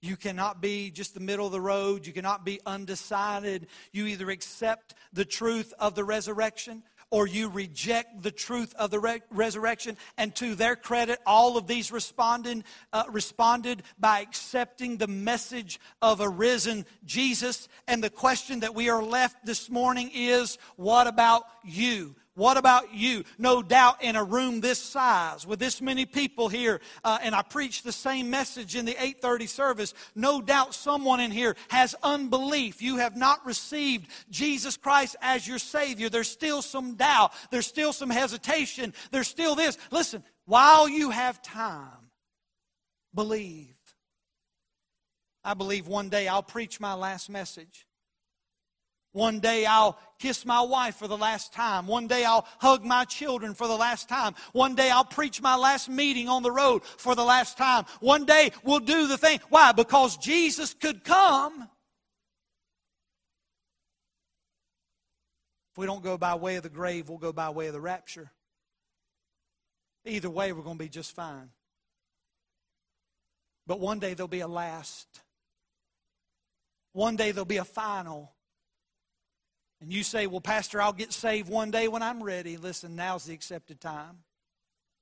You 0.00 0.16
cannot 0.16 0.60
be 0.60 0.90
just 0.90 1.14
the 1.14 1.20
middle 1.20 1.46
of 1.46 1.52
the 1.52 1.60
road. 1.60 2.06
You 2.06 2.12
cannot 2.12 2.44
be 2.44 2.60
undecided. 2.64 3.66
You 3.92 4.06
either 4.06 4.30
accept 4.30 4.94
the 5.12 5.24
truth 5.24 5.74
of 5.78 5.94
the 5.94 6.04
resurrection 6.04 6.82
or 7.10 7.26
you 7.26 7.48
reject 7.48 8.22
the 8.22 8.30
truth 8.30 8.74
of 8.76 8.90
the 8.90 9.00
re- 9.00 9.20
resurrection. 9.30 9.96
And 10.16 10.34
to 10.36 10.54
their 10.54 10.76
credit, 10.76 11.18
all 11.26 11.56
of 11.56 11.66
these 11.66 11.90
responded, 11.90 12.64
uh, 12.92 13.04
responded 13.10 13.82
by 13.98 14.20
accepting 14.20 14.96
the 14.96 15.08
message 15.08 15.80
of 16.00 16.20
a 16.20 16.28
risen 16.28 16.86
Jesus. 17.04 17.68
And 17.88 18.02
the 18.02 18.10
question 18.10 18.60
that 18.60 18.74
we 18.74 18.88
are 18.88 19.02
left 19.02 19.44
this 19.44 19.68
morning 19.68 20.10
is 20.14 20.56
what 20.76 21.06
about 21.06 21.44
you? 21.64 22.14
What 22.40 22.56
about 22.56 22.94
you? 22.94 23.24
No 23.36 23.60
doubt 23.60 24.02
in 24.02 24.16
a 24.16 24.24
room 24.24 24.62
this 24.62 24.78
size 24.78 25.46
with 25.46 25.58
this 25.58 25.82
many 25.82 26.06
people 26.06 26.48
here, 26.48 26.80
uh, 27.04 27.18
and 27.20 27.34
I 27.34 27.42
preach 27.42 27.82
the 27.82 27.92
same 27.92 28.30
message 28.30 28.76
in 28.76 28.86
the 28.86 28.96
8:30 28.98 29.46
service. 29.46 29.92
No 30.14 30.40
doubt 30.40 30.74
someone 30.74 31.20
in 31.20 31.32
here 31.32 31.54
has 31.68 31.94
unbelief. 32.02 32.80
You 32.80 32.96
have 32.96 33.14
not 33.14 33.44
received 33.44 34.10
Jesus 34.30 34.78
Christ 34.78 35.16
as 35.20 35.46
your 35.46 35.58
Savior. 35.58 36.08
There's 36.08 36.30
still 36.30 36.62
some 36.62 36.94
doubt. 36.94 37.34
There's 37.50 37.66
still 37.66 37.92
some 37.92 38.08
hesitation. 38.08 38.94
There's 39.10 39.28
still 39.28 39.54
this. 39.54 39.76
Listen, 39.90 40.24
while 40.46 40.88
you 40.88 41.10
have 41.10 41.42
time, 41.42 42.10
believe. 43.14 43.76
I 45.44 45.52
believe 45.52 45.86
one 45.86 46.08
day 46.08 46.26
I'll 46.26 46.42
preach 46.42 46.80
my 46.80 46.94
last 46.94 47.28
message. 47.28 47.86
One 49.12 49.40
day 49.40 49.66
I'll 49.66 49.98
kiss 50.18 50.46
my 50.46 50.60
wife 50.60 50.96
for 50.96 51.08
the 51.08 51.16
last 51.16 51.52
time. 51.52 51.86
One 51.86 52.06
day 52.06 52.24
I'll 52.24 52.46
hug 52.58 52.84
my 52.84 53.04
children 53.04 53.54
for 53.54 53.66
the 53.66 53.76
last 53.76 54.08
time. 54.08 54.34
One 54.52 54.74
day 54.76 54.90
I'll 54.90 55.04
preach 55.04 55.42
my 55.42 55.56
last 55.56 55.88
meeting 55.88 56.28
on 56.28 56.42
the 56.42 56.52
road 56.52 56.84
for 56.84 57.14
the 57.14 57.24
last 57.24 57.58
time. 57.58 57.86
One 58.00 58.24
day 58.24 58.52
we'll 58.62 58.80
do 58.80 59.08
the 59.08 59.18
thing. 59.18 59.40
Why? 59.48 59.72
Because 59.72 60.16
Jesus 60.16 60.74
could 60.74 61.02
come. 61.02 61.68
If 65.72 65.78
we 65.78 65.86
don't 65.86 66.02
go 66.02 66.16
by 66.16 66.36
way 66.36 66.56
of 66.56 66.62
the 66.62 66.68
grave, 66.68 67.08
we'll 67.08 67.18
go 67.18 67.32
by 67.32 67.50
way 67.50 67.66
of 67.66 67.72
the 67.72 67.80
rapture. 67.80 68.30
Either 70.04 70.30
way, 70.30 70.52
we're 70.52 70.62
going 70.62 70.78
to 70.78 70.84
be 70.84 70.88
just 70.88 71.14
fine. 71.14 71.50
But 73.66 73.80
one 73.80 73.98
day 73.98 74.14
there'll 74.14 74.28
be 74.28 74.40
a 74.40 74.48
last. 74.48 75.06
One 76.92 77.16
day 77.16 77.30
there'll 77.32 77.44
be 77.44 77.58
a 77.58 77.64
final. 77.64 78.32
And 79.80 79.92
you 79.92 80.02
say, 80.02 80.26
Well, 80.26 80.40
Pastor, 80.40 80.80
I'll 80.80 80.92
get 80.92 81.12
saved 81.12 81.48
one 81.48 81.70
day 81.70 81.88
when 81.88 82.02
I'm 82.02 82.22
ready. 82.22 82.56
Listen, 82.56 82.96
now's 82.96 83.24
the 83.24 83.34
accepted 83.34 83.80
time. 83.80 84.18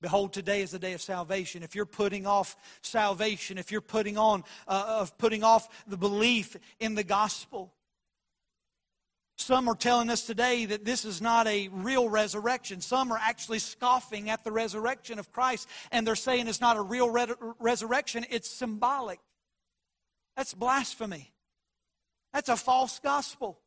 Behold, 0.01 0.33
today 0.33 0.63
is 0.63 0.71
the 0.71 0.79
day 0.79 0.93
of 0.93 1.03
salvation. 1.03 1.65
If 1.65 1.75
you're 1.75 1.85
putting 1.85 2.25
off 2.25 2.57
salvation, 2.83 3.59
if 3.59 3.73
you're 3.73 3.81
putting 3.81 4.17
on 4.17 4.45
uh, 4.69 5.01
of 5.01 5.19
putting 5.19 5.43
off 5.43 5.69
the 5.89 5.97
belief 5.97 6.57
in 6.79 6.95
the 6.95 7.03
gospel, 7.03 7.73
some 9.39 9.69
are 9.69 9.75
telling 9.75 10.11
us 10.11 10.27
today 10.27 10.67
that 10.67 10.85
this 10.85 11.05
is 11.05 11.21
not 11.21 11.47
a 11.47 11.69
real 11.69 12.09
resurrection. 12.09 12.81
Some 12.81 13.13
are 13.13 13.21
actually 13.21 13.61
scoffing 13.61 14.31
at 14.31 14.45
the 14.45 14.53
resurrection 14.53 15.19
of 15.19 15.33
Christ, 15.33 15.69
and 15.91 16.07
they're 16.07 16.17
saying 16.17 16.49
it's 16.49 16.61
not 16.61 16.77
a 16.77 16.83
real 16.83 17.09
re- 17.09 17.35
resurrection, 17.59 18.27
it's 18.31 18.51
symbolic. 18.51 19.21
That's 20.37 20.55
blasphemy. 20.55 21.33
That's 22.33 22.49
a 22.49 22.57
false 22.57 23.01
gospel. 23.01 23.59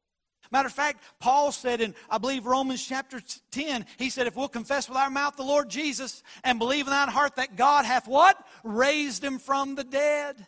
Matter 0.49 0.67
of 0.67 0.73
fact, 0.73 1.03
Paul 1.19 1.51
said 1.51 1.81
in, 1.81 1.95
I 2.09 2.17
believe, 2.17 2.45
Romans 2.45 2.85
chapter 2.85 3.21
10, 3.51 3.85
he 3.97 4.09
said, 4.09 4.27
if 4.27 4.35
we'll 4.35 4.49
confess 4.49 4.89
with 4.89 4.97
our 4.97 5.09
mouth 5.09 5.37
the 5.37 5.43
Lord 5.43 5.69
Jesus 5.69 6.23
and 6.43 6.59
believe 6.59 6.87
in 6.87 6.91
thine 6.91 7.07
heart 7.07 7.35
that 7.35 7.55
God 7.55 7.85
hath 7.85 8.07
what? 8.07 8.37
Raised 8.63 9.23
him 9.23 9.39
from 9.39 9.75
the 9.75 9.83
dead. 9.83 10.47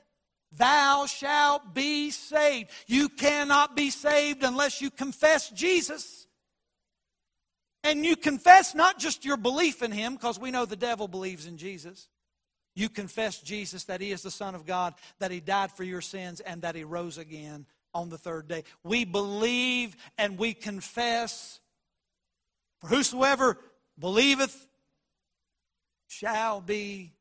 Thou 0.58 1.06
shalt 1.06 1.74
be 1.74 2.12
saved. 2.12 2.70
You 2.86 3.10
cannot 3.10 3.76
be 3.76 3.90
saved 3.90 4.44
unless 4.44 4.82
you 4.82 4.92
confess 4.92 5.50
Jesus. 5.50 6.28
And 7.84 8.06
you 8.06 8.16
confess 8.16 8.76
not 8.76 9.00
just 9.00 9.26
your 9.26 9.38
belief 9.38 9.82
in 9.84 9.92
him, 9.92 10.14
because 10.16 10.40
we 10.40 10.52
know 10.52 10.66
the 10.66 10.76
devil 10.76 11.08
believes 11.08 11.48
in 11.48 11.58
Jesus. 11.58 12.08
You 12.76 12.90
confess 12.90 13.40
Jesus, 13.42 13.84
that 13.86 14.02
he 14.02 14.12
is 14.12 14.22
the 14.22 14.32
Son 14.32 14.56
of 14.56 14.66
God, 14.66 14.96
that 15.20 15.32
he 15.32 15.40
died 15.40 15.72
for 15.72 15.84
your 15.84 16.02
sins, 16.02 16.40
and 16.40 16.62
that 16.62 16.76
he 16.76 16.84
rose 16.84 17.18
again 17.18 17.66
on 17.94 18.10
the 18.10 18.18
third 18.18 18.48
day. 18.48 18.64
We 18.84 19.06
believe 19.06 19.96
and 20.18 20.38
we 20.38 20.54
confess. 20.54 21.60
For 22.80 22.88
whosoever 22.88 23.58
believeth 24.00 24.68
shall 26.08 26.62
be 26.62 27.14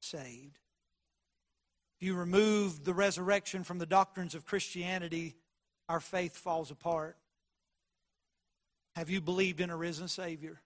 saved. 0.00 0.58
If 2.00 2.06
you 2.06 2.14
remove 2.14 2.84
the 2.84 2.94
resurrection 2.94 3.62
from 3.64 3.78
the 3.78 3.86
doctrines 3.86 4.34
of 4.34 4.46
Christianity, 4.46 5.36
our 5.88 6.00
faith 6.00 6.36
falls 6.36 6.70
apart. 6.70 7.16
Have 8.96 9.10
you 9.10 9.20
believed 9.20 9.60
in 9.60 9.70
a 9.70 9.76
risen 9.76 10.08
Savior? 10.08 10.60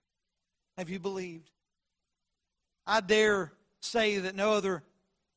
Have 0.79 0.91
you 0.91 0.99
believed? 0.99 1.51
I 2.87 3.01
dare 3.01 3.53
say 3.81 4.19
that 4.19 4.35
no 4.35 4.53
other 4.53 4.83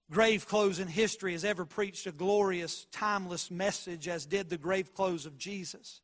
grave 0.09 0.47
clothes 0.47 0.79
in 0.79 0.87
history 0.87 1.33
has 1.33 1.43
ever 1.43 1.65
preached 1.65 2.07
a 2.07 2.11
glorious, 2.11 2.85
timeless 2.91 3.51
message 3.51 4.07
as 4.07 4.25
did 4.25 4.49
the 4.49 4.57
grave 4.57 4.93
clothes 4.93 5.25
of 5.25 5.37
Jesus. 5.37 6.01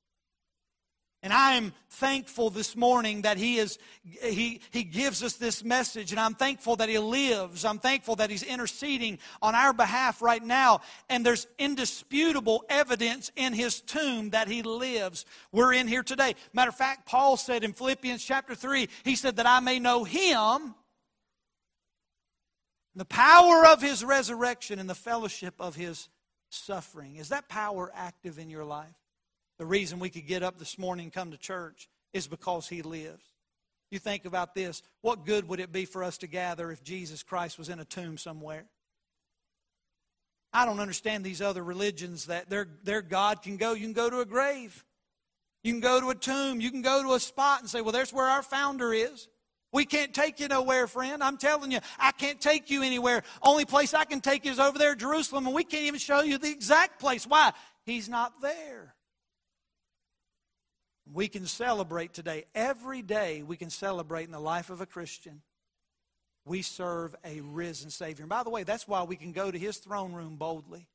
And 1.24 1.32
I 1.32 1.54
am 1.54 1.72
thankful 1.90 2.50
this 2.50 2.76
morning 2.76 3.22
that 3.22 3.38
he, 3.38 3.56
is, 3.56 3.80
he, 4.04 4.60
he 4.72 4.84
gives 4.84 5.24
us 5.24 5.36
this 5.36 5.64
message, 5.64 6.12
and 6.12 6.20
I'm 6.20 6.34
thankful 6.34 6.76
that 6.76 6.90
He 6.90 7.00
lives. 7.00 7.64
I'm 7.64 7.80
thankful 7.80 8.18
that 8.18 8.30
He's 8.30 8.44
interceding 8.44 9.20
on 9.42 9.56
our 9.56 9.72
behalf 9.72 10.22
right 10.22 10.44
now. 10.44 10.82
And 11.10 11.26
there's 11.26 11.48
indisputable 11.58 12.66
evidence 12.68 13.32
in 13.38 13.54
His 13.54 13.80
tomb 13.80 14.32
that 14.32 14.50
He 14.50 14.64
lives. 14.64 15.26
We're 15.54 15.72
in 15.72 15.88
here 15.88 16.04
today. 16.04 16.36
Matter 16.52 16.70
of 16.70 16.76
fact, 16.76 17.06
Paul 17.06 17.38
said 17.38 17.64
in 17.64 17.72
Philippians 17.72 18.22
chapter 18.22 18.54
3, 18.54 18.90
he 19.06 19.16
said 19.16 19.38
that 19.38 19.48
I 19.48 19.62
may 19.62 19.80
know 19.80 20.04
Him 20.04 20.76
the 22.96 23.06
power 23.06 23.66
of 23.66 23.82
his 23.82 24.04
resurrection 24.04 24.80
and 24.80 24.90
the 24.90 24.96
fellowship 24.96 25.56
of 25.60 25.76
his 25.76 26.10
suffering. 26.50 27.16
Is 27.16 27.30
that 27.30 27.50
power 27.50 27.92
active 27.96 28.38
in 28.38 28.50
your 28.50 28.66
life? 28.66 28.96
The 29.58 29.66
reason 29.66 30.00
we 30.00 30.10
could 30.10 30.28
get 30.28 30.44
up 30.44 30.60
this 30.60 30.78
morning 30.78 31.06
and 31.06 31.14
come 31.14 31.32
to 31.32 31.38
church 31.38 31.90
is 32.14 32.28
because 32.28 32.68
he 32.68 32.82
lives. 32.82 33.24
You 33.92 34.00
think 34.00 34.26
about 34.26 34.56
this 34.56 34.82
what 35.02 35.26
good 35.26 35.48
would 35.48 35.60
it 35.60 35.72
be 35.72 35.86
for 35.86 36.04
us 36.04 36.18
to 36.20 36.28
gather 36.28 36.72
if 36.72 36.84
Jesus 36.84 37.24
Christ 37.24 37.58
was 37.58 37.70
in 37.70 37.80
a 37.80 37.86
tomb 37.86 38.18
somewhere? 38.18 38.66
I 40.52 40.66
don't 40.66 40.80
understand 40.80 41.24
these 41.24 41.42
other 41.42 41.64
religions 41.64 42.28
that 42.28 42.50
their, 42.50 42.68
their 42.84 43.02
God 43.02 43.42
can 43.42 43.58
go. 43.58 43.74
You 43.74 43.86
can 43.86 43.94
go 43.94 44.10
to 44.10 44.20
a 44.20 44.26
grave, 44.26 44.86
you 45.64 45.74
can 45.74 45.80
go 45.80 46.00
to 46.00 46.10
a 46.12 46.16
tomb, 46.16 46.62
you 46.62 46.70
can 46.70 46.84
go 46.84 47.02
to 47.02 47.14
a 47.14 47.20
spot 47.20 47.62
and 47.62 47.70
say, 47.70 47.82
Well, 47.82 47.92
there's 47.92 48.14
where 48.14 48.28
our 48.28 48.44
founder 48.44 48.94
is. 48.94 49.28
We 49.74 49.86
can't 49.86 50.14
take 50.14 50.40
you 50.40 50.48
nowhere, 50.48 50.86
friend. 50.86 51.24
I'm 51.24 51.38
telling 51.38 51.72
you, 51.72 51.80
I 52.00 52.12
can't 52.12 52.40
take 52.40 52.70
you 52.70 52.84
anywhere. 52.84 53.24
Only 53.42 53.66
place 53.66 53.96
I 53.96 54.06
can 54.06 54.22
take 54.22 54.46
you 54.46 54.52
is 54.52 54.60
over 54.60 54.78
there, 54.78 54.94
Jerusalem, 54.94 55.48
and 55.48 55.56
we 55.56 55.64
can't 55.64 55.84
even 55.84 56.00
show 56.00 56.22
you 56.22 56.38
the 56.38 56.52
exact 56.52 57.00
place. 57.00 57.26
Why? 57.26 57.52
He's 57.84 58.08
not 58.08 58.40
there. 58.40 58.94
We 61.12 61.28
can 61.28 61.48
celebrate 61.48 62.14
today. 62.14 62.46
Every 62.54 63.02
day 63.02 63.42
we 63.42 63.58
can 63.58 63.72
celebrate 63.72 64.26
in 64.26 64.32
the 64.32 64.40
life 64.40 64.70
of 64.70 64.80
a 64.80 64.86
Christian. 64.86 65.42
We 66.46 66.62
serve 66.62 67.16
a 67.26 67.42
risen 67.42 67.90
Savior. 67.90 68.24
And 68.24 68.30
by 68.30 68.44
the 68.44 68.52
way, 68.52 68.64
that's 68.64 68.88
why 68.88 69.04
we 69.04 69.16
can 69.16 69.32
go 69.32 69.50
to 69.50 69.58
his 69.58 69.78
throne 69.78 70.14
room 70.14 70.36
boldly. 70.36 70.88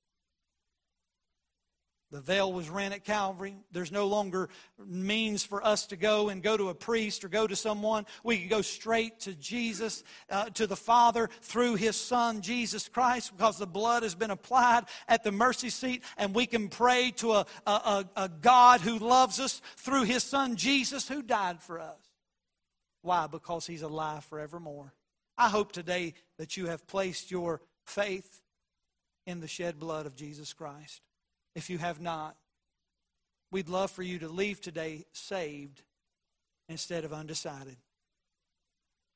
The 2.11 2.21
veil 2.23 2.51
was 2.51 2.71
rent 2.71 2.95
at 2.95 3.05
Calvary. 3.05 3.55
There's 3.71 3.93
no 3.93 4.07
longer 4.07 4.49
means 4.79 5.45
for 5.45 5.65
us 5.65 5.87
to 5.89 5.97
go 5.97 6.31
and 6.31 6.43
go 6.43 6.57
to 6.57 6.71
a 6.71 6.75
priest 6.75 7.23
or 7.23 7.29
go 7.29 7.47
to 7.47 7.55
someone. 7.55 8.07
We 8.25 8.39
can 8.39 8.49
go 8.49 8.63
straight 8.63 9.21
to 9.21 9.35
Jesus, 9.35 10.05
uh, 10.31 10.49
to 10.51 10.67
the 10.67 10.77
Father 10.77 11.29
through 11.43 11.75
His 11.75 11.97
Son, 11.97 12.41
Jesus 12.41 12.89
Christ, 12.89 13.37
because 13.37 13.59
the 13.59 13.67
blood 13.67 14.05
has 14.05 14.15
been 14.15 14.31
applied 14.31 14.85
at 15.07 15.23
the 15.23 15.33
mercy 15.33 15.69
seat, 15.69 16.03
and 16.17 16.35
we 16.35 16.47
can 16.47 16.69
pray 16.69 17.11
to 17.17 17.33
a, 17.33 17.47
a, 17.67 18.07
a 18.17 18.31
God 18.41 18.81
who 18.81 18.99
loves 18.99 19.39
us 19.39 19.61
through 19.77 20.05
His 20.05 20.23
Son, 20.23 20.57
Jesus, 20.57 21.07
who 21.09 21.23
died 21.23 21.63
for 21.63 21.79
us. 21.79 22.01
Why? 23.03 23.27
Because 23.27 23.67
He's 23.67 23.83
alive 23.83 24.25
forevermore. 24.25 24.95
I 25.37 25.51
hope 25.51 25.73
today 25.73 26.15
that 26.39 26.57
you 26.57 26.67
have 26.69 26.87
placed 26.87 27.31
your 27.31 27.61
faith 27.85 28.41
in 29.27 29.41
the 29.41 29.47
shed 29.47 29.79
blood 29.79 30.07
of 30.07 30.17
Jesus 30.17 30.55
Christ 30.55 31.03
if 31.55 31.71
you 31.71 31.79
have 31.79 32.01
not. 32.01 32.37
We'd 33.51 33.69
love 33.69 33.91
for 33.91 34.03
you 34.03 34.19
to 34.19 34.29
leave 34.29 34.61
today 34.61 35.05
saved 35.13 35.83
instead 36.69 37.05
of 37.05 37.13
undecided. 37.13 37.77